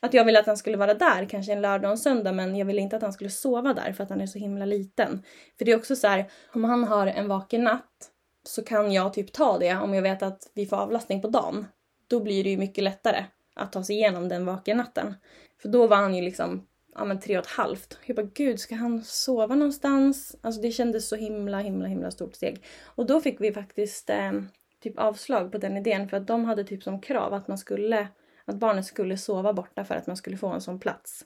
Att 0.00 0.14
jag 0.14 0.24
ville 0.24 0.40
att 0.40 0.46
han 0.46 0.56
skulle 0.56 0.76
vara 0.76 0.94
där 0.94 1.28
kanske 1.28 1.52
en 1.52 1.62
lördag 1.62 1.88
och 1.88 1.92
en 1.92 1.98
söndag 1.98 2.32
men 2.32 2.56
jag 2.56 2.66
ville 2.66 2.80
inte 2.80 2.96
att 2.96 3.02
han 3.02 3.12
skulle 3.12 3.30
sova 3.30 3.74
där 3.74 3.92
för 3.92 4.04
att 4.04 4.10
han 4.10 4.20
är 4.20 4.26
så 4.26 4.38
himla 4.38 4.64
liten. 4.64 5.22
För 5.58 5.64
det 5.64 5.72
är 5.72 5.76
också 5.76 5.96
så 5.96 6.06
här, 6.06 6.30
om 6.54 6.64
han 6.64 6.84
har 6.84 7.06
en 7.06 7.28
vaken 7.28 7.64
natt 7.64 8.10
så 8.44 8.64
kan 8.64 8.92
jag 8.92 9.12
typ 9.12 9.32
ta 9.32 9.58
det 9.58 9.74
om 9.74 9.94
jag 9.94 10.02
vet 10.02 10.22
att 10.22 10.50
vi 10.54 10.66
får 10.66 10.76
avlastning 10.76 11.22
på 11.22 11.28
dagen. 11.28 11.66
Då 12.08 12.20
blir 12.20 12.44
det 12.44 12.50
ju 12.50 12.56
mycket 12.56 12.84
lättare 12.84 13.24
att 13.54 13.72
ta 13.72 13.84
sig 13.84 13.96
igenom 13.96 14.28
den 14.28 14.46
vaken 14.46 14.76
natten. 14.76 15.14
För 15.62 15.68
då 15.68 15.86
var 15.86 15.96
han 15.96 16.14
ju 16.14 16.22
liksom 16.22 16.66
ja, 16.94 17.04
men 17.04 17.20
tre 17.20 17.38
och 17.38 17.44
ett 17.44 17.50
halvt. 17.50 17.98
Jag 18.06 18.16
bara 18.16 18.26
gud, 18.34 18.60
ska 18.60 18.74
han 18.74 19.04
sova 19.04 19.54
någonstans? 19.54 20.36
Alltså 20.40 20.60
det 20.60 20.70
kändes 20.70 21.08
så 21.08 21.16
himla, 21.16 21.58
himla, 21.58 21.88
himla 21.88 22.10
stort 22.10 22.34
steg. 22.34 22.64
Och 22.84 23.06
då 23.06 23.20
fick 23.20 23.40
vi 23.40 23.52
faktiskt 23.52 24.10
eh, 24.10 24.32
typ 24.80 24.98
avslag 24.98 25.52
på 25.52 25.58
den 25.58 25.76
idén 25.76 26.08
för 26.08 26.16
att 26.16 26.26
de 26.26 26.44
hade 26.44 26.64
typ 26.64 26.82
som 26.82 27.00
krav 27.00 27.34
att 27.34 27.48
man 27.48 27.58
skulle 27.58 28.08
att 28.44 28.56
barnet 28.56 28.86
skulle 28.86 29.16
sova 29.16 29.52
borta 29.52 29.84
för 29.84 29.94
att 29.94 30.06
man 30.06 30.16
skulle 30.16 30.36
få 30.36 30.48
en 30.48 30.60
sån 30.60 30.80
plats. 30.80 31.24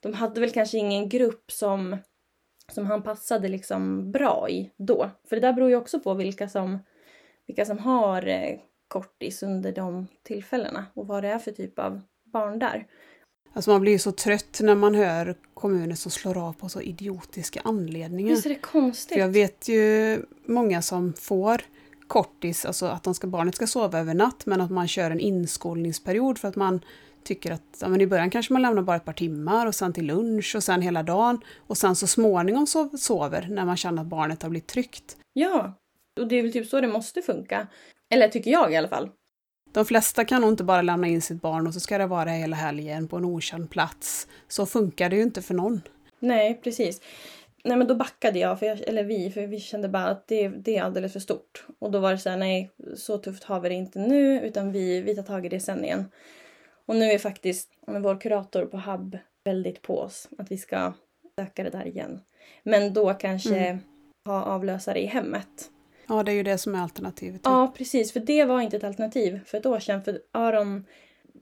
De 0.00 0.14
hade 0.14 0.40
väl 0.40 0.50
kanske 0.50 0.78
ingen 0.78 1.08
grupp 1.08 1.52
som, 1.52 1.96
som 2.72 2.86
han 2.86 3.02
passade 3.02 3.48
liksom 3.48 4.12
bra 4.12 4.48
i 4.50 4.70
då. 4.76 5.10
För 5.28 5.36
det 5.36 5.42
där 5.42 5.52
beror 5.52 5.68
ju 5.68 5.76
också 5.76 6.00
på 6.00 6.14
vilka 6.14 6.48
som, 6.48 6.78
vilka 7.46 7.64
som 7.64 7.78
har 7.78 8.26
eh, 8.26 8.58
kortis 8.88 9.42
under 9.42 9.72
de 9.72 10.06
tillfällena 10.22 10.86
och 10.94 11.06
vad 11.06 11.24
det 11.24 11.28
är 11.28 11.38
för 11.38 11.52
typ 11.52 11.78
av 11.78 12.00
barn 12.24 12.58
där. 12.58 12.86
Alltså 13.52 13.70
man 13.70 13.80
blir 13.80 13.92
ju 13.92 13.98
så 13.98 14.12
trött 14.12 14.60
när 14.62 14.74
man 14.74 14.94
hör 14.94 15.36
kommuner 15.54 15.94
som 15.94 16.10
slår 16.10 16.48
av 16.48 16.52
på 16.52 16.68
så 16.68 16.80
idiotiska 16.80 17.60
anledningar. 17.64 18.30
Visst 18.30 18.46
är 18.46 18.50
det 18.50 18.60
konstigt? 18.60 19.14
För 19.14 19.20
jag 19.20 19.28
vet 19.28 19.68
ju 19.68 20.22
många 20.46 20.82
som 20.82 21.12
får 21.12 21.62
kortis, 22.14 22.64
alltså 22.64 22.86
att 22.86 23.02
de 23.02 23.14
ska, 23.14 23.26
barnet 23.26 23.54
ska 23.54 23.66
sova 23.66 23.98
över 23.98 24.14
natt, 24.14 24.46
men 24.46 24.60
att 24.60 24.70
man 24.70 24.88
kör 24.88 25.10
en 25.10 25.20
inskolningsperiod 25.20 26.38
för 26.38 26.48
att 26.48 26.56
man 26.56 26.80
tycker 27.24 27.52
att 27.52 27.78
ja, 27.80 27.88
men 27.88 28.00
i 28.00 28.06
början 28.06 28.30
kanske 28.30 28.52
man 28.52 28.62
lämnar 28.62 28.82
bara 28.82 28.96
ett 28.96 29.04
par 29.04 29.12
timmar 29.12 29.66
och 29.66 29.74
sen 29.74 29.92
till 29.92 30.06
lunch 30.06 30.56
och 30.56 30.64
sen 30.64 30.82
hela 30.82 31.02
dagen 31.02 31.40
och 31.66 31.76
sen 31.76 31.96
så 31.96 32.06
småningom 32.06 32.66
sov, 32.66 32.96
sover 32.96 33.46
när 33.50 33.64
man 33.64 33.76
känner 33.76 34.02
att 34.02 34.08
barnet 34.08 34.42
har 34.42 34.50
blivit 34.50 34.66
tryggt. 34.66 35.16
Ja, 35.32 35.74
och 36.20 36.28
det 36.28 36.36
är 36.36 36.42
väl 36.42 36.52
typ 36.52 36.68
så 36.68 36.80
det 36.80 36.88
måste 36.88 37.22
funka. 37.22 37.66
Eller 38.14 38.28
tycker 38.28 38.50
jag 38.50 38.72
i 38.72 38.76
alla 38.76 38.88
fall. 38.88 39.10
De 39.72 39.84
flesta 39.84 40.24
kan 40.24 40.40
nog 40.40 40.50
inte 40.50 40.64
bara 40.64 40.82
lämna 40.82 41.06
in 41.06 41.22
sitt 41.22 41.42
barn 41.42 41.66
och 41.66 41.74
så 41.74 41.80
ska 41.80 41.98
det 41.98 42.06
vara 42.06 42.30
hela 42.30 42.56
helgen 42.56 43.08
på 43.08 43.16
en 43.16 43.24
okänd 43.24 43.70
plats. 43.70 44.26
Så 44.48 44.66
funkar 44.66 45.10
det 45.10 45.16
ju 45.16 45.22
inte 45.22 45.42
för 45.42 45.54
någon. 45.54 45.80
Nej, 46.20 46.60
precis. 46.64 47.00
Nej 47.64 47.76
men 47.76 47.86
då 47.86 47.94
backade 47.94 48.38
jag, 48.38 48.58
för 48.58 48.66
jag, 48.66 48.80
eller 48.80 49.04
vi, 49.04 49.30
för 49.30 49.46
vi 49.46 49.60
kände 49.60 49.88
bara 49.88 50.06
att 50.06 50.28
det, 50.28 50.48
det 50.48 50.76
är 50.76 50.82
alldeles 50.82 51.12
för 51.12 51.20
stort. 51.20 51.66
Och 51.78 51.90
då 51.90 51.98
var 51.98 52.10
det 52.10 52.18
så 52.18 52.30
här, 52.30 52.36
nej 52.36 52.70
så 52.96 53.18
tufft 53.18 53.44
har 53.44 53.60
vi 53.60 53.68
det 53.68 53.74
inte 53.74 53.98
nu 53.98 54.40
utan 54.40 54.72
vi, 54.72 55.00
vi 55.00 55.14
tar 55.16 55.22
tag 55.22 55.46
i 55.46 55.48
det 55.48 55.60
sen 55.60 55.84
igen. 55.84 56.10
Och 56.86 56.96
nu 56.96 57.04
är 57.04 57.18
faktiskt 57.18 57.70
med 57.86 58.02
vår 58.02 58.20
kurator 58.20 58.66
på 58.66 58.76
HUB 58.76 59.18
väldigt 59.44 59.82
på 59.82 59.98
oss 60.00 60.28
att 60.38 60.50
vi 60.50 60.58
ska 60.58 60.92
söka 61.38 61.64
det 61.64 61.70
där 61.70 61.86
igen. 61.86 62.20
Men 62.62 62.92
då 62.92 63.14
kanske 63.14 63.56
mm. 63.56 63.78
ha 64.24 64.42
avlösare 64.42 65.00
i 65.00 65.06
hemmet. 65.06 65.70
Ja, 66.08 66.22
det 66.22 66.32
är 66.32 66.36
ju 66.36 66.42
det 66.42 66.58
som 66.58 66.74
är 66.74 66.78
alternativet. 66.78 67.40
Ja, 67.44 67.74
precis. 67.76 68.12
För 68.12 68.20
det 68.20 68.44
var 68.44 68.60
inte 68.60 68.76
ett 68.76 68.84
alternativ 68.84 69.40
för 69.46 69.58
ett 69.58 69.66
år 69.66 69.78
sedan. 69.78 70.04
För 70.04 70.20
Aron 70.32 70.84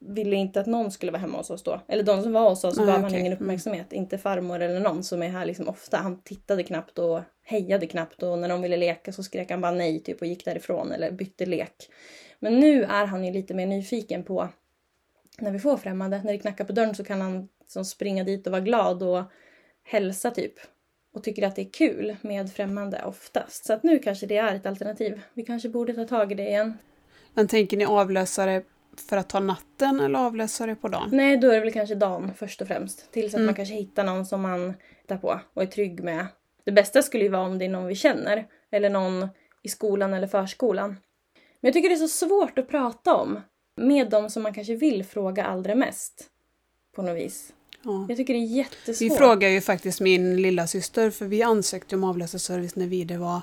ville 0.09 0.37
inte 0.37 0.61
att 0.61 0.67
någon 0.67 0.91
skulle 0.91 1.12
vara 1.12 1.21
hemma 1.21 1.38
hos 1.38 1.51
oss 1.51 1.62
då. 1.62 1.81
Eller 1.88 2.03
de 2.03 2.23
som 2.23 2.33
var 2.33 2.49
hos 2.51 2.65
oss 2.65 2.77
Nej, 2.77 2.87
gav 2.87 2.95
okay. 2.95 3.03
han 3.03 3.15
ingen 3.15 3.33
mm. 3.33 3.43
uppmärksamhet. 3.43 3.93
Mm. 3.93 4.03
Inte 4.03 4.19
farmor 4.19 4.61
eller 4.61 4.81
någon 4.81 5.05
som 5.05 5.23
är 5.23 5.29
här 5.29 5.45
liksom 5.45 5.69
ofta. 5.69 5.97
Han 5.97 6.23
tittade 6.23 6.62
knappt 6.62 6.99
och 6.99 7.21
hejade 7.45 7.87
knappt 7.87 8.23
och 8.23 8.38
när 8.38 8.49
de 8.49 8.62
ville 8.62 8.77
leka 8.77 9.12
så 9.12 9.23
skrek 9.23 9.51
han 9.51 9.61
bara 9.61 9.73
nej 9.73 10.03
typ 10.03 10.21
och 10.21 10.27
gick 10.27 10.45
därifrån 10.45 10.93
eller 10.93 11.11
bytte 11.11 11.47
lek. 11.47 11.91
Men 12.38 12.61
nu 12.61 12.85
är 12.85 13.07
han 13.07 13.25
ju 13.25 13.33
lite 13.33 13.55
mer 13.55 13.67
nyfiken 13.67 14.25
på 14.25 14.49
när 15.38 15.51
vi 15.51 15.59
får 15.59 15.77
främmande. 15.77 16.21
När 16.25 16.33
det 16.33 16.38
knackar 16.38 16.65
på 16.65 16.73
dörren 16.73 16.95
så 16.95 17.05
kan 17.05 17.21
han 17.21 17.49
liksom 17.61 17.85
springa 17.85 18.25
dit 18.25 18.47
och 18.47 18.51
vara 18.51 18.62
glad 18.62 19.03
och 19.03 19.23
hälsa 19.85 20.31
typ. 20.31 20.55
Och 21.15 21.23
tycker 21.23 21.47
att 21.47 21.57
det 21.57 21.62
är 21.62 21.71
kul 21.73 22.17
med 22.23 22.53
främmande 22.53 23.03
oftast. 23.05 23.65
Så 23.65 23.73
att 23.73 23.83
nu 23.83 23.99
kanske 23.99 24.27
det 24.27 24.37
är 24.37 24.55
ett 24.55 24.67
alternativ. 24.67 25.21
Vi 25.35 25.43
kanske 25.43 25.69
borde 25.69 25.95
ta 25.95 26.05
tag 26.05 26.33
i 26.33 26.35
det 26.35 26.49
igen. 26.49 26.79
Men 27.35 27.49
tänker 27.49 27.77
ni 27.77 27.85
avlösare 27.85 28.62
för 28.96 29.16
att 29.16 29.28
ta 29.28 29.40
natten 29.40 30.00
eller 30.00 30.18
avlösare 30.18 30.74
på 30.74 30.88
dagen? 30.88 31.09
Nej, 31.12 31.37
då 31.37 31.48
är 31.48 31.55
det 31.55 31.61
väl 31.61 31.72
kanske 31.72 31.94
dagen 31.94 32.33
först 32.37 32.61
och 32.61 32.68
främst. 32.68 33.12
Tills 33.12 33.35
att 33.35 33.35
mm. 33.35 33.46
man 33.46 33.55
kanske 33.55 33.74
hittar 33.74 34.05
någon 34.05 34.26
som 34.26 34.40
man 34.40 34.74
hittar 35.00 35.16
på 35.16 35.40
och 35.55 35.62
är 35.62 35.66
trygg 35.66 36.05
med. 36.05 36.26
Det 36.64 36.72
bästa 36.72 37.02
skulle 37.02 37.24
ju 37.24 37.31
vara 37.31 37.42
om 37.42 37.59
det 37.59 37.64
är 37.64 37.68
någon 37.68 37.87
vi 37.87 37.94
känner. 37.94 38.46
Eller 38.70 38.90
någon 38.90 39.28
i 39.62 39.68
skolan 39.68 40.14
eller 40.14 40.26
förskolan. 40.26 40.88
Men 41.61 41.68
jag 41.68 41.72
tycker 41.72 41.88
det 41.88 41.94
är 41.94 42.09
så 42.09 42.26
svårt 42.26 42.59
att 42.59 42.68
prata 42.68 43.14
om 43.14 43.40
med 43.76 44.11
de 44.11 44.31
som 44.31 44.42
man 44.42 44.55
kanske 44.55 44.74
vill 44.74 45.05
fråga 45.05 45.44
allra 45.44 45.74
mest. 45.74 46.28
På 46.96 47.02
något 47.02 47.16
vis. 47.16 47.52
Ja. 47.83 48.07
Jag 48.09 48.16
tycker 48.16 48.35
det 48.35 48.40
är 48.40 48.57
jättesvårt. 48.57 49.11
Vi 49.11 49.16
frågade 49.16 49.52
ju 49.52 49.61
faktiskt 49.61 50.00
min 50.00 50.42
lilla 50.42 50.66
syster 50.66 51.11
för 51.11 51.26
vi 51.26 51.42
ansökte 51.42 51.96
om 51.96 52.05
avlösarservice 52.05 52.76
när 52.76 52.87
vi 52.87 53.05
det 53.05 53.18
var 53.18 53.40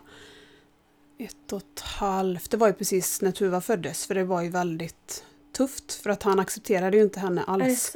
ett 1.18 1.54
och 1.54 1.62
ett 1.62 1.80
halvt. 1.80 2.52
Det 2.52 2.58
var 2.58 2.68
ju 2.68 2.74
precis 2.74 3.22
när 3.22 3.32
Tuva 3.32 3.62
föddes 3.62 4.08
för 4.08 4.16
det 4.16 4.24
var 4.24 4.42
ju 4.42 4.50
väldigt 4.50 5.24
tufft 5.60 5.94
för 5.94 6.10
att 6.10 6.24
han 6.24 6.40
accepterade 6.40 6.98
ju 6.98 7.04
inte 7.04 7.20
henne 7.20 7.44
alls. 7.48 7.96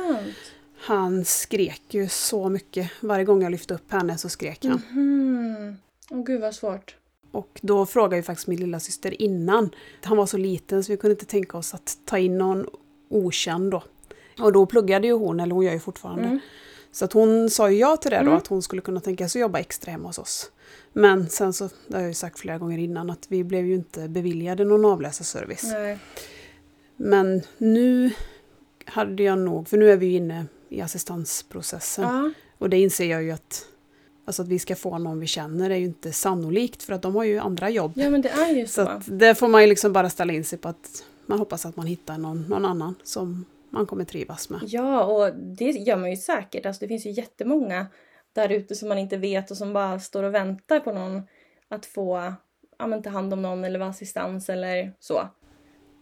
Han 0.79 1.25
skrek 1.25 1.83
ju 1.89 2.09
så 2.09 2.49
mycket. 2.49 2.91
Varje 2.99 3.25
gång 3.25 3.43
jag 3.43 3.51
lyfte 3.51 3.73
upp 3.73 3.91
henne 3.91 4.17
så 4.17 4.29
skrek 4.29 4.65
han. 4.65 4.81
Mm. 4.91 5.77
Oh, 6.09 6.23
gud 6.23 6.41
vad 6.41 6.55
svårt. 6.55 6.95
Och 7.31 7.59
då 7.61 7.85
frågade 7.85 8.15
ju 8.15 8.23
faktiskt 8.23 8.47
min 8.47 8.59
lilla 8.59 8.79
syster 8.79 9.21
innan. 9.21 9.69
Han 10.03 10.17
var 10.17 10.25
så 10.25 10.37
liten 10.37 10.83
så 10.83 10.91
vi 10.91 10.97
kunde 10.97 11.13
inte 11.13 11.25
tänka 11.25 11.57
oss 11.57 11.73
att 11.73 11.97
ta 12.05 12.17
in 12.17 12.37
någon 12.37 12.65
okänd 13.09 13.71
då. 13.71 13.83
Och 14.39 14.53
då 14.53 14.65
pluggade 14.65 15.07
ju 15.07 15.13
hon, 15.13 15.39
eller 15.39 15.55
hon 15.55 15.65
gör 15.65 15.73
ju 15.73 15.79
fortfarande. 15.79 16.23
Mm. 16.23 16.39
Så 16.91 17.05
att 17.05 17.13
hon 17.13 17.49
sa 17.49 17.69
ju 17.71 17.77
ja 17.77 17.97
till 17.97 18.11
det 18.11 18.17
då, 18.17 18.21
mm. 18.21 18.37
att 18.37 18.47
hon 18.47 18.61
skulle 18.61 18.81
kunna 18.81 18.99
tänka 18.99 19.29
sig 19.29 19.39
att 19.39 19.41
jobba 19.41 19.59
extra 19.59 19.91
hemma 19.91 20.09
hos 20.09 20.17
oss. 20.17 20.51
Men 20.93 21.29
sen 21.29 21.53
så, 21.53 21.69
det 21.87 21.95
har 21.95 22.01
jag 22.01 22.09
ju 22.09 22.13
sagt 22.13 22.39
flera 22.39 22.57
gånger 22.57 22.77
innan, 22.77 23.09
att 23.09 23.25
vi 23.27 23.43
blev 23.43 23.65
ju 23.65 23.75
inte 23.75 24.07
beviljade 24.07 24.65
någon 24.65 24.85
avläsarservice. 24.85 25.63
Nej. 25.63 25.99
Men 27.03 27.41
nu 27.57 28.11
hade 28.85 29.23
jag 29.23 29.39
nog, 29.39 29.67
för 29.67 29.77
nu 29.77 29.91
är 29.91 29.97
vi 29.97 30.05
ju 30.05 30.17
inne 30.17 30.45
i 30.69 30.81
assistansprocessen. 30.81 32.03
Ja. 32.03 32.31
Och 32.57 32.69
det 32.69 32.77
inser 32.77 33.05
jag 33.05 33.23
ju 33.23 33.31
att 33.31 33.65
Alltså 34.25 34.41
att 34.41 34.47
vi 34.47 34.59
ska 34.59 34.75
få 34.75 34.97
någon 34.97 35.19
vi 35.19 35.27
känner 35.27 35.69
är 35.69 35.75
ju 35.75 35.85
inte 35.85 36.11
sannolikt 36.11 36.83
för 36.83 36.93
att 36.93 37.01
de 37.01 37.15
har 37.15 37.23
ju 37.23 37.39
andra 37.39 37.69
jobb. 37.69 37.91
Ja 37.95 38.09
men 38.09 38.21
det 38.21 38.29
är 38.29 38.55
ju 38.55 38.67
så. 38.67 38.85
Så 38.85 39.11
det 39.11 39.35
får 39.35 39.47
man 39.47 39.61
ju 39.61 39.67
liksom 39.67 39.93
bara 39.93 40.09
ställa 40.09 40.33
in 40.33 40.43
sig 40.43 40.59
på 40.59 40.67
att 40.67 41.05
man 41.25 41.39
hoppas 41.39 41.65
att 41.65 41.75
man 41.75 41.87
hittar 41.87 42.17
någon, 42.17 42.41
någon 42.41 42.65
annan 42.65 42.95
som 43.03 43.45
man 43.69 43.85
kommer 43.85 44.05
trivas 44.05 44.49
med. 44.49 44.59
Ja 44.63 45.03
och 45.03 45.35
det 45.35 45.65
gör 45.65 45.97
man 45.97 46.09
ju 46.09 46.17
säkert. 46.17 46.65
Alltså 46.65 46.79
det 46.79 46.87
finns 46.87 47.05
ju 47.05 47.11
jättemånga 47.11 47.87
där 48.33 48.49
ute 48.49 48.75
som 48.75 48.89
man 48.89 48.97
inte 48.97 49.17
vet 49.17 49.51
och 49.51 49.57
som 49.57 49.73
bara 49.73 49.99
står 49.99 50.23
och 50.23 50.33
väntar 50.33 50.79
på 50.79 50.93
någon 50.93 51.21
att 51.69 51.85
få 51.85 52.33
ja, 52.79 52.87
men 52.87 53.03
ta 53.03 53.09
hand 53.09 53.33
om 53.33 53.41
någon 53.41 53.63
eller 53.63 53.79
vara 53.79 53.89
assistans 53.89 54.49
eller 54.49 54.93
så. 54.99 55.27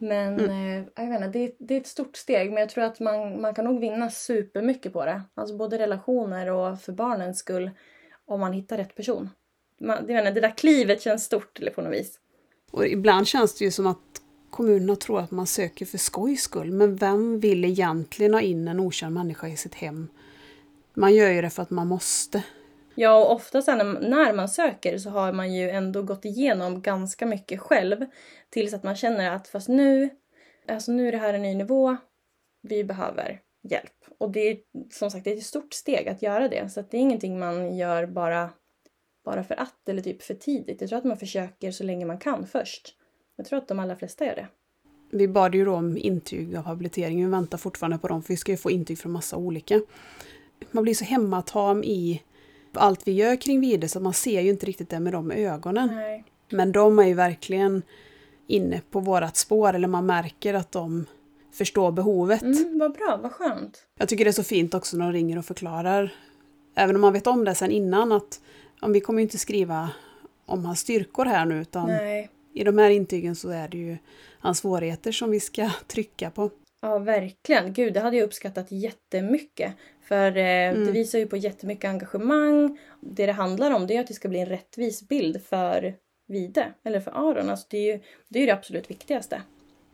Men 0.02 0.40
mm. 0.40 0.50
eh, 0.50 0.88
jag 0.96 1.10
vet 1.10 1.22
inte, 1.22 1.40
det, 1.40 1.56
det, 1.60 1.76
är 1.76 1.82
ett 1.82 1.88
stort 1.88 2.16
steg 2.16 2.52
men 2.52 2.60
jag 2.60 2.70
tror 2.70 2.84
att 2.84 3.00
man, 3.00 3.42
man 3.42 3.54
kan 3.54 3.66
nog 3.66 3.80
vinna 3.80 4.10
supermycket 4.10 4.94
på 4.94 5.06
det. 5.06 5.22
Alltså 5.34 5.58
både 5.58 5.78
relationer 5.78 6.52
och 6.52 6.82
för 6.82 6.92
barnens 6.92 7.40
skull 7.40 7.72
om 8.26 8.40
man 8.40 8.54
hittar 8.54 8.78
rätt 8.78 8.96
person. 8.96 9.30
Man, 9.80 10.08
det, 10.08 10.14
menar, 10.14 10.32
det 10.32 10.42
där 10.42 10.58
klivet 10.58 11.02
känns 11.02 11.24
stort 11.24 11.60
på 11.76 11.82
något 11.82 11.94
vis. 11.94 12.20
Och 12.72 12.88
ibland 12.88 13.28
känns 13.28 13.56
det 13.56 13.66
ju 13.66 13.72
som 13.72 13.88
att 13.88 13.98
kommunerna 14.50 14.96
tror 14.96 15.20
att 15.20 15.32
man 15.32 15.48
söker 15.48 15.86
för 15.86 15.98
skojs 15.98 16.42
skull. 16.42 16.72
Men 16.72 16.96
vem 16.96 17.40
vill 17.40 17.66
egentligen 17.66 18.34
ha 18.34 18.42
in 18.42 18.68
en 18.68 18.80
okänd 18.80 19.14
människa 19.14 19.48
i 19.48 19.58
sitt 19.58 19.76
hem? 19.76 20.08
Man 20.94 21.16
gör 21.16 21.32
ju 21.32 21.42
det 21.42 21.50
för 21.50 21.64
att 21.64 21.70
man 21.70 21.88
måste. 21.88 22.44
Ja, 23.02 23.26
och 23.26 23.32
ofta 23.32 23.62
sen 23.62 23.98
när 24.02 24.34
man 24.34 24.50
söker 24.50 24.98
så 24.98 25.10
har 25.10 25.34
man 25.34 25.54
ju 25.54 25.70
ändå 25.70 26.02
gått 26.02 26.26
igenom 26.26 26.82
ganska 26.82 27.26
mycket 27.26 27.60
själv. 27.60 28.06
Tills 28.50 28.74
att 28.74 28.84
man 28.84 28.96
känner 28.96 29.32
att 29.32 29.48
fast 29.48 29.68
nu, 29.68 30.10
alltså 30.68 30.92
nu 30.92 31.08
är 31.08 31.12
det 31.12 31.18
här 31.18 31.34
en 31.34 31.42
ny 31.42 31.56
nivå. 31.56 31.98
Vi 32.62 32.84
behöver 32.84 33.42
hjälp. 33.64 34.06
Och 34.18 34.32
det 34.32 34.40
är 34.40 34.58
som 34.92 35.12
sagt 35.12 35.24
det 35.24 35.32
är 35.32 35.38
ett 35.38 35.44
stort 35.44 35.74
steg 35.74 36.08
att 36.08 36.22
göra 36.22 36.48
det. 36.48 36.70
Så 36.70 36.82
det 36.82 36.98
är 36.98 37.02
ingenting 37.02 37.40
man 37.40 37.78
gör 37.78 38.06
bara, 38.06 38.50
bara 39.26 39.44
för 39.44 39.56
att 39.56 39.90
eller 39.90 40.02
typ 40.02 40.22
för 40.22 40.34
tidigt. 40.34 40.82
Jag 40.82 40.90
tror 40.90 41.00
att 41.00 41.06
man 41.06 41.18
försöker 41.18 41.72
så 41.72 41.84
länge 41.84 42.06
man 42.06 42.18
kan 42.18 42.48
först. 42.48 42.96
Jag 43.36 43.46
tror 43.46 43.60
att 43.60 43.68
de 43.68 43.80
allra 43.80 43.96
flesta 43.96 44.26
gör 44.26 44.36
det. 44.36 44.48
Vi 45.12 45.28
bad 45.28 45.56
ju 45.56 45.66
då 45.66 45.74
om 45.74 45.98
intyg 45.98 46.56
av 46.56 46.64
habilitering. 46.64 47.26
Vi 47.26 47.32
väntar 47.32 47.58
fortfarande 47.58 47.98
på 47.98 48.08
dem 48.08 48.22
för 48.22 48.34
vi 48.34 48.38
ska 48.38 48.52
ju 48.52 48.58
få 48.58 48.72
intyg 48.72 49.00
från 49.00 49.12
massa 49.12 49.38
olika. 49.38 49.82
Man 50.72 50.84
blir 50.84 50.94
så 50.94 51.06
hemmatam 51.06 51.84
i 51.84 52.22
allt 52.74 53.08
vi 53.08 53.12
gör 53.12 53.36
kring 53.36 53.60
Vide 53.60 53.88
så 53.90 54.00
man 54.00 54.14
ser 54.14 54.42
ju 54.42 54.50
inte 54.50 54.66
riktigt 54.66 54.90
det 54.90 55.00
med 55.00 55.14
de 55.14 55.32
ögonen. 55.32 55.90
Nej. 55.96 56.24
Men 56.50 56.72
de 56.72 57.00
är 57.00 57.08
ju 57.08 57.14
verkligen 57.14 57.82
inne 58.48 58.82
på 58.92 59.00
vårat 59.00 59.38
spår 59.38 59.74
eller 59.74 59.88
man 59.88 60.06
märker 60.06 60.54
att 60.54 60.72
de 60.72 61.06
förstå 61.54 61.92
behovet. 61.92 62.42
Mm, 62.42 62.80
vad 62.80 62.94
bra, 62.94 63.20
vad 63.22 63.32
skönt. 63.32 63.86
Jag 64.00 64.10
tycker 64.10 64.26
det 64.26 64.30
är 64.30 64.34
så 64.34 64.44
fint 64.44 64.74
också 64.74 64.98
när 64.98 65.06
de 65.06 65.14
ringer 65.14 65.38
och 65.38 65.46
förklarar, 65.46 66.14
även 66.76 66.96
om 66.96 67.02
man 67.02 67.14
vet 67.14 67.28
om 67.28 67.46
det 67.46 67.56
sen 67.56 67.72
innan, 67.72 68.12
att 68.12 68.42
om 68.82 68.94
vi 68.94 69.02
kommer 69.02 69.22
inte 69.22 69.38
skriva 69.38 69.90
om 70.46 70.66
hans 70.66 70.80
styrkor 70.80 71.26
här 71.26 71.46
nu 71.46 71.62
utan 71.62 71.88
Nej. 71.88 72.30
i 72.54 72.64
de 72.64 72.78
här 72.78 72.90
intygen 72.90 73.36
så 73.36 73.50
är 73.50 73.68
det 73.68 73.78
ju 73.78 73.98
hans 74.40 74.58
svårigheter 74.58 75.12
som 75.12 75.32
vi 75.32 75.40
ska 75.40 75.70
trycka 75.88 76.30
på. 76.30 76.50
Ja, 76.82 77.00
verkligen. 77.00 77.74
Gud, 77.74 77.94
det 77.94 78.00
hade 78.00 78.18
jag 78.18 78.26
uppskattat 78.26 78.72
jättemycket. 78.72 79.74
För 80.12 80.38
eh, 80.38 80.70
mm. 80.70 80.86
det 80.86 80.92
visar 80.92 81.20
ju 81.20 81.28
på 81.28 81.38
jättemycket 81.38 81.90
engagemang. 81.90 82.80
Det 83.00 83.26
det 83.26 83.32
handlar 83.32 83.72
om 83.72 83.88
det 83.88 83.96
är 83.96 84.02
att 84.02 84.08
det 84.08 84.14
ska 84.14 84.30
bli 84.30 84.40
en 84.40 84.46
rättvis 84.46 85.08
bild 85.08 85.42
för 85.46 85.96
Vide, 86.28 86.74
eller 86.84 87.00
för 87.00 87.12
Aron. 87.12 87.50
Alltså 87.50 87.68
det 87.70 87.78
är 87.78 87.94
ju 87.94 88.00
det, 88.30 88.40
är 88.40 88.46
det 88.46 88.54
absolut 88.54 88.90
viktigaste. 88.90 89.42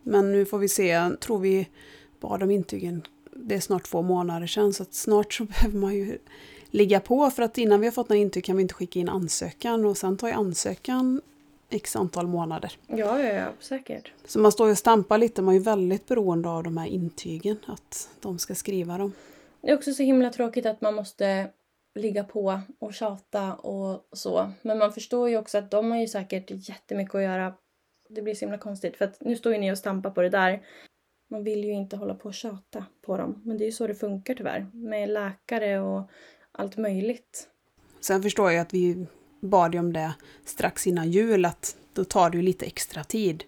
Men 0.04 0.32
nu 0.32 0.46
får 0.46 0.58
vi 0.58 0.68
se, 0.68 1.10
tror 1.20 1.40
vi 1.40 1.68
bad 2.20 2.44
om 2.44 2.52
intygen, 2.52 3.02
det 3.32 3.56
är 3.56 3.60
snart 3.60 3.84
två 3.84 4.02
månader 4.02 4.48
sedan 4.48 4.74
så 4.74 4.86
snart 4.92 5.34
så 5.34 5.44
behöver 5.46 5.78
man 5.78 5.96
ju 5.96 6.18
ligga 6.70 7.00
på 7.00 7.30
för 7.30 7.44
att 7.44 7.58
innan 7.58 7.80
vi 7.80 7.88
har 7.88 7.92
fått 7.92 8.10
några 8.10 8.22
intyg 8.22 8.44
kan 8.44 8.56
vi 8.58 8.62
inte 8.62 8.74
skicka 8.74 9.00
in 9.00 9.10
ansökan 9.10 9.86
och 9.86 9.98
sen 9.98 10.18
tar 10.18 10.28
ju 10.28 10.34
ansökan 10.34 11.22
x 11.70 11.96
antal 11.96 12.28
månader. 12.28 12.78
Ja, 12.88 13.22
ja, 13.22 13.34
ja, 13.34 13.48
säkert. 13.60 14.12
Så 14.26 14.40
man 14.40 14.52
står 14.52 14.68
ju 14.68 14.72
och 14.72 14.78
stampar 14.78 15.18
lite, 15.18 15.42
man 15.42 15.56
är 15.56 15.60
ju 15.60 15.64
väldigt 15.64 16.08
beroende 16.08 16.50
av 16.50 16.64
de 16.64 16.78
här 16.78 16.88
intygen, 16.88 17.58
att 17.66 18.10
de 18.22 18.40
ska 18.40 18.56
skriva 18.56 18.98
dem. 18.98 19.14
Det 19.62 19.72
är 19.72 19.76
också 19.76 19.94
så 19.94 20.04
himla 20.04 20.30
tråkigt 20.30 20.66
att 20.66 20.82
man 20.82 20.96
måste 20.96 21.50
ligga 21.96 22.24
på 22.24 22.62
och 22.80 22.94
tjata 22.94 23.54
och 23.54 24.08
så. 24.12 24.52
Men 24.62 24.78
man 24.78 24.94
förstår 24.94 25.30
ju 25.30 25.38
också 25.38 25.58
att 25.58 25.72
de 25.72 25.92
har 25.92 25.98
ju 25.98 26.08
säkert 26.08 26.52
jättemycket 26.70 27.16
att 27.16 27.22
göra 27.22 27.54
det 28.10 28.22
blir 28.22 28.36
så 28.36 28.40
himla 28.40 28.58
konstigt 28.58 28.98
för 28.98 29.06
att 29.06 29.22
nu 29.22 29.36
står 29.36 29.54
ju 29.54 29.60
ni 29.60 29.72
och 29.72 29.78
stampar 29.78 30.10
på 30.10 30.22
det 30.22 30.30
där. 30.30 30.62
Man 31.30 31.44
vill 31.44 31.64
ju 31.64 31.72
inte 31.72 31.98
hålla 31.98 32.16
på 32.16 32.28
och 32.28 32.34
tjata 32.34 32.86
på 33.06 33.18
dem. 33.18 33.42
Men 33.46 33.58
det 33.58 33.64
är 33.64 33.66
ju 33.66 33.72
så 33.72 33.88
det 33.88 33.96
funkar 33.96 34.36
tyvärr. 34.36 34.70
Med 34.74 35.10
läkare 35.10 35.80
och 35.80 36.10
allt 36.52 36.78
möjligt. 36.78 37.50
Sen 38.00 38.24
förstår 38.24 38.52
jag 38.52 38.62
att 38.62 38.74
vi 38.74 39.08
bad 39.40 39.74
ju 39.74 39.80
om 39.80 39.94
det 39.94 40.14
strax 40.46 40.88
innan 40.88 41.12
jul, 41.12 41.46
att 41.46 41.78
då 41.94 42.04
tar 42.04 42.30
det 42.30 42.38
ju 42.38 42.44
lite 42.44 42.66
extra 42.66 43.04
tid. 43.04 43.44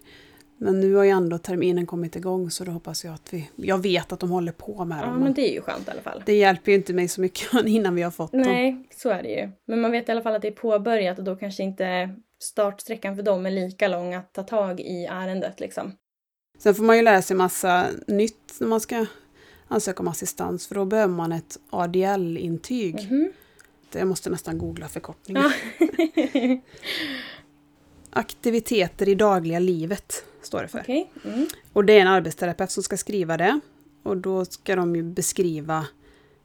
Men 0.62 0.80
nu 0.80 0.94
har 0.94 1.04
ju 1.04 1.10
ändå 1.10 1.38
terminen 1.38 1.86
kommit 1.86 2.16
igång 2.16 2.50
så 2.50 2.64
då 2.64 2.72
hoppas 2.72 3.04
jag 3.04 3.14
att 3.14 3.32
vi... 3.32 3.50
Jag 3.56 3.78
vet 3.82 4.12
att 4.12 4.20
de 4.20 4.30
håller 4.30 4.52
på 4.52 4.84
med 4.84 4.98
Ja, 5.02 5.06
dem. 5.06 5.20
men 5.20 5.34
det 5.34 5.50
är 5.50 5.54
ju 5.54 5.60
skönt 5.60 5.88
i 5.88 5.90
alla 5.90 6.00
fall. 6.02 6.22
Det 6.26 6.34
hjälper 6.36 6.72
ju 6.72 6.78
inte 6.78 6.92
mig 6.92 7.08
så 7.08 7.20
mycket 7.20 7.48
innan 7.66 7.94
vi 7.94 8.02
har 8.02 8.10
fått 8.10 8.32
dem. 8.32 8.40
Nej, 8.40 8.88
så 8.96 9.08
är 9.10 9.22
det 9.22 9.28
ju. 9.28 9.48
Men 9.66 9.80
man 9.80 9.90
vet 9.90 10.08
i 10.08 10.12
alla 10.12 10.22
fall 10.22 10.34
att 10.34 10.42
det 10.42 10.48
är 10.48 10.52
påbörjat 10.52 11.18
och 11.18 11.24
då 11.24 11.36
kanske 11.36 11.62
inte 11.62 12.14
startsträckan 12.42 13.16
för 13.16 13.22
dem 13.22 13.46
är 13.46 13.50
lika 13.50 13.88
lång 13.88 14.14
att 14.14 14.32
ta 14.32 14.42
tag 14.42 14.80
i 14.80 15.04
ärendet 15.10 15.60
liksom. 15.60 15.92
Sen 16.58 16.74
får 16.74 16.84
man 16.84 16.96
ju 16.96 17.02
lära 17.02 17.22
sig 17.22 17.36
massa 17.36 17.86
nytt 18.06 18.54
när 18.60 18.68
man 18.68 18.80
ska 18.80 19.06
ansöka 19.68 20.00
om 20.00 20.08
assistans 20.08 20.66
för 20.66 20.74
då 20.74 20.84
behöver 20.84 21.14
man 21.14 21.32
ett 21.32 21.58
ADL-intyg. 21.70 22.94
Mhm. 23.10 23.32
Jag 23.92 24.08
måste 24.08 24.30
nästan 24.30 24.58
googla 24.58 24.88
förkortningen. 24.88 25.42
Ja. 25.42 26.58
Aktiviteter 28.10 29.08
i 29.08 29.14
dagliga 29.14 29.58
livet 29.58 30.24
står 30.42 30.62
det 30.62 30.68
för. 30.68 30.80
Okej. 30.80 31.12
Mm. 31.24 31.46
Och 31.72 31.84
det 31.84 31.92
är 31.92 32.00
en 32.00 32.08
arbetsterapeut 32.08 32.70
som 32.70 32.82
ska 32.82 32.96
skriva 32.96 33.36
det. 33.36 33.60
Och 34.02 34.16
då 34.16 34.44
ska 34.44 34.76
de 34.76 34.96
ju 34.96 35.02
beskriva 35.02 35.86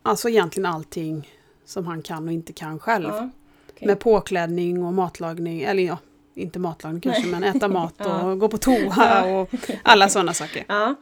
alltså 0.02 0.30
egentligen 0.30 0.66
allting 0.66 1.30
som 1.66 1.88
han 1.88 2.02
kan 2.02 2.28
och 2.28 2.34
inte 2.34 2.54
kan 2.54 2.80
själv. 2.80 3.08
Ja. 3.10 3.30
okej. 3.70 3.88
Med 3.88 4.00
påklädning 4.00 4.84
och 4.84 4.94
matlagning, 4.94 5.62
eller 5.62 5.84
ja, 5.84 5.98
inte 6.34 6.60
matlagning 6.60 7.02
kanske, 7.02 7.28
men 7.28 7.44
äta 7.44 7.68
mat 7.68 7.94
och 8.00 8.06
Ja. 8.06 8.36
gå 8.36 8.48
på 8.50 8.58
toa 8.58 9.26
och 9.42 9.50
alla 9.84 10.10
sådana 10.10 10.34
saker. 10.34 10.66
Ja. 10.68 10.96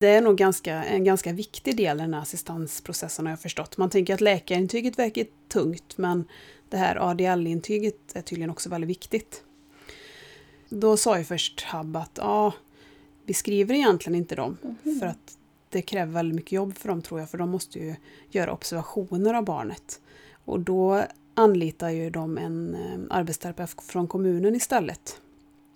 Det 0.00 0.08
är 0.08 0.20
nog 0.20 0.36
ganska, 0.36 0.84
en 0.84 1.04
ganska 1.04 1.32
viktig 1.32 1.76
del 1.76 1.98
i 1.98 2.00
den 2.00 2.14
här 2.14 2.20
assistansprocessen 2.22 3.26
har 3.26 3.32
jag 3.32 3.40
förstått. 3.40 3.76
Man 3.76 3.90
tänker 3.90 4.14
att 4.14 4.20
läkarintyget 4.20 4.98
verkar 4.98 5.24
tungt, 5.52 5.98
men 5.98 6.24
det 6.68 6.76
här 6.76 6.96
ADL-intyget 7.10 7.94
är 8.14 8.22
tydligen 8.22 8.50
också 8.50 8.68
väldigt 8.68 8.90
viktigt. 8.90 9.42
Då 10.68 10.96
sa 10.96 11.18
ju 11.18 11.24
först 11.24 11.60
Hab 11.62 11.96
att 11.96 12.10
ja, 12.14 12.52
vi 13.24 13.34
skriver 13.34 13.74
egentligen 13.74 14.14
inte 14.14 14.34
dem, 14.34 14.56
Mhm. 14.62 14.98
för 15.00 15.06
att 15.06 15.38
det 15.68 15.82
kräver 15.82 16.12
väldigt 16.12 16.34
mycket 16.36 16.52
jobb 16.52 16.78
för 16.78 16.88
dem 16.88 17.02
tror 17.02 17.20
jag, 17.20 17.30
för 17.30 17.38
de 17.38 17.50
måste 17.50 17.78
ju 17.78 17.94
göra 18.30 18.52
observationer 18.52 19.34
av 19.34 19.44
barnet. 19.44 20.00
Och 20.44 20.60
då 20.60 21.02
anlitar 21.34 21.88
ju 21.90 22.10
de 22.10 22.38
en 22.38 22.74
eh, 22.74 23.16
arbetsterapeut 23.16 23.82
från 23.82 24.06
kommunen 24.08 24.54
istället. 24.54 25.20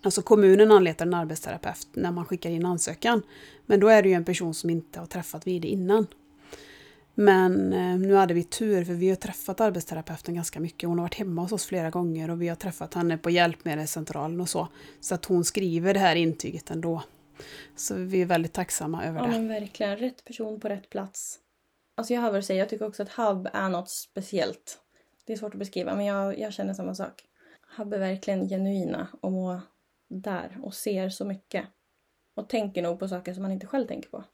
Alltså 0.02 0.22
kommunen 0.22 0.70
anlitar 0.72 1.06
en 1.06 1.14
arbetsterapeut 1.14 1.88
när 1.92 2.10
man 2.12 2.24
skickar 2.24 2.50
in 2.50 2.66
ansökan. 2.66 3.22
Men 3.66 3.80
då 3.80 3.88
är 3.88 4.02
det 4.02 4.08
ju 4.08 4.14
en 4.14 4.24
person 4.24 4.54
som 4.54 4.70
inte 4.70 5.00
har 5.00 5.06
träffat 5.06 5.46
vid 5.46 5.62
det 5.62 5.68
innan. 5.68 6.06
Men 7.20 7.72
eh, 7.72 7.98
nu 7.98 8.14
hade 8.14 8.34
vi 8.34 8.44
tur 8.44 8.84
för 8.84 8.92
vi 8.92 9.08
har 9.08 9.16
träffat 9.16 9.60
arbetsterapeuten 9.60 10.34
ganska 10.34 10.60
mycket. 10.60 10.88
Hon 10.88 10.98
har 10.98 11.04
varit 11.04 11.14
hemma 11.14 11.42
hos 11.42 11.52
oss 11.52 11.66
flera 11.66 11.90
gånger 11.90 12.30
och 12.30 12.42
vi 12.42 12.48
har 12.48 12.56
träffat 12.56 12.94
henne 12.94 13.18
på 13.18 13.30
hjälpmedelscentralen 13.30 14.40
och 14.40 14.48
så. 14.48 14.68
Så 15.00 15.14
att 15.14 15.24
hon 15.24 15.44
skriver 15.44 15.94
det 15.94 16.00
här 16.00 16.16
intyget 16.16 16.70
ändå. 16.70 17.02
Så 17.76 17.94
vi 17.94 18.22
är 18.22 18.26
väldigt 18.26 18.52
tacksamma 18.52 19.04
över 19.04 19.20
ja, 19.20 19.26
det. 19.26 19.32
men 19.32 19.48
verkligen. 19.48 19.96
Rätt 19.96 20.24
person 20.24 20.60
på 20.60 20.68
rätt 20.68 20.90
plats. 20.90 21.38
Alltså 21.96 22.14
jag 22.14 22.20
hör 22.20 22.30
vad 22.30 22.38
du 22.38 22.42
säger. 22.42 22.60
Jag 22.60 22.68
tycker 22.68 22.86
också 22.86 23.02
att 23.02 23.08
Hub 23.08 23.48
är 23.52 23.68
något 23.68 23.90
speciellt. 23.90 24.78
Det 25.26 25.32
är 25.32 25.36
svårt 25.36 25.54
att 25.54 25.58
beskriva, 25.58 25.96
men 25.96 26.06
jag, 26.06 26.38
jag 26.38 26.52
känner 26.52 26.74
samma 26.74 26.94
sak. 26.94 27.24
Hub 27.76 27.92
är 27.92 27.98
verkligen 27.98 28.48
genuina 28.48 29.08
och 29.20 29.60
där 30.08 30.58
och 30.62 30.74
ser 30.74 31.08
så 31.08 31.24
mycket. 31.24 31.66
Och 32.34 32.48
tänker 32.48 32.82
nog 32.82 32.98
på 32.98 33.08
saker 33.08 33.34
som 33.34 33.42
man 33.42 33.52
inte 33.52 33.66
själv 33.66 33.86
tänker 33.86 34.10
på. 34.10 34.24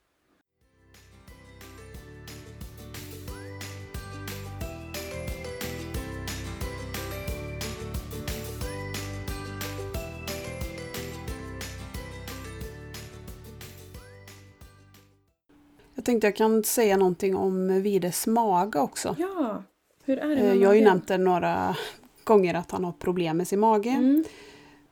Jag 16.04 16.06
tänkte 16.06 16.26
jag 16.26 16.36
kan 16.36 16.64
säga 16.64 16.96
någonting 16.96 17.36
om 17.36 17.82
Vides 17.82 18.26
mage 18.26 18.78
också. 18.78 19.16
Ja, 19.18 19.62
hur 20.04 20.18
är 20.18 20.28
det 20.28 20.34
Eh, 20.34 20.44
med 20.44 20.56
Jag 20.56 20.68
har 20.68 20.74
ju 20.74 20.84
nämnt 20.84 21.08
det 21.08 21.18
några 21.18 21.76
gånger 22.24 22.54
att 22.54 22.70
han 22.70 22.84
har 22.84 22.92
problem 22.92 23.36
med 23.36 23.48
sin 23.48 23.60
mage. 23.60 23.88
Mm. 23.90 24.24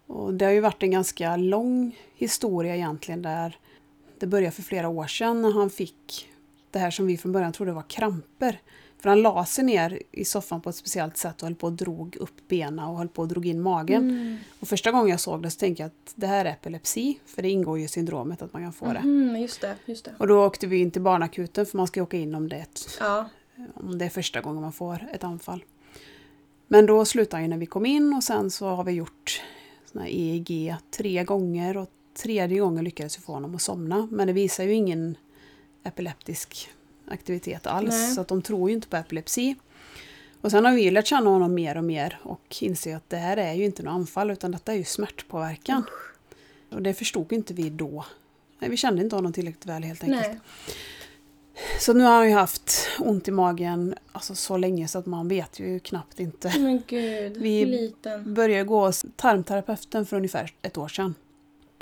Och 0.07 0.35
det 0.35 0.45
har 0.45 0.53
ju 0.53 0.61
varit 0.61 0.83
en 0.83 0.91
ganska 0.91 1.37
lång 1.37 1.99
historia 2.15 2.77
egentligen 2.77 3.23
där 3.23 3.57
det 4.19 4.27
började 4.27 4.51
för 4.51 4.63
flera 4.63 4.89
år 4.89 5.07
sedan 5.07 5.43
när 5.43 5.53
han 5.53 5.71
fick 5.71 6.29
det 6.71 6.79
här 6.79 6.91
som 6.91 7.07
vi 7.07 7.17
från 7.17 7.33
början 7.33 7.53
trodde 7.53 7.73
var 7.73 7.83
kramper. 7.83 8.61
För 9.03 9.09
han 9.09 9.23
la 9.23 9.45
sig 9.45 9.65
ner 9.65 10.03
i 10.11 10.25
soffan 10.25 10.61
på 10.61 10.71
ett 10.71 10.77
speciellt 10.77 11.17
sätt 11.17 11.43
och 11.43 11.49
höll 11.49 11.55
på 11.55 11.67
och 11.67 11.73
drog 11.73 12.17
upp 12.17 12.49
benen 12.49 12.79
och 12.79 12.99
höll 12.99 13.09
på 13.09 13.23
och 13.23 13.29
drog 13.29 13.47
in 13.47 13.61
magen. 13.61 14.11
Mm. 14.11 14.39
Och 14.61 14.69
första 14.69 14.91
gången 14.91 15.09
jag 15.09 15.21
såg 15.21 15.43
det 15.43 15.51
så 15.51 15.59
tänkte 15.59 15.83
jag 15.83 15.87
att 15.87 16.13
det 16.15 16.27
här 16.27 16.45
är 16.45 16.51
epilepsi, 16.51 17.19
för 17.27 17.43
det 17.43 17.51
ingår 17.51 17.79
ju 17.79 17.85
i 17.85 17.89
syndromet 17.89 18.43
att 18.43 18.53
man 18.53 18.63
kan 18.63 18.73
få 18.73 18.93
det. 18.93 19.01
Mhm, 19.01 19.37
just 19.37 19.61
det, 19.61 19.77
just 19.85 20.05
det. 20.05 20.15
Och 20.19 20.27
då 20.27 20.47
åkte 20.47 20.67
vi 20.67 20.79
in 20.79 20.91
till 20.91 21.03
barnakuten 21.03 21.67
för 21.67 21.77
man 21.77 21.87
ska 21.87 22.01
ju 22.01 22.05
åka 22.05 22.17
in 22.17 22.35
om 22.35 22.49
det 22.49 22.57
ett 22.57 22.99
Ja, 23.01 23.29
om 23.75 23.99
det 23.99 24.05
är 24.05 24.09
första 24.11 24.41
gången 24.41 24.63
man 24.63 24.73
får 24.73 25.07
ett 25.13 25.25
anfall. 25.25 25.65
Men 26.69 26.87
då 26.87 27.05
slutade 27.05 27.43
han 27.43 27.51
när 27.51 27.59
vi 27.59 27.67
kom 27.67 27.87
in 27.87 28.15
och 28.15 28.25
sen 28.25 28.51
så 28.51 28.69
har 28.69 28.85
vi 28.85 28.93
gjort 28.93 29.43
såna 29.93 30.09
EEG 30.09 30.77
tre 30.91 31.25
gånger 31.25 31.77
och 31.77 31.89
tredje 32.23 32.61
gången 32.61 32.85
lyckades 32.85 33.19
vi 33.19 33.23
få 33.23 33.33
honom 33.33 33.55
att 33.55 33.63
somna. 33.63 34.09
Men 34.11 34.27
det 34.27 34.33
visar 34.33 34.65
ju 34.65 34.73
ingen 34.73 35.17
epileptisk 35.85 36.69
aktivitet 37.13 37.67
alls 37.67 37.91
Nej. 37.91 38.15
så 38.15 38.21
att 38.21 38.29
de 38.29 38.43
tror 38.43 38.69
ju 38.71 38.75
inte 38.75 38.89
på 38.89 38.97
epilepsi. 38.97 39.55
Och 40.41 40.51
sen 40.51 40.65
har 40.65 40.73
vi 40.73 40.83
ju 40.83 40.91
lärt 40.91 41.07
känna 41.07 41.31
honom 41.31 41.55
mer 41.55 41.77
och 41.77 41.85
mer 41.85 42.19
och 42.23 42.57
inser 42.61 42.97
att 42.97 43.11
det 43.11 43.17
här 43.17 43.37
är 43.37 43.53
ju 43.53 43.65
inte 43.65 43.83
något 43.83 43.93
anfall 43.93 44.31
utan 44.31 44.51
detta 44.51 44.73
är 44.73 44.77
ju 44.77 44.85
smärtpåverkan. 44.85 45.85
Och 46.71 46.83
det 46.83 46.95
förstod 46.95 47.33
inte 47.33 47.55
vi 47.55 47.71
då. 47.71 48.05
Nej, 48.59 48.71
vi 48.71 48.77
kände 48.77 49.03
inte 49.03 49.17
honom 49.17 49.33
tillräckligt 49.33 49.67
väl 49.67 49.83
helt 49.83 50.03
enkelt. 50.05 50.27
nej. 50.29 50.41
Så 51.81 51.93
nu 51.93 52.05
har 52.05 52.11
han 52.17 52.29
ju 52.29 52.35
haft 52.35 52.89
ont 52.99 53.29
i 53.29 53.31
magen 53.31 53.95
alltså, 54.13 54.35
så 54.35 54.57
länge 54.57 54.89
så 54.89 54.99
att 54.99 55.07
man 55.07 55.29
vet 55.29 55.61
ju 55.61 55.81
knappt 55.81 56.21
inte. 56.21 56.53
Men 56.59 56.83
gud, 56.87 57.37
Vi- 57.37 57.65
liten. 57.65 58.35
Började 58.35 58.65
gå 58.65 58.87
hos 58.87 59.05
tarmterapeuten 59.17 60.07
för 60.07 60.17
ungefär 60.17 60.53
ett 60.63 60.79
år 60.79 60.89
sedan. 60.89 61.15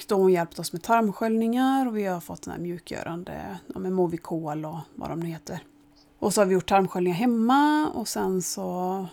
Och 0.01 0.05
då 0.09 0.14
har 0.14 0.22
hon 0.22 0.32
hjälpt 0.32 0.59
oss 0.59 0.72
med 0.72 0.82
tarmsköljningar 0.82 1.86
och 1.86 1.96
vi 1.96 2.05
har 2.05 2.20
fått 2.20 2.42
den 2.42 2.53
här 2.53 2.61
mjukgörande 2.61 3.59
ja, 3.74 3.80
med 3.80 3.92
Movicol 3.92 4.64
och 4.64 4.78
vad 4.94 5.11
de 5.11 5.20
nu 5.20 5.26
heter. 5.26 5.64
Och 6.18 6.34
så 6.34 6.40
har 6.40 6.46
vi 6.46 6.55
gjort 6.55 6.68
tarmsköljningar 6.68 7.18
hemma 7.18 7.90
och 7.94 8.09
sen 8.09 8.42
så 8.42 8.62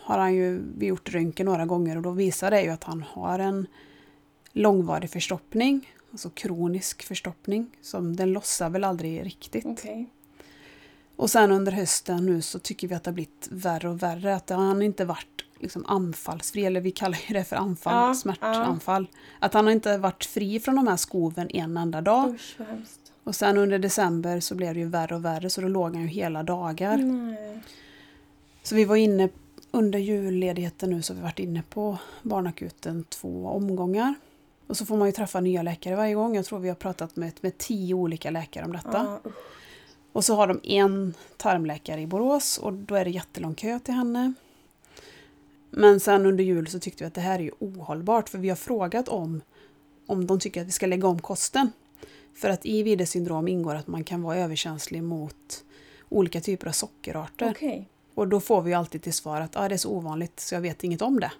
har 0.03 0.17
han 0.17 0.33
ju 0.33 0.61
vi 0.77 0.85
gjort 0.85 1.13
röntgen 1.13 1.45
några 1.45 1.65
gånger 1.65 1.95
och 1.95 2.01
då 2.01 2.11
visar 2.11 2.51
det 2.51 2.61
ju 2.61 2.69
att 2.69 2.83
han 2.83 3.03
har 3.09 3.39
en 3.39 3.67
långvarig 4.51 5.09
förstoppning, 5.09 5.93
alltså 6.11 6.29
kronisk 6.29 7.03
förstoppning. 7.03 7.69
Som 7.81 8.15
den 8.15 8.33
lossar 8.33 8.69
väl 8.69 8.83
aldrig 8.83 9.25
riktigt. 9.25 9.65
Okej. 9.65 10.09
Och 11.15 11.29
sen 11.29 11.51
under 11.51 11.71
hösten 11.71 12.25
nu 12.25 12.41
så 12.41 12.59
tycker 12.59 12.87
vi 12.87 12.95
att 12.95 13.03
det 13.03 13.09
har 13.09 13.13
blivit 13.13 13.47
värre 13.51 13.89
och 13.89 14.03
värre. 14.03 14.35
Att 14.35 14.49
han 14.49 14.81
inte 14.81 15.05
varit 15.05 15.43
liksom 15.59 15.85
anfallsfri, 15.87 16.65
eller 16.65 16.81
vi 16.81 16.91
kallar 16.91 17.17
ju 17.27 17.33
det 17.33 17.43
för 17.43 17.55
anfall, 17.55 18.07
Ja, 18.07 18.13
smärtanfall. 18.13 19.07
Att 19.39 19.53
han 19.53 19.65
har 19.65 19.71
inte 19.71 19.97
varit 19.97 20.25
fri 20.25 20.59
från 20.59 20.75
de 20.75 20.87
här 20.87 20.97
skoven 20.97 21.49
en 21.49 21.77
enda 21.77 22.01
dag. 22.01 22.33
Usch. 22.33 22.57
Och 23.23 23.35
sen 23.35 23.57
under 23.57 23.79
december 23.79 24.39
så 24.39 24.55
blev 24.55 24.73
det 24.73 24.79
ju 24.79 24.89
värre 24.89 25.15
och 25.15 25.25
värre 25.25 25.49
så 25.49 25.61
då 25.61 25.67
låg 25.67 25.95
han 25.95 26.01
ju 26.01 26.07
hela 26.07 26.43
dagar. 26.43 26.97
Nej. 26.97 27.59
Så 28.63 28.75
vi 28.75 28.85
var 28.85 28.95
inne 28.95 29.29
under 29.71 29.99
julledigheten 29.99 30.89
nu 30.89 31.01
så 31.01 31.13
har 31.13 31.15
vi 31.15 31.23
varit 31.23 31.39
inne 31.39 31.63
på 31.69 31.97
barnakuten 32.21 33.03
två 33.03 33.47
omgångar. 33.47 34.15
Och 34.67 34.77
så 34.77 34.85
får 34.85 34.97
man 34.97 35.07
ju 35.07 35.11
träffa 35.11 35.39
nya 35.39 35.61
läkare 35.61 35.95
varje 35.95 36.15
gång. 36.15 36.35
Jag 36.35 36.45
tror 36.45 36.59
vi 36.59 36.67
har 36.67 36.75
pratat 36.75 37.15
med, 37.15 37.31
med 37.41 37.57
tio 37.57 37.93
olika 37.93 38.29
läkare 38.29 38.65
om 38.65 38.71
detta. 38.71 39.19
Ja. 39.23 39.31
Och 40.11 40.25
så 40.25 40.35
har 40.35 40.47
de 40.47 40.59
en 40.63 41.13
tarmläkare 41.37 42.01
i 42.01 42.07
Borås 42.07 42.57
och 42.57 42.73
då 42.73 42.95
är 42.95 43.05
det 43.05 43.11
jättelång 43.11 43.55
kö 43.55 43.79
till 43.79 43.93
henne. 43.93 44.33
Men 45.69 45.99
sen 45.99 46.25
under 46.25 46.43
jul 46.43 46.67
så 46.67 46.79
tyckte 46.79 47.03
vi 47.03 47.07
att 47.07 47.13
det 47.13 47.21
här 47.21 47.39
är 47.39 47.43
ju 47.43 47.51
ohållbart 47.59 48.29
för 48.29 48.37
vi 48.37 48.49
har 48.49 48.55
frågat 48.55 49.07
om 49.07 49.41
om 50.07 50.27
de 50.27 50.39
tycker 50.39 50.61
att 50.61 50.67
vi 50.67 50.71
ska 50.71 50.85
lägga 50.85 51.07
om 51.07 51.19
kosten. 51.21 51.71
För 52.33 52.49
att 52.49 52.65
i 52.65 52.83
Wides 52.83 53.09
syndrom 53.11 53.47
ingår 53.47 53.75
att 53.75 53.87
man 53.87 54.03
kan 54.03 54.21
vara 54.21 54.37
överkänslig 54.37 55.03
mot 55.03 55.63
olika 56.09 56.41
typer 56.41 56.67
av 56.67 56.71
sockerarter. 56.71 57.51
Okej. 57.51 57.89
Och 58.13 58.27
då 58.27 58.39
får 58.39 58.61
vi 58.61 58.71
ju 58.71 58.75
alltid 58.75 59.01
till 59.01 59.13
svar 59.13 59.41
att 59.41 59.55
ah, 59.55 59.69
det 59.69 59.75
är 59.75 59.77
så 59.77 59.89
ovanligt 59.89 60.39
så 60.39 60.55
jag 60.55 60.61
vet 60.61 60.83
inget 60.83 61.01
om 61.01 61.19
det. 61.19 61.31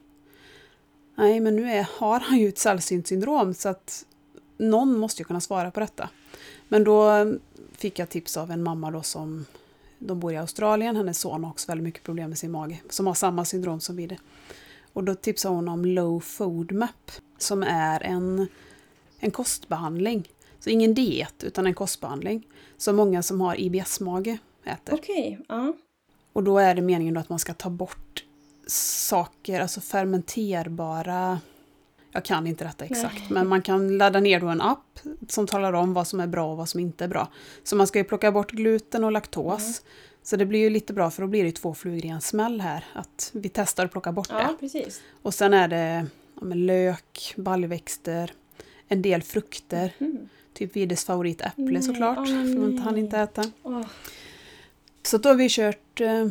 Nej, 1.16 1.40
men 1.40 1.56
nu 1.56 1.72
är, 1.72 1.88
har 1.98 2.20
han 2.20 2.38
ju 2.38 2.50
ett 2.50 2.58
sällsynt 2.58 3.08
syndrom 3.08 3.54
så 3.54 3.70
att 3.70 4.06
någon 4.58 4.98
måste 4.98 5.22
ju 5.22 5.26
kunna 5.26 5.42
svara 5.42 5.72
på 5.72 5.80
detta. 5.80 6.10
Men 6.68 6.84
då 6.84 7.26
fick 7.72 8.00
jag 8.00 8.10
tips 8.10 8.38
av 8.38 8.52
en 8.52 8.64
mamma 8.64 8.92
då 8.92 9.02
som 9.02 9.46
de 10.00 10.20
bor 10.20 10.34
i 10.34 10.38
Australien, 10.38 10.96
hennes 10.96 11.20
son 11.20 11.44
har 11.44 11.52
också 11.52 11.68
väldigt 11.68 11.84
mycket 11.84 12.04
problem 12.04 12.30
med 12.30 12.38
sin 12.38 12.52
mage, 12.52 12.82
som 12.90 13.08
har 13.08 13.14
samma 13.14 13.46
syndrom 13.46 13.80
som 13.80 13.96
vi 13.96 14.08
det. 14.08 14.18
Och 14.94 15.04
då 15.04 15.16
tipsade 15.16 15.56
hon 15.56 15.68
om 15.68 15.86
Low 15.86 16.20
Food 16.20 16.72
Map 16.72 17.12
som 17.38 17.64
är 17.64 18.04
en, 18.04 18.48
en 19.20 19.32
kostbehandling 19.32 20.28
Så 20.60 20.70
ingen 20.70 20.94
diet, 20.94 21.44
utan 21.44 21.68
en 21.68 21.74
kostbehandling. 21.74 22.48
Som 22.78 22.96
många 22.96 23.24
som 23.24 23.42
har 23.42 23.62
IBS-mage 23.62 24.38
äter. 24.64 24.94
Okej, 24.94 25.40
ja. 25.48 25.74
Och 26.34 26.44
då 26.44 26.58
är 26.58 26.76
det 26.76 26.82
meningen 26.82 27.18
att 27.18 27.30
man 27.30 27.40
ska 27.40 27.54
ta 27.54 27.70
bort 27.70 28.24
saker, 28.68 29.62
alltså 29.62 29.82
fermenterbara... 29.82 31.40
Jag 32.18 32.26
kan 32.26 32.48
inte 32.48 32.64
detta 32.64 32.86
exakt, 32.86 33.16
Nej. 33.20 33.28
men 33.30 33.48
man 33.48 33.62
kan 33.62 33.98
ladda 33.98 34.20
ner 34.20 34.40
då 34.40 34.48
en 34.48 34.62
app 34.62 35.00
som 35.28 35.48
talar 35.48 35.74
om 35.74 35.94
vad 35.94 36.08
som 36.08 36.20
är 36.20 36.28
bra 36.28 36.52
och 36.52 36.58
vad 36.58 36.70
som 36.70 36.80
inte 36.80 37.04
är 37.04 37.08
bra. 37.08 37.32
Så 37.64 37.76
man 37.76 37.88
ska 37.88 38.00
ju 38.00 38.04
plocka 38.04 38.32
bort 38.32 38.52
gluten 38.52 39.04
och 39.04 39.12
laktos. 39.12 39.62
Mm. 39.62 39.74
Så 40.24 40.36
det 40.36 40.46
blir 40.46 40.60
ju 40.60 40.70
lite 40.70 40.94
bra 40.94 41.12
för 41.12 41.22
då 41.22 41.28
blir 41.28 41.44
det 41.44 41.52
två 41.52 41.74
flugor 41.74 42.06
i 42.06 42.08
en 42.08 42.22
smäll 42.22 42.62
här. 42.62 42.86
Att 42.94 43.30
vi 43.34 43.50
testar 43.50 43.86
att 43.86 43.92
plocka 43.92 44.12
bort 44.12 44.30
det. 44.30 44.36
Ja, 44.36 44.56
precis. 44.60 45.02
Och 45.22 45.34
sen 45.34 45.54
är 45.54 45.68
det 45.68 46.06
ja, 46.42 46.48
lök, 46.48 47.34
baljväxter, 47.38 48.34
en 48.88 49.02
del 49.02 49.24
frukter. 49.24 49.94
Mm. 49.98 50.30
Typ 50.54 50.76
Vides 50.76 51.06
favorit 51.06 51.42
äpple 51.42 51.64
Nej, 51.66 51.84
såklart, 51.84 52.18
åh, 52.18 52.26
för 52.26 52.70
inte 52.70 52.84
han 52.84 52.94
nej. 52.94 53.04
inte 53.04 53.18
äta. 53.18 53.44
Åh, 53.64 53.86
Så 55.04 55.18
då 55.18 55.30
har 55.30 55.36
vi 55.36 55.48
kört 55.50 56.02
eh, 56.02 56.28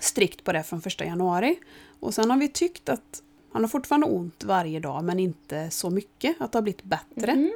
strikt 0.00 0.44
på 0.44 0.52
det 0.52 0.62
från 0.62 0.82
första 0.82 1.04
januari. 1.04 1.58
Och 2.00 2.14
sen 2.14 2.30
har 2.30 2.38
vi 2.38 2.48
tyckt 2.48 2.88
att 2.88 3.22
han 3.52 3.62
har 3.62 3.68
fortfarande 3.68 4.06
ont 4.06 4.44
varje 4.44 4.80
dag 4.80 5.04
men 5.04 5.18
inte 5.18 5.70
så 5.70 5.90
mycket, 5.90 6.40
att 6.40 6.52
det 6.52 6.58
har 6.58 6.62
blivit 6.62 6.82
bättre. 6.82 7.34
mhm. 7.34 7.52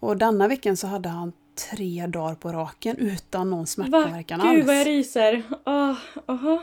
Och 0.00 0.16
denna 0.16 0.48
veckan 0.48 0.76
så 0.76 0.86
hade 0.86 1.08
han 1.08 1.32
tre 1.70 2.06
dagar 2.06 2.34
på 2.34 2.52
raken 2.52 2.96
utan 2.96 3.50
någon 3.50 3.66
smärtpåverkan 3.66 4.40
Gud 4.40 4.66
vad 4.66 4.74
jag 4.74 4.80
alls. 4.80 4.86
ryser. 4.86 5.42
Åh, 5.66 5.94
aha. 6.26 6.62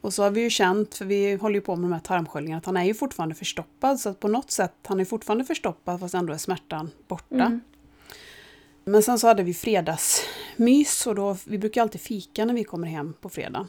Och 0.00 0.14
så 0.14 0.22
har 0.22 0.30
vi 0.30 0.40
ju 0.40 0.50
känt, 0.50 0.94
för 0.94 1.04
vi 1.04 1.34
håller 1.34 1.54
ju 1.54 1.60
på 1.60 1.76
med 1.76 1.84
de 1.84 1.92
här 1.92 2.00
tarmsköljningarna, 2.00 2.58
att 2.58 2.66
han 2.66 2.76
är 2.76 2.84
ju 2.84 2.94
fortfarande 2.94 3.34
förstoppad. 3.34 4.00
Så 4.00 4.08
att 4.08 4.20
på 4.20 4.28
något 4.28 4.50
sätt, 4.50 4.74
han 4.86 5.00
är 5.00 5.04
fortfarande 5.04 5.44
förstoppad 5.44 6.00
fast 6.00 6.14
ändå 6.14 6.32
är 6.32 6.38
smärtan 6.38 6.90
borta. 7.08 7.34
Mm. 7.34 7.60
Men 8.84 9.02
sen 9.02 9.18
så 9.18 9.26
hade 9.26 9.42
vi 9.42 9.54
fredagsmys 9.54 11.06
och 11.06 11.14
då, 11.14 11.36
vi 11.46 11.58
brukar 11.58 11.82
alltid 11.82 12.00
fika 12.00 12.44
när 12.44 12.54
vi 12.54 12.64
kommer 12.64 12.88
hem 12.88 13.14
på 13.20 13.28
fredagen. 13.28 13.68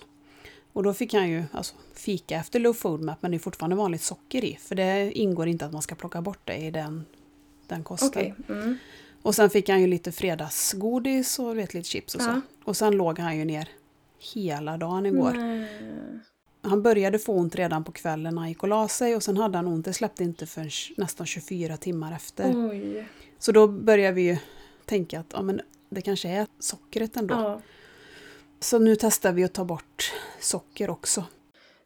Och 0.77 0.83
då 0.83 0.93
fick 0.93 1.13
han 1.13 1.29
ju 1.29 1.43
alltså, 1.51 1.75
fika 1.93 2.35
efter 2.35 2.59
low 2.59 2.73
food 2.73 3.01
map 3.01 3.21
men 3.21 3.31
det 3.31 3.37
är 3.37 3.39
fortfarande 3.39 3.75
vanligt 3.75 4.01
socker 4.01 4.45
i. 4.45 4.57
För 4.61 4.75
det 4.75 5.11
ingår 5.11 5.47
inte 5.47 5.65
att 5.65 5.73
man 5.73 5.81
ska 5.81 5.95
plocka 5.95 6.21
bort 6.21 6.39
det 6.43 6.55
i 6.55 6.71
den, 6.71 7.05
den 7.67 7.83
kosten. 7.83 8.09
Okej. 8.09 8.35
Mm. 8.49 8.77
Och 9.21 9.35
sen 9.35 9.49
fick 9.49 9.69
han 9.69 9.81
ju 9.81 9.87
lite 9.87 10.11
fredagsgodis 10.11 11.39
och 11.39 11.57
vet, 11.57 11.73
lite 11.73 11.89
chips 11.89 12.15
och 12.15 12.21
så. 12.21 12.29
Ja. 12.29 12.41
Och 12.63 12.77
sen 12.77 12.97
låg 12.97 13.19
han 13.19 13.37
ju 13.37 13.45
ner 13.45 13.69
hela 14.33 14.77
dagen 14.77 15.05
igår. 15.05 15.33
Nej. 15.33 15.67
Han 16.61 16.81
började 16.81 17.19
få 17.19 17.33
ont 17.33 17.55
redan 17.55 17.83
på 17.83 17.91
kvällen 17.91 18.35
när 18.35 18.41
han 18.41 18.49
gick 18.49 18.63
och 18.63 18.69
la 18.69 18.87
sig 18.87 19.15
och 19.15 19.23
sen 19.23 19.37
hade 19.37 19.57
han 19.57 19.67
ont, 19.67 19.85
det 19.85 19.93
släppte 19.93 20.23
inte 20.23 20.45
förrän 20.45 20.69
nästan 20.97 21.25
24 21.25 21.77
timmar 21.77 22.15
efter. 22.15 22.69
Oj. 22.69 23.07
Så 23.39 23.51
då 23.51 23.67
började 23.67 24.15
vi 24.15 24.21
ju 24.21 24.37
tänka 24.85 25.19
att 25.19 25.33
ja, 25.33 25.41
men 25.41 25.61
det 25.89 26.01
kanske 26.01 26.29
är 26.29 26.47
sockret 26.59 27.17
ändå. 27.17 27.35
Ja. 27.35 27.61
Så 28.59 28.79
nu 28.79 28.95
testar 28.95 29.31
vi 29.31 29.43
att 29.43 29.53
ta 29.53 29.65
bort 29.65 30.13
socker 30.39 30.89
också. 30.89 31.25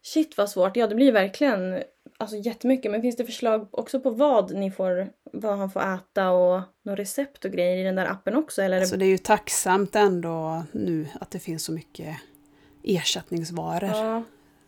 Shit 0.02 0.38
vad 0.38 0.50
svårt. 0.50 0.78
Ja, 0.78 0.88
det 0.88 0.96
blir 0.96 1.12
verkligen 1.12 1.84
alltså, 2.18 2.36
jättemycket. 2.36 2.92
Men 2.92 3.02
finns 3.02 3.16
det 3.16 3.26
förslag 3.26 3.68
också 3.72 4.00
på 4.00 4.10
vad 4.10 4.54
ni 4.54 4.72
får, 4.72 5.12
vad 5.34 5.58
han 5.58 5.72
får 5.72 5.94
äta 5.94 6.30
och 6.30 6.62
några 6.86 7.02
recept 7.02 7.46
och 7.46 7.52
grejer 7.52 7.78
i 7.78 7.84
den 7.84 7.96
där 7.96 8.06
appen 8.06 8.36
också? 8.36 8.62
Eller 8.62 8.78
är 8.78 8.82
det... 8.82 8.88
Så 8.88 8.96
det 8.96 9.06
är 9.06 9.10
ju 9.10 9.18
tacksamt 9.18 9.96
ändå 9.96 10.64
nu 10.72 11.08
att 11.20 11.32
det 11.32 11.40
finns 11.40 11.64
så 11.64 11.72
mycket 11.72 12.18
ersättningsvaror. 12.84 13.90
ja. 13.90 14.24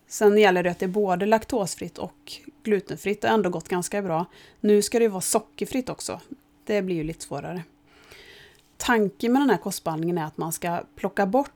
Sen 0.06 0.38
gäller 0.38 0.62
det 0.62 0.70
att 0.70 0.78
det 0.78 0.86
är 0.86 0.88
både 0.88 1.26
laktosfritt 1.26 1.98
och 1.98 2.32
glutenfritt. 2.62 3.20
Det 3.20 3.28
har 3.28 3.34
ändå 3.34 3.50
gått 3.50 3.68
ganska 3.68 4.02
bra. 4.02 4.26
Nu 4.60 4.82
ska 4.82 4.98
det 4.98 5.02
ju 5.02 5.10
vara 5.10 5.20
sockerfritt 5.20 5.88
också. 5.88 6.20
Det 6.64 6.82
blir 6.82 6.96
ju 6.96 7.04
lite 7.04 7.24
svårare. 7.24 7.62
Tanken 8.76 9.32
med 9.32 9.42
den 9.42 9.50
här 9.50 9.56
kostbehandlingen 9.56 10.18
är 10.18 10.24
att 10.24 10.36
man 10.36 10.52
ska 10.52 10.82
plocka 10.96 11.26
bort 11.26 11.50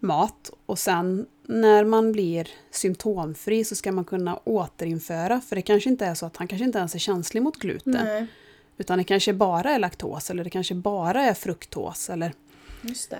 mat 0.00 0.50
och 0.66 0.78
sen 0.78 1.26
när 1.42 1.84
man 1.84 2.12
blir 2.12 2.48
symptomfri 2.70 3.64
så 3.64 3.74
ska 3.74 3.92
man 3.92 4.04
kunna 4.04 4.36
återinföra. 4.36 5.40
För 5.40 5.56
det 5.56 5.62
kanske 5.62 5.90
inte 5.90 6.06
är 6.06 6.14
så 6.14 6.26
att 6.26 6.36
han 6.36 6.48
kanske 6.48 6.64
inte 6.64 6.78
ens 6.78 6.94
är 6.94 6.98
känslig 6.98 7.42
mot 7.42 7.56
gluten. 7.56 8.04
Nej, 8.04 8.26
Utan 8.78 8.98
det 8.98 9.04
kanske 9.04 9.32
bara 9.32 9.70
är 9.70 9.78
laktos 9.78 10.30
eller 10.30 10.44
det 10.44 10.50
kanske 10.50 10.74
bara 10.74 11.22
är 11.22 11.34
fruktos. 11.34 12.10
Eller... 12.10 12.32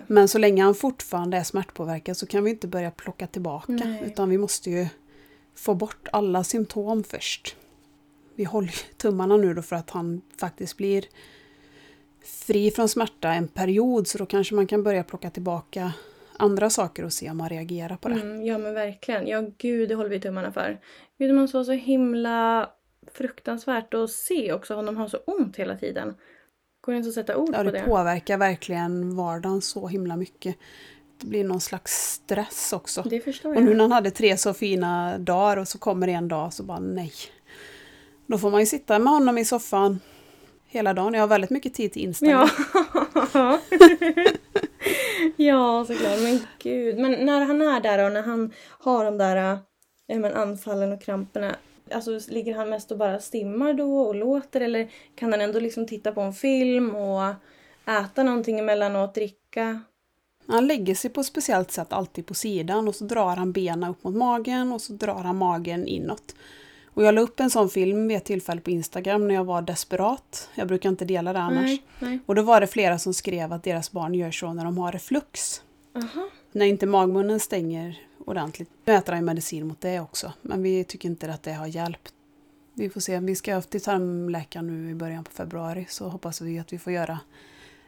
Men 0.06 0.28
så 0.28 0.38
länge 0.38 0.62
han 0.62 0.74
fortfarande 0.74 1.36
är 1.36 1.44
smärtpåverkad 1.44 2.16
så 2.16 2.26
kan 2.26 2.44
vi 2.44 2.50
inte 2.50 2.68
börja 2.68 2.90
plocka 2.90 3.26
tillbaka. 3.26 3.72
Nej. 3.72 4.02
Utan 4.06 4.30
vi 4.30 4.38
måste 4.38 4.70
ju 4.70 4.86
få 5.54 5.74
bort 5.74 6.08
alla 6.12 6.44
symptom 6.44 7.04
först. 7.04 7.56
Vi 8.34 8.44
håller 8.44 8.74
tummarna 8.96 9.36
nu 9.36 9.54
då 9.54 9.62
för 9.62 9.76
att 9.76 9.90
han 9.90 10.22
faktiskt 10.40 10.76
blir 10.76 11.04
fri 12.24 12.70
från 12.70 12.88
smärta 12.88 13.32
en 13.32 13.48
period. 13.48 14.08
Så 14.08 14.18
då 14.18 14.26
kanske 14.26 14.54
man 14.54 14.66
kan 14.66 14.82
börja 14.82 15.04
plocka 15.04 15.30
tillbaka 15.30 15.92
andra 16.38 16.70
saker 16.70 17.04
och 17.04 17.12
se 17.12 17.30
om 17.30 17.36
man 17.36 17.48
reagerar 17.48 17.96
på 17.96 18.08
det. 18.08 18.14
Mm, 18.14 18.44
ja 18.44 18.58
men 18.58 18.74
verkligen. 18.74 19.26
Ja 19.26 19.44
gud, 19.58 19.88
det 19.88 19.94
håller 19.94 20.10
vi 20.10 20.20
tummarna 20.20 20.52
för. 20.52 20.78
Gud, 21.18 21.30
det 21.30 21.34
måste 21.34 21.56
vara 21.56 21.64
så 21.64 21.72
himla 21.72 22.70
fruktansvärt 23.12 23.94
att 23.94 24.10
se 24.10 24.52
också 24.52 24.74
honom 24.74 24.96
ha 24.96 25.08
så 25.08 25.16
ont 25.26 25.56
hela 25.56 25.76
tiden. 25.76 26.14
Går 26.80 26.92
det 26.92 26.96
inte 26.96 27.08
att 27.08 27.14
sätta 27.14 27.36
ord 27.36 27.50
Ja, 27.52 27.58
på 27.58 27.62
det 27.64 27.70
det? 27.70 27.82
påverkar 27.84 28.38
verkligen 28.38 29.16
vardagen 29.16 29.62
så 29.62 29.88
himla 29.88 30.16
mycket. 30.16 30.56
Det 31.20 31.26
blir 31.26 31.44
någon 31.44 31.60
slags 31.60 31.92
stress 32.12 32.72
också. 32.72 33.02
Det 33.02 33.20
förstår 33.20 33.56
Och 33.56 33.62
nu 33.62 33.68
jag. 33.70 33.76
när 33.76 33.84
han 33.84 33.92
hade 33.92 34.10
tre 34.10 34.36
så 34.36 34.54
fina 34.54 35.18
dagar 35.18 35.56
och 35.56 35.68
så 35.68 35.78
kommer 35.78 36.08
en 36.08 36.28
dag 36.28 36.52
så 36.52 36.62
bara 36.62 36.78
nej. 36.78 37.12
Då 38.26 38.38
får 38.38 38.50
man 38.50 38.60
ju 38.60 38.66
sitta 38.66 38.98
med 38.98 39.12
honom 39.12 39.38
i 39.38 39.44
soffan 39.44 40.00
hela 40.66 40.94
dagen. 40.94 41.14
Jag 41.14 41.20
har 41.20 41.28
väldigt 41.28 41.50
mycket 41.50 41.74
tid 41.74 41.92
till 41.92 42.02
Instagram. 42.02 42.48
Ja. 43.34 43.58
ja, 45.36 45.84
såklart. 45.84 46.20
Men 46.22 46.40
gud. 46.58 46.98
Men 46.98 47.26
när 47.26 47.44
han 47.44 47.62
är 47.62 47.80
där 47.80 48.06
och 48.06 48.12
när 48.12 48.22
han 48.22 48.52
har 48.78 49.04
de 49.04 49.18
där 49.18 49.58
eh, 50.06 50.18
men, 50.18 50.34
anfallen 50.34 50.92
och 50.92 51.02
kramperna. 51.02 51.56
Alltså 51.90 52.20
ligger 52.28 52.54
han 52.54 52.70
mest 52.70 52.90
och 52.90 52.98
bara 52.98 53.20
stimmar 53.20 53.74
då 53.74 53.98
och 53.98 54.14
låter 54.14 54.60
eller 54.60 54.88
kan 55.14 55.32
han 55.32 55.40
ändå 55.40 55.60
liksom 55.60 55.86
titta 55.86 56.12
på 56.12 56.20
en 56.20 56.32
film 56.32 56.94
och 56.94 57.34
äta 57.86 58.22
någonting 58.22 58.58
emellanåt, 58.58 59.14
dricka? 59.14 59.80
Han 60.46 60.66
lägger 60.66 60.94
sig 60.94 61.10
på 61.10 61.20
ett 61.20 61.26
speciellt 61.26 61.70
sätt 61.70 61.92
alltid 61.92 62.26
på 62.26 62.34
sidan 62.34 62.88
och 62.88 62.94
så 62.94 63.04
drar 63.04 63.36
han 63.36 63.52
benen 63.52 63.90
upp 63.90 64.04
mot 64.04 64.14
magen 64.14 64.72
och 64.72 64.80
så 64.80 64.92
drar 64.92 65.22
han 65.22 65.36
magen 65.36 65.86
inåt. 65.86 66.34
Och 66.96 67.04
jag 67.04 67.14
la 67.14 67.20
upp 67.20 67.40
en 67.40 67.50
sån 67.50 67.70
film 67.70 68.08
vid 68.08 68.16
ett 68.16 68.24
tillfälle 68.24 68.60
på 68.60 68.70
Instagram 68.70 69.28
när 69.28 69.34
jag 69.34 69.44
var 69.44 69.62
desperat. 69.62 70.48
Jag 70.54 70.68
brukar 70.68 70.88
inte 70.88 71.04
dela 71.04 71.32
det 71.32 71.38
annars. 71.38 71.64
Nej, 71.64 71.82
nej. 71.98 72.18
Och 72.26 72.34
då 72.34 72.42
var 72.42 72.60
det 72.60 72.66
flera 72.66 72.98
som 72.98 73.14
skrev 73.14 73.52
att 73.52 73.62
deras 73.62 73.92
barn 73.92 74.14
gör 74.14 74.30
så 74.30 74.52
när 74.52 74.64
de 74.64 74.78
har 74.78 74.92
reflux. 74.92 75.62
Aha. 75.94 76.28
När 76.52 76.66
inte 76.66 76.86
magmunnen 76.86 77.40
stänger 77.40 78.00
ordentligt. 78.24 78.68
Nu 78.84 78.92
äter 78.92 79.12
han 79.12 79.24
medicin 79.24 79.66
mot 79.66 79.80
det 79.80 80.00
också. 80.00 80.32
Men 80.42 80.62
vi 80.62 80.84
tycker 80.84 81.08
inte 81.08 81.32
att 81.32 81.42
det 81.42 81.52
har 81.52 81.66
hjälpt. 81.66 82.12
Vi 82.74 82.90
får 82.90 83.00
se. 83.00 83.18
Vi 83.18 83.34
ska 83.34 83.60
till 83.60 83.82
tarmläkaren 83.82 84.66
nu 84.66 84.90
i 84.90 84.94
början 84.94 85.24
på 85.24 85.30
februari. 85.30 85.86
Så 85.88 86.08
hoppas 86.08 86.40
vi 86.40 86.58
att 86.58 86.72
vi 86.72 86.78
får 86.78 86.92
göra 86.92 87.18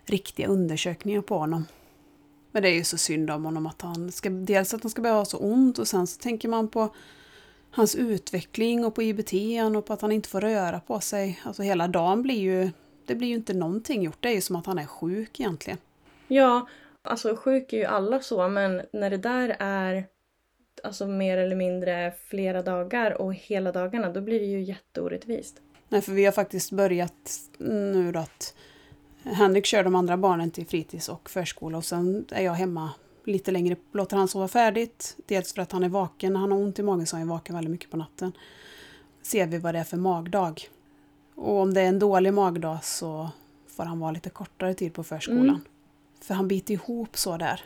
riktiga 0.05 0.47
undersökningar 0.47 1.21
på 1.21 1.39
honom. 1.39 1.65
Men 2.53 2.63
det 2.63 2.69
är 2.69 2.75
ju 2.75 2.85
så 2.85 2.99
synd 2.99 3.31
om 3.31 3.45
honom 3.45 3.67
att 3.67 3.83
han 3.83 4.13
ska, 4.13 4.31
dels 4.31 4.75
att 4.75 4.83
han 4.83 4.91
ska 4.91 5.03
behöva 5.03 5.21
ha 5.21 5.25
så 5.25 5.39
ont 5.39 5.79
och 5.79 5.89
sen 5.89 6.07
så 6.07 6.21
tänker 6.21 6.49
man 6.49 6.69
på 6.69 6.95
hans 7.71 7.95
utveckling 7.95 8.85
och 8.85 8.95
på 8.95 9.03
IBT 9.03 9.33
och 9.77 9.87
på 9.87 9.93
att 9.93 10.03
han 10.03 10.13
inte 10.13 10.29
får 10.29 10.41
röra 10.41 10.81
på 10.81 11.01
sig. 11.01 11.41
Alltså 11.45 11.63
hela 11.63 11.89
dagen 11.89 12.23
blir 12.23 12.41
ju, 12.41 12.71
det 13.07 13.15
blir 13.15 13.29
ju 13.29 13.35
inte 13.35 13.55
någonting 13.55 14.03
gjort. 14.03 14.17
Det 14.21 14.29
är 14.29 14.35
ju 14.35 14.41
som 14.41 14.57
att 14.57 14.67
han 14.67 14.79
är 14.79 14.87
sjuk 14.87 15.41
egentligen. 15.41 15.79
Ja, 16.29 16.69
alltså 17.03 17.37
sjuk 17.37 17.73
är 17.73 17.77
ju 17.77 17.85
alla 17.85 18.21
så 18.21 18.49
men 18.49 18.83
när 18.93 19.11
det 19.11 19.17
där 19.17 19.57
är 19.59 20.05
alltså 20.83 21.07
mer 21.07 21.39
eller 21.39 21.57
mindre 21.57 22.13
flera 22.29 22.63
dagar 22.63 23.11
och 23.11 23.35
hela 23.35 23.73
dagarna 23.73 24.13
då 24.13 24.21
blir 24.21 24.41
det 24.41 24.47
ju 24.47 24.63
jätteorättvist. 24.63 25.61
Nej, 25.89 26.01
för 26.01 26.13
vi 26.13 26.25
har 26.25 26.33
faktiskt 26.33 26.73
börjat 26.73 27.41
nu 27.59 28.13
då 28.13 28.19
att 28.19 28.55
Henrik 29.23 29.67
kör 29.67 29.85
de 29.85 29.95
andra 29.95 30.17
barnen 30.17 30.51
till 30.51 30.67
fritids 30.67 31.09
och 31.09 31.31
förskola 31.31 31.79
och 31.79 31.85
sen 31.85 32.25
är 32.31 32.45
jag 32.45 32.53
hemma 32.53 32.91
lite 33.29 33.51
längre, 33.51 33.77
låter 33.93 34.17
han 34.17 34.29
sova 34.29 34.49
färdigt. 34.49 35.17
Dels 35.27 35.53
för 35.53 35.63
att 35.63 35.73
han 35.73 35.85
är 35.85 35.89
vaken, 35.89 36.33
när 36.33 36.41
han 36.41 36.53
har 36.53 36.59
ont 36.59 36.79
i 36.79 36.83
magen 36.83 37.07
så 37.07 37.17
är 37.17 37.19
han 37.19 37.29
vaken 37.29 37.55
väldigt 37.55 37.71
mycket 37.71 37.91
på 37.91 37.97
natten. 37.97 38.33
Ser 39.23 39.47
vi 39.47 39.59
vad 39.59 39.75
det 39.75 39.79
är 39.79 39.85
för 39.85 39.97
magdag. 39.97 40.69
Och 41.35 41.61
om 41.61 41.75
det 41.75 41.81
är 41.81 41.89
en 41.89 41.99
dålig 41.99 42.35
magdag 42.35 42.79
så 42.85 43.31
får 43.67 43.85
han 43.85 44.01
vara 44.01 44.11
lite 44.11 44.31
kortare 44.31 44.75
tid 44.75 44.93
på 44.93 45.05
förskolan. 45.05 45.49
Mm. 45.49 45.61
För 46.21 46.35
han 46.35 46.49
biter 46.49 46.75
ihop 46.75 47.17
så 47.17 47.37
där. 47.37 47.65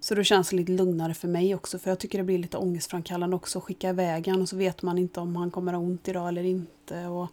Så 0.00 0.14
då 0.14 0.22
känns 0.22 0.50
det 0.50 0.56
lite 0.56 0.72
lugnare 0.72 1.14
för 1.14 1.28
mig 1.28 1.54
också 1.54 1.78
för 1.78 1.90
jag 1.90 1.98
tycker 1.98 2.18
det 2.18 2.24
blir 2.24 2.38
lite 2.38 2.56
ångestframkallande 2.56 3.36
också 3.36 3.58
att 3.58 3.64
skicka 3.64 3.88
iväg 3.88 4.34
och 4.40 4.48
så 4.48 4.56
vet 4.56 4.82
man 4.82 4.98
inte 4.98 5.20
om 5.20 5.36
han 5.36 5.50
kommer 5.50 5.72
ha 5.72 5.80
ont 5.80 6.08
idag 6.08 6.28
eller 6.28 6.42
inte. 6.42 7.06
Och 7.06 7.28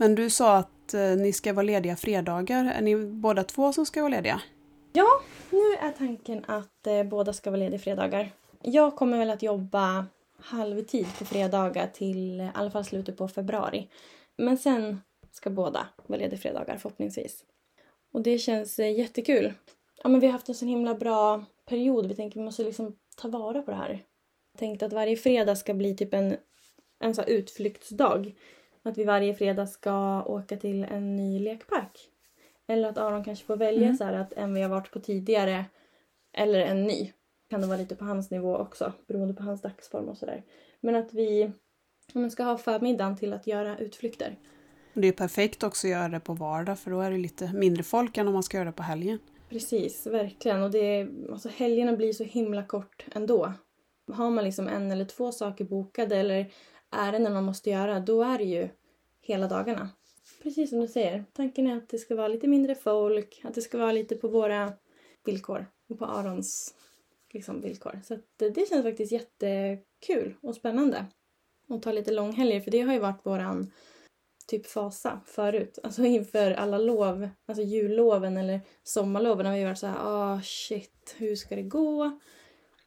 Men 0.00 0.14
du 0.14 0.30
sa 0.30 0.56
att 0.56 0.94
eh, 0.94 1.00
ni 1.00 1.32
ska 1.32 1.52
vara 1.52 1.62
lediga 1.62 1.96
fredagar. 1.96 2.64
Är 2.64 2.82
ni 2.82 2.96
båda 2.96 3.44
två 3.44 3.72
som 3.72 3.86
ska 3.86 4.00
vara 4.00 4.10
lediga? 4.10 4.40
Ja, 4.92 5.08
nu 5.50 5.58
är 5.80 5.92
tanken 5.92 6.44
att 6.46 6.86
eh, 6.86 7.02
båda 7.04 7.32
ska 7.32 7.50
vara 7.50 7.60
lediga 7.60 7.78
fredagar. 7.78 8.32
Jag 8.62 8.96
kommer 8.96 9.18
väl 9.18 9.30
att 9.30 9.42
jobba 9.42 10.06
halvtid 10.38 11.06
på 11.18 11.24
fredagar 11.24 11.86
till 11.86 12.40
i 12.40 12.50
alla 12.54 12.70
fall 12.70 12.84
slutet 12.84 13.16
på 13.16 13.28
februari. 13.28 13.88
Men 14.36 14.58
sen 14.58 15.00
ska 15.32 15.50
båda 15.50 15.86
vara 16.06 16.18
lediga 16.18 16.38
fredagar 16.38 16.76
förhoppningsvis. 16.76 17.44
Och 18.12 18.22
det 18.22 18.38
känns 18.38 18.78
eh, 18.78 18.98
jättekul. 18.98 19.52
Ja, 20.02 20.08
men 20.08 20.20
vi 20.20 20.26
har 20.26 20.32
haft 20.32 20.48
en 20.48 20.54
så 20.54 20.64
himla 20.64 20.94
bra 20.94 21.44
period. 21.68 22.06
Vi 22.06 22.14
tänker 22.14 22.38
att 22.38 22.42
vi 22.42 22.44
måste 22.44 22.64
liksom 22.64 22.96
ta 23.16 23.28
vara 23.28 23.62
på 23.62 23.70
det 23.70 23.76
här. 23.76 23.90
Jag 24.52 24.58
tänkte 24.58 24.86
att 24.86 24.92
varje 24.92 25.16
fredag 25.16 25.56
ska 25.56 25.74
bli 25.74 25.96
typ 25.96 26.14
en, 26.14 26.36
en 27.00 27.14
så 27.14 27.22
utflyktsdag. 27.22 28.34
Att 28.82 28.98
vi 28.98 29.04
varje 29.04 29.34
fredag 29.34 29.66
ska 29.66 30.22
åka 30.22 30.56
till 30.56 30.84
en 30.84 31.16
ny 31.16 31.38
lekpark. 31.38 31.98
Eller 32.66 32.88
att 32.88 32.98
Aron 32.98 33.24
kanske 33.24 33.44
får 33.44 33.56
välja 33.56 33.84
Mm. 33.84 33.96
så 33.96 34.04
här 34.04 34.12
att 34.12 34.32
en 34.32 34.54
vi 34.54 34.62
har 34.62 34.68
varit 34.68 34.90
på 34.90 35.00
tidigare 35.00 35.64
eller 36.32 36.60
en 36.60 36.84
ny. 36.84 37.12
Kan 37.50 37.60
det 37.60 37.66
vara 37.66 37.78
lite 37.78 37.96
på 37.96 38.04
hans 38.04 38.30
nivå 38.30 38.56
också 38.56 38.92
beroende 39.06 39.34
på 39.34 39.42
hans 39.42 39.62
dagsform 39.62 40.08
och 40.08 40.16
sådär. 40.16 40.42
Men 40.80 40.94
att 40.94 41.14
vi 41.14 41.52
men 42.12 42.30
ska 42.30 42.42
ha 42.42 42.58
förmiddagen 42.58 43.16
till 43.16 43.32
att 43.32 43.46
göra 43.46 43.78
utflykter. 43.78 44.36
Det 44.94 45.08
är 45.08 45.12
perfekt 45.12 45.62
också 45.62 45.86
att 45.86 45.90
göra 45.90 46.08
det 46.08 46.20
på 46.20 46.32
vardag 46.34 46.78
för 46.78 46.90
då 46.90 47.00
är 47.00 47.10
det 47.10 47.18
lite 47.18 47.52
mindre 47.52 47.82
folk 47.82 48.16
än 48.16 48.26
om 48.28 48.34
man 48.34 48.42
ska 48.42 48.56
göra 48.56 48.64
det 48.66 48.72
på 48.72 48.82
helgen. 48.82 49.18
Precis, 49.48 50.06
verkligen. 50.06 50.62
Och 50.62 50.70
det, 50.70 51.08
alltså 51.32 51.48
helgerna 51.48 51.92
blir 51.96 52.12
så 52.12 52.24
himla 52.24 52.62
kort 52.62 53.06
ändå. 53.14 53.52
Har 54.12 54.30
man 54.30 54.44
liksom 54.44 54.68
en 54.68 54.90
eller 54.90 55.04
två 55.04 55.32
saker 55.32 55.64
bokade 55.64 56.16
eller 56.16 56.52
ärenden 56.90 57.32
man 57.32 57.44
måste 57.44 57.70
göra, 57.70 58.00
då 58.00 58.22
är 58.22 58.38
det 58.38 58.44
ju 58.44 58.68
hela 59.20 59.48
dagarna. 59.48 59.88
Precis 60.42 60.70
som 60.70 60.80
du 60.80 60.88
säger. 60.88 61.24
Tanken 61.32 61.66
är 61.66 61.76
att 61.76 61.88
det 61.88 61.98
ska 61.98 62.14
vara 62.14 62.28
lite 62.28 62.48
mindre 62.48 62.74
folk, 62.74 63.40
att 63.44 63.54
det 63.54 63.62
ska 63.62 63.78
vara 63.78 63.92
lite 63.92 64.16
på 64.16 64.28
våra 64.28 64.72
villkor 65.24 65.66
och 65.88 65.98
på 65.98 66.04
Arons 66.04 66.74
liksom, 67.32 67.60
villkor. 67.60 68.00
Så 68.04 68.14
att 68.14 68.20
det, 68.36 68.68
känns 68.68 68.84
faktiskt 68.84 69.12
jättekul 69.12 70.34
och 70.40 70.54
spännande. 70.54 71.06
att 71.68 71.82
ta 71.82 71.92
lite 71.92 72.12
långhelger, 72.12 72.60
för 72.60 72.70
det 72.70 72.80
har 72.80 72.92
ju 72.92 72.98
varit 72.98 73.26
våran 73.26 73.72
typ 74.46 74.66
fasa 74.66 75.20
förut. 75.26 75.78
Alltså 75.82 76.04
inför 76.04 76.50
alla 76.50 76.78
lov, 76.78 77.28
alltså 77.46 77.62
julloven 77.62 78.36
eller 78.36 78.60
sommarloven 78.82 79.46
har 79.46 79.54
vi 79.54 79.64
varit 79.64 79.78
såhär, 79.78 79.98
ah 79.98 80.34
oh, 80.34 80.40
shit, 80.42 81.14
hur 81.18 81.36
ska 81.36 81.56
det 81.56 81.62
gå? 81.62 82.18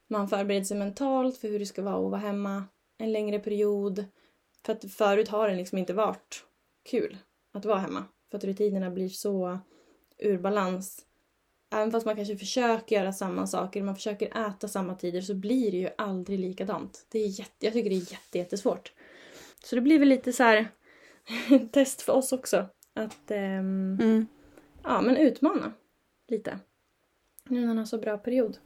Man 0.08 0.28
förbereder 0.28 0.66
sig 0.66 0.78
mentalt 0.78 1.38
för 1.38 1.48
hur 1.48 1.60
det 1.60 1.66
ska 1.66 1.82
vara 1.82 2.06
att 2.06 2.12
vara 2.12 2.22
hemma 2.22 2.64
en 3.02 3.12
längre 3.12 3.40
period. 3.40 4.06
För 4.66 4.74
att 4.74 4.92
förut 4.92 5.28
har 5.28 5.50
det 5.50 5.56
liksom 5.56 5.78
inte 5.78 5.94
varit 5.94 6.46
kul 6.84 7.18
att 7.52 7.66
vara 7.66 7.80
hemma. 7.80 8.04
För 8.32 8.38
att 8.38 8.44
rutinerna 8.44 8.90
blir 8.90 9.10
så 9.10 9.60
ur 10.18 10.38
balans. 10.38 11.06
Även 11.74 11.92
fast 11.92 12.06
man 12.06 12.16
kanske 12.16 12.38
försöker 12.38 12.96
göra 12.96 13.14
samma 13.14 13.48
saker, 13.48 13.84
man 13.84 13.96
försöker 13.96 14.48
äta 14.48 14.68
samma 14.68 14.96
tider 14.96 15.22
så 15.22 15.34
blir 15.36 15.72
det 15.72 15.78
ju 15.78 15.90
aldrig 15.98 16.40
likadant. 16.40 17.06
Det 17.10 17.20
är 17.20 17.28
jätte, 17.40 17.66
jag 17.66 17.74
tycker 17.74 17.90
det 17.90 17.96
är 17.96 18.12
jätte, 18.12 18.38
jättesvårt. 18.38 18.94
Så 19.64 19.76
det 19.76 19.82
blir 19.82 20.00
väl 20.00 20.08
lite 20.08 20.34
så 20.34 20.44
här 20.44 20.68
test 21.72 22.02
för 22.02 22.14
oss 22.14 22.32
också. 22.34 22.66
Att 22.94 23.32
ehm, 23.32 23.98
Mm. 24.02 24.28
ja, 24.84 25.02
men 25.02 25.18
utmana 25.18 25.74
lite. 26.28 26.60
Nu 27.44 27.60
när 27.60 27.68
man 27.68 27.78
har 27.78 27.86
så 27.86 27.98
bra 27.98 28.18
period. 28.18 28.58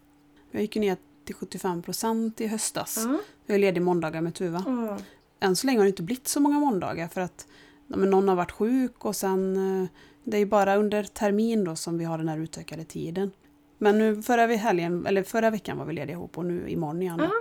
Jag 0.52 0.62
gick 0.62 0.76
ju 0.76 0.80
ner 0.80 0.98
till 1.26 1.36
75 1.36 1.82
procent 1.82 2.42
i 2.42 2.48
höstas. 2.48 3.04
Ja. 3.06 3.20
Jag 3.46 3.56
är 3.56 3.60
ledig 3.60 3.82
måndagar 3.82 4.22
med 4.22 4.36
Tuva. 4.36 4.64
Ja. 4.68 4.98
Än 5.40 5.56
så 5.56 5.68
länge 5.68 5.80
har 5.80 5.86
det 5.86 5.90
inte 5.90 6.04
blivit 6.04 6.28
så 6.28 6.40
många 6.40 6.60
måndagar 6.60 7.08
för 7.08 7.22
att 7.22 7.48
men 7.88 8.10
någon 8.10 8.28
har 8.28 8.36
varit 8.36 8.52
sjuk 8.52 9.06
och 9.06 9.16
sen 9.16 9.56
eh, 9.82 9.90
det 10.24 10.38
är 10.38 10.40
ju 10.40 10.46
bara 10.46 10.76
under 10.76 11.04
termin 11.04 11.64
då 11.64 11.76
som 11.76 11.98
vi 11.98 12.06
har 12.06 12.18
den 12.18 12.28
här 12.28 12.38
utökade 12.38 12.84
tiden. 12.84 13.32
Men 13.78 13.98
nu 13.98 14.22
förra, 14.22 14.48
vi 14.48 14.56
helgen, 14.56 15.06
eller 15.06 15.24
förra 15.24 15.50
veckan 15.50 15.78
var 15.78 15.86
vi 15.86 15.94
lediga 15.94 16.16
ihop 16.16 16.38
och 16.38 16.46
nu 16.46 16.70
imorgon 16.70 17.02
igen. 17.02 17.18
då. 17.18 17.24
Ja. 17.24 17.32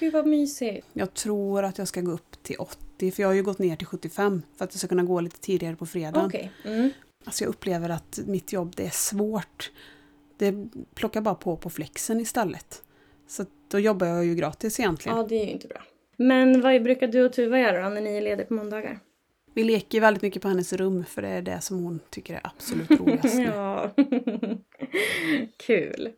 Gud 0.00 0.12
vad 0.12 0.26
mysigt. 0.26 0.86
Jag 0.92 1.14
tror 1.14 1.62
att 1.62 1.78
jag 1.78 1.88
ska 1.88 2.00
gå 2.00 2.12
upp 2.12 2.42
till 2.42 2.56
80 2.58 3.10
för 3.10 3.22
jag 3.22 3.28
har 3.28 3.34
ju 3.34 3.42
gått 3.42 3.58
ner 3.58 3.76
till 3.76 3.86
75 3.86 4.42
för 4.56 4.64
att 4.64 4.72
jag 4.72 4.78
ska 4.78 4.88
kunna 4.88 5.02
gå 5.02 5.20
lite 5.20 5.40
tidigare 5.40 5.76
på 5.76 5.86
fredagen. 5.86 6.26
Okej. 6.26 6.52
Mm. 6.64 6.90
Alltså 7.24 7.44
jag 7.44 7.48
upplever 7.48 7.88
att 7.88 8.20
mitt 8.26 8.52
jobb 8.52 8.72
det 8.76 8.86
är 8.86 8.90
svårt. 8.90 9.70
Det 10.36 10.68
plockar 10.94 11.20
bara 11.20 11.34
på 11.34 11.56
på 11.56 11.70
flexen 11.70 12.20
istället. 12.20 12.82
Så 13.26 13.44
då 13.68 13.78
jobbar 13.78 14.06
jag 14.06 14.24
ju 14.24 14.34
gratis 14.34 14.80
egentligen. 14.80 15.18
Ja, 15.18 15.26
det 15.28 15.34
är 15.34 15.44
ju 15.44 15.50
inte 15.50 15.68
bra. 15.68 15.82
Men 16.16 16.60
vad 16.60 16.82
brukar 16.82 17.08
du 17.08 17.24
och 17.24 17.32
Tuva 17.32 17.58
göra 17.58 17.82
då 17.82 17.88
när 17.88 18.00
ni 18.00 18.16
är 18.16 18.20
lediga 18.20 18.46
på 18.46 18.54
måndagar? 18.54 18.98
Vi 19.54 19.64
leker 19.64 20.00
väldigt 20.00 20.22
mycket 20.22 20.42
på 20.42 20.48
hennes 20.48 20.72
rum 20.72 21.04
för 21.04 21.22
det 21.22 21.28
är 21.28 21.42
det 21.42 21.60
som 21.60 21.84
hon 21.84 22.00
tycker 22.10 22.34
är 22.34 22.40
absolut 22.44 22.90
roligast. 22.90 23.38
ja. 23.38 23.90
Kul. 25.56 26.12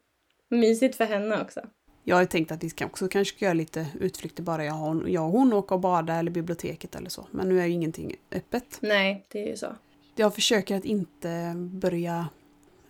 Mysigt 0.49 0.97
för 0.97 1.05
henne 1.05 1.43
också. 1.43 1.61
Jag 2.05 2.17
har 2.17 2.25
tänkt 2.25 2.53
att 2.53 2.65
vi 2.65 2.71
ska 2.71 2.87
också 2.87 3.09
kanske 3.09 3.37
ska 3.37 3.45
göra 3.45 3.55
lite 3.55 3.87
utflykter 4.01 4.43
bara 4.43 4.65
jag 4.65 4.75
och 4.75 4.81
hon, 4.81 5.05
jag 5.09 5.25
och 5.25 5.31
hon 5.31 5.53
åka 5.53 5.75
och 5.75 5.81
bada 5.81 6.15
eller 6.15 6.31
biblioteket 6.31 6.95
eller 6.95 7.11
så. 7.11 7.27
Men 7.31 7.49
nu 7.49 7.61
är 7.61 7.67
ju 7.67 7.73
ingenting 7.73 8.15
öppet. 8.33 8.79
Nej, 8.81 9.25
det 9.29 9.43
är 9.45 9.47
ju 9.47 9.57
så. 9.57 9.77
Jag 10.15 10.35
försöker 10.35 10.77
att 10.77 10.85
inte 10.85 11.53
börja 11.57 12.27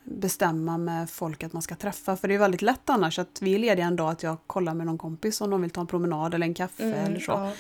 bestämma 0.07 0.79
med 0.79 1.11
folk 1.11 1.45
att 1.45 1.53
man 1.53 1.63
ska 1.63 1.75
träffa. 1.75 2.17
För 2.17 2.29
det 2.29 2.35
är 2.35 2.39
väldigt 2.39 2.63
lätt 2.63 2.91
annars 2.91 3.19
att 3.19 3.39
vi 3.43 3.55
är 3.55 3.59
lediga 3.59 3.87
en 3.87 3.97
dag 3.97 4.11
att 4.11 4.23
jag 4.23 4.37
kollar 4.47 4.75
med 4.75 4.87
någon 4.87 4.99
kompis 4.99 5.41
om 5.41 5.51
de 5.51 5.63
vill 5.63 5.71
ta 5.71 5.81
en 5.81 5.87
promenad 5.87 6.35
eller 6.35 6.47
en 6.47 6.55
kaffe 6.55 6.85
eller 6.85 7.21
så. 7.21 7.33
Mm, 7.33 7.47
ja. 7.47 7.53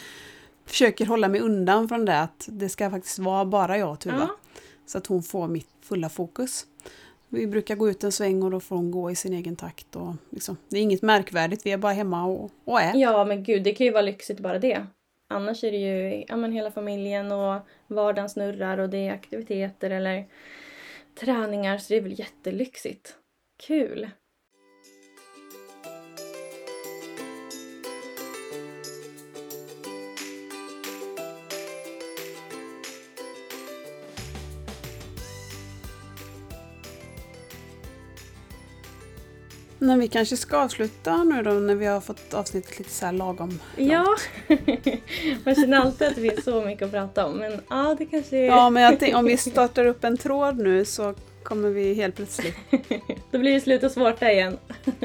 Försöker 0.66 1.07
hålla 1.07 1.28
mig 1.28 1.40
undan 1.40 1.88
från 1.88 2.05
det 2.05 2.20
att 2.20 2.49
det 2.49 2.68
ska 2.68 2.90
faktiskt 2.90 3.18
vara 3.18 3.44
bara 3.44 3.78
jag 3.78 3.92
och 3.92 4.01
Tuva. 4.01 4.16
Ja. 4.18 4.36
Så 4.86 4.99
att 4.99 5.07
hon 5.07 5.22
får 5.22 5.49
mitt 5.49 5.68
fulla 5.82 6.09
fokus. 6.09 6.66
Vi 7.28 7.47
brukar 7.47 7.76
gå 7.76 7.90
ut 7.90 8.05
en 8.05 8.12
sväng 8.12 8.42
och 8.42 8.51
då 8.51 8.61
får 8.61 8.76
hon 8.76 8.90
gå 8.90 9.11
i 9.11 9.16
sin 9.16 9.32
egen 9.32 9.57
takt. 9.57 9.97
Och 9.97 10.14
liksom, 10.30 10.57
det 10.68 10.78
är 10.78 10.82
inget 10.82 11.03
märkvärdigt, 11.03 11.66
vi 11.66 11.72
är 11.72 11.78
bara 11.78 11.92
hemma 11.92 12.24
och, 12.24 12.51
och 12.64 12.80
är. 12.80 12.92
ja, 12.94 13.24
men 13.24 13.44
gud, 13.44 13.62
det 13.62 13.72
kan 13.72 13.86
ju 13.86 13.92
vara 13.92 14.03
lyxigt 14.03 14.40
bara 14.40 14.59
det. 14.59 14.86
Annars 15.28 15.64
är 15.64 15.70
det 15.70 15.76
ju 15.76 16.24
ja, 16.28 16.36
men 16.36 16.53
hela 16.53 16.70
familjen 16.70 17.32
och 17.32 17.61
vardagen 17.86 18.28
snurrar 18.28 18.78
och 18.78 18.90
det 18.90 19.09
är 19.09 19.12
aktiviteter 19.12 19.90
eller 19.90 20.26
träningar 21.17 21.79
så 21.79 21.93
det 21.93 21.97
är 21.97 22.03
väl 22.03 22.19
jättelyxigt. 22.19 23.17
Kul! 23.67 24.11
Men 39.79 39.99
vi 39.99 40.09
kanske 40.09 40.37
ska 40.37 40.57
avsluta 40.57 41.24
nu 41.24 41.43
då 41.43 41.51
när 41.51 41.74
vi 41.74 41.87
har 41.87 42.01
fått 42.01 42.35
avsnittet 42.35 42.79
lite 42.79 42.91
så 42.91 43.07
här 43.07 43.12
lagom. 43.12 43.61
Ja, 43.77 44.16
man 45.45 45.55
känner 45.55 45.77
alltid 45.81 46.09
att 46.09 46.18
vi 46.18 46.29
har 46.29 46.43
så 46.43 46.61
mycket 46.61 46.83
att 46.83 46.91
prata 46.91 47.27
om 47.27 47.37
men 47.39 47.61
ja, 47.70 47.95
det 47.99 48.07
kanske 48.07 48.37
är... 48.37 48.47
Ja, 48.47 48.70
men 48.70 48.99
tänk, 48.99 49.16
om 49.16 49.24
vi 49.24 49.37
startar 49.37 49.87
upp 49.87 50.05
en 50.05 50.16
tråd 50.16 50.59
nu 50.59 50.85
så 50.85 51.14
kommer 51.43 51.68
vi 51.70 51.95
helt 51.95 52.16
plötsligt. 52.16 52.57
Då 53.31 53.39
blir 53.39 53.55
det 53.55 53.61
slut 53.61 53.83
och 53.83 53.91
svårt 53.91 54.20
där 54.20 54.31
igen. 54.31 54.59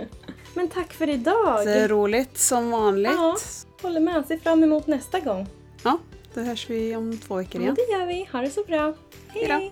men 0.53 0.67
tack 0.67 0.93
för 0.93 1.09
idag! 1.09 1.65
Det 1.65 1.73
är 1.73 1.87
roligt 1.87 2.37
som 2.37 2.71
vanligt. 2.71 3.11
Ja. 3.11 3.37
Håller 3.81 3.99
med, 3.99 4.25
ser 4.27 4.37
fram 4.37 4.63
emot 4.63 4.87
nästa 4.87 5.19
gång. 5.19 5.47
Ja, 5.83 5.97
då 6.33 6.41
hörs 6.41 6.69
vi 6.69 6.95
om 6.95 7.17
två 7.17 7.35
veckor 7.35 7.55
Ja, 7.55 7.63
igen. 7.63 7.75
det 7.75 7.91
gör 7.93 8.05
vi. 8.05 8.29
Ha 8.31 8.41
det 8.41 8.49
så 8.49 8.63
bra. 8.63 8.83
Hej, 8.85 8.93
Hej 9.27 9.47
då. 9.47 9.53
hej! 9.53 9.71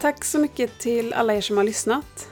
Tack 0.00 0.24
så 0.24 0.38
mycket 0.38 0.78
till 0.78 1.12
alla 1.12 1.34
er 1.34 1.40
som 1.40 1.56
har 1.56 1.64
lyssnat. 1.64 2.28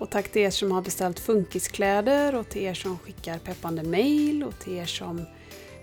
Och 0.00 0.10
tack 0.10 0.32
till 0.32 0.42
er 0.42 0.50
som 0.50 0.72
har 0.72 0.82
beställt 0.82 1.20
funkiskläder 1.20 2.34
och 2.34 2.48
till 2.48 2.62
er 2.62 2.74
som 2.74 2.98
skickar 2.98 3.38
peppande 3.38 3.82
mail 3.82 4.44
och 4.44 4.58
till 4.58 4.76
er 4.76 4.86
som 4.86 5.26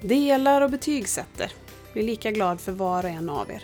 delar 0.02 0.62
och 0.62 0.72
betygsätter. 0.72 1.52
Blir 1.94 2.04
lika 2.04 2.32
glad 2.32 2.62
för 2.62 2.72
var 2.72 3.04
och 3.04 3.10
en 3.10 3.30
av 3.30 3.52
er. 3.52 3.64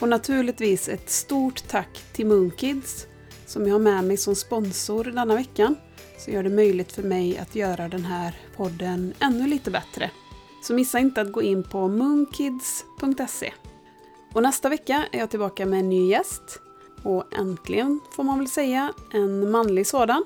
Och 0.00 0.08
naturligtvis 0.08 0.88
ett 0.88 1.10
stort 1.10 1.68
tack 1.68 2.02
till 2.12 2.26
Moonkids 2.26 3.06
som 3.46 3.66
jag 3.66 3.74
har 3.74 3.80
med 3.80 4.04
mig 4.04 4.16
som 4.16 4.34
sponsor 4.34 5.04
denna 5.04 5.34
veckan. 5.34 5.76
Som 6.18 6.32
gör 6.32 6.42
det 6.42 6.50
möjligt 6.50 6.92
för 6.92 7.02
mig 7.02 7.38
att 7.38 7.54
göra 7.54 7.88
den 7.88 8.04
här 8.04 8.38
podden 8.56 9.14
ännu 9.20 9.46
lite 9.46 9.70
bättre. 9.70 10.10
Så 10.62 10.74
missa 10.74 10.98
inte 10.98 11.20
att 11.20 11.32
gå 11.32 11.42
in 11.42 11.62
på 11.62 11.88
moonkids.se. 11.88 13.52
Och 14.32 14.42
nästa 14.42 14.68
vecka 14.68 15.06
är 15.12 15.18
jag 15.18 15.30
tillbaka 15.30 15.66
med 15.66 15.80
en 15.80 15.88
ny 15.88 16.10
gäst. 16.10 16.60
Och 17.02 17.24
äntligen, 17.38 18.00
får 18.10 18.24
man 18.24 18.38
väl 18.38 18.48
säga, 18.48 18.92
en 19.12 19.50
manlig 19.50 19.86
sådan. 19.86 20.24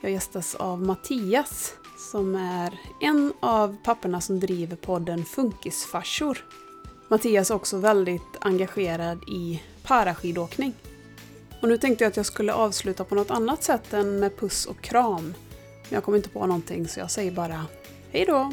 Jag 0.00 0.12
gästas 0.12 0.54
av 0.54 0.82
Mattias, 0.82 1.74
som 1.98 2.34
är 2.34 2.80
en 3.00 3.32
av 3.40 3.76
papporna 3.84 4.20
som 4.20 4.40
driver 4.40 4.76
podden 4.76 5.24
Funkisfarsor. 5.24 6.38
Mattias 7.08 7.50
är 7.50 7.54
också 7.54 7.78
väldigt 7.78 8.36
engagerad 8.40 9.22
i 9.28 9.62
paraskidåkning. 9.82 10.74
Och 11.62 11.68
nu 11.68 11.78
tänkte 11.78 12.04
jag 12.04 12.10
att 12.10 12.16
jag 12.16 12.26
skulle 12.26 12.52
avsluta 12.52 13.04
på 13.04 13.14
något 13.14 13.30
annat 13.30 13.62
sätt 13.62 13.92
än 13.92 14.18
med 14.18 14.36
puss 14.36 14.66
och 14.66 14.80
kram. 14.80 15.34
Men 15.88 15.94
jag 15.94 16.04
kom 16.04 16.14
inte 16.14 16.28
på 16.28 16.46
någonting 16.46 16.88
så 16.88 17.00
jag 17.00 17.10
säger 17.10 17.32
bara 17.32 17.66
hej 18.12 18.24
då! 18.24 18.52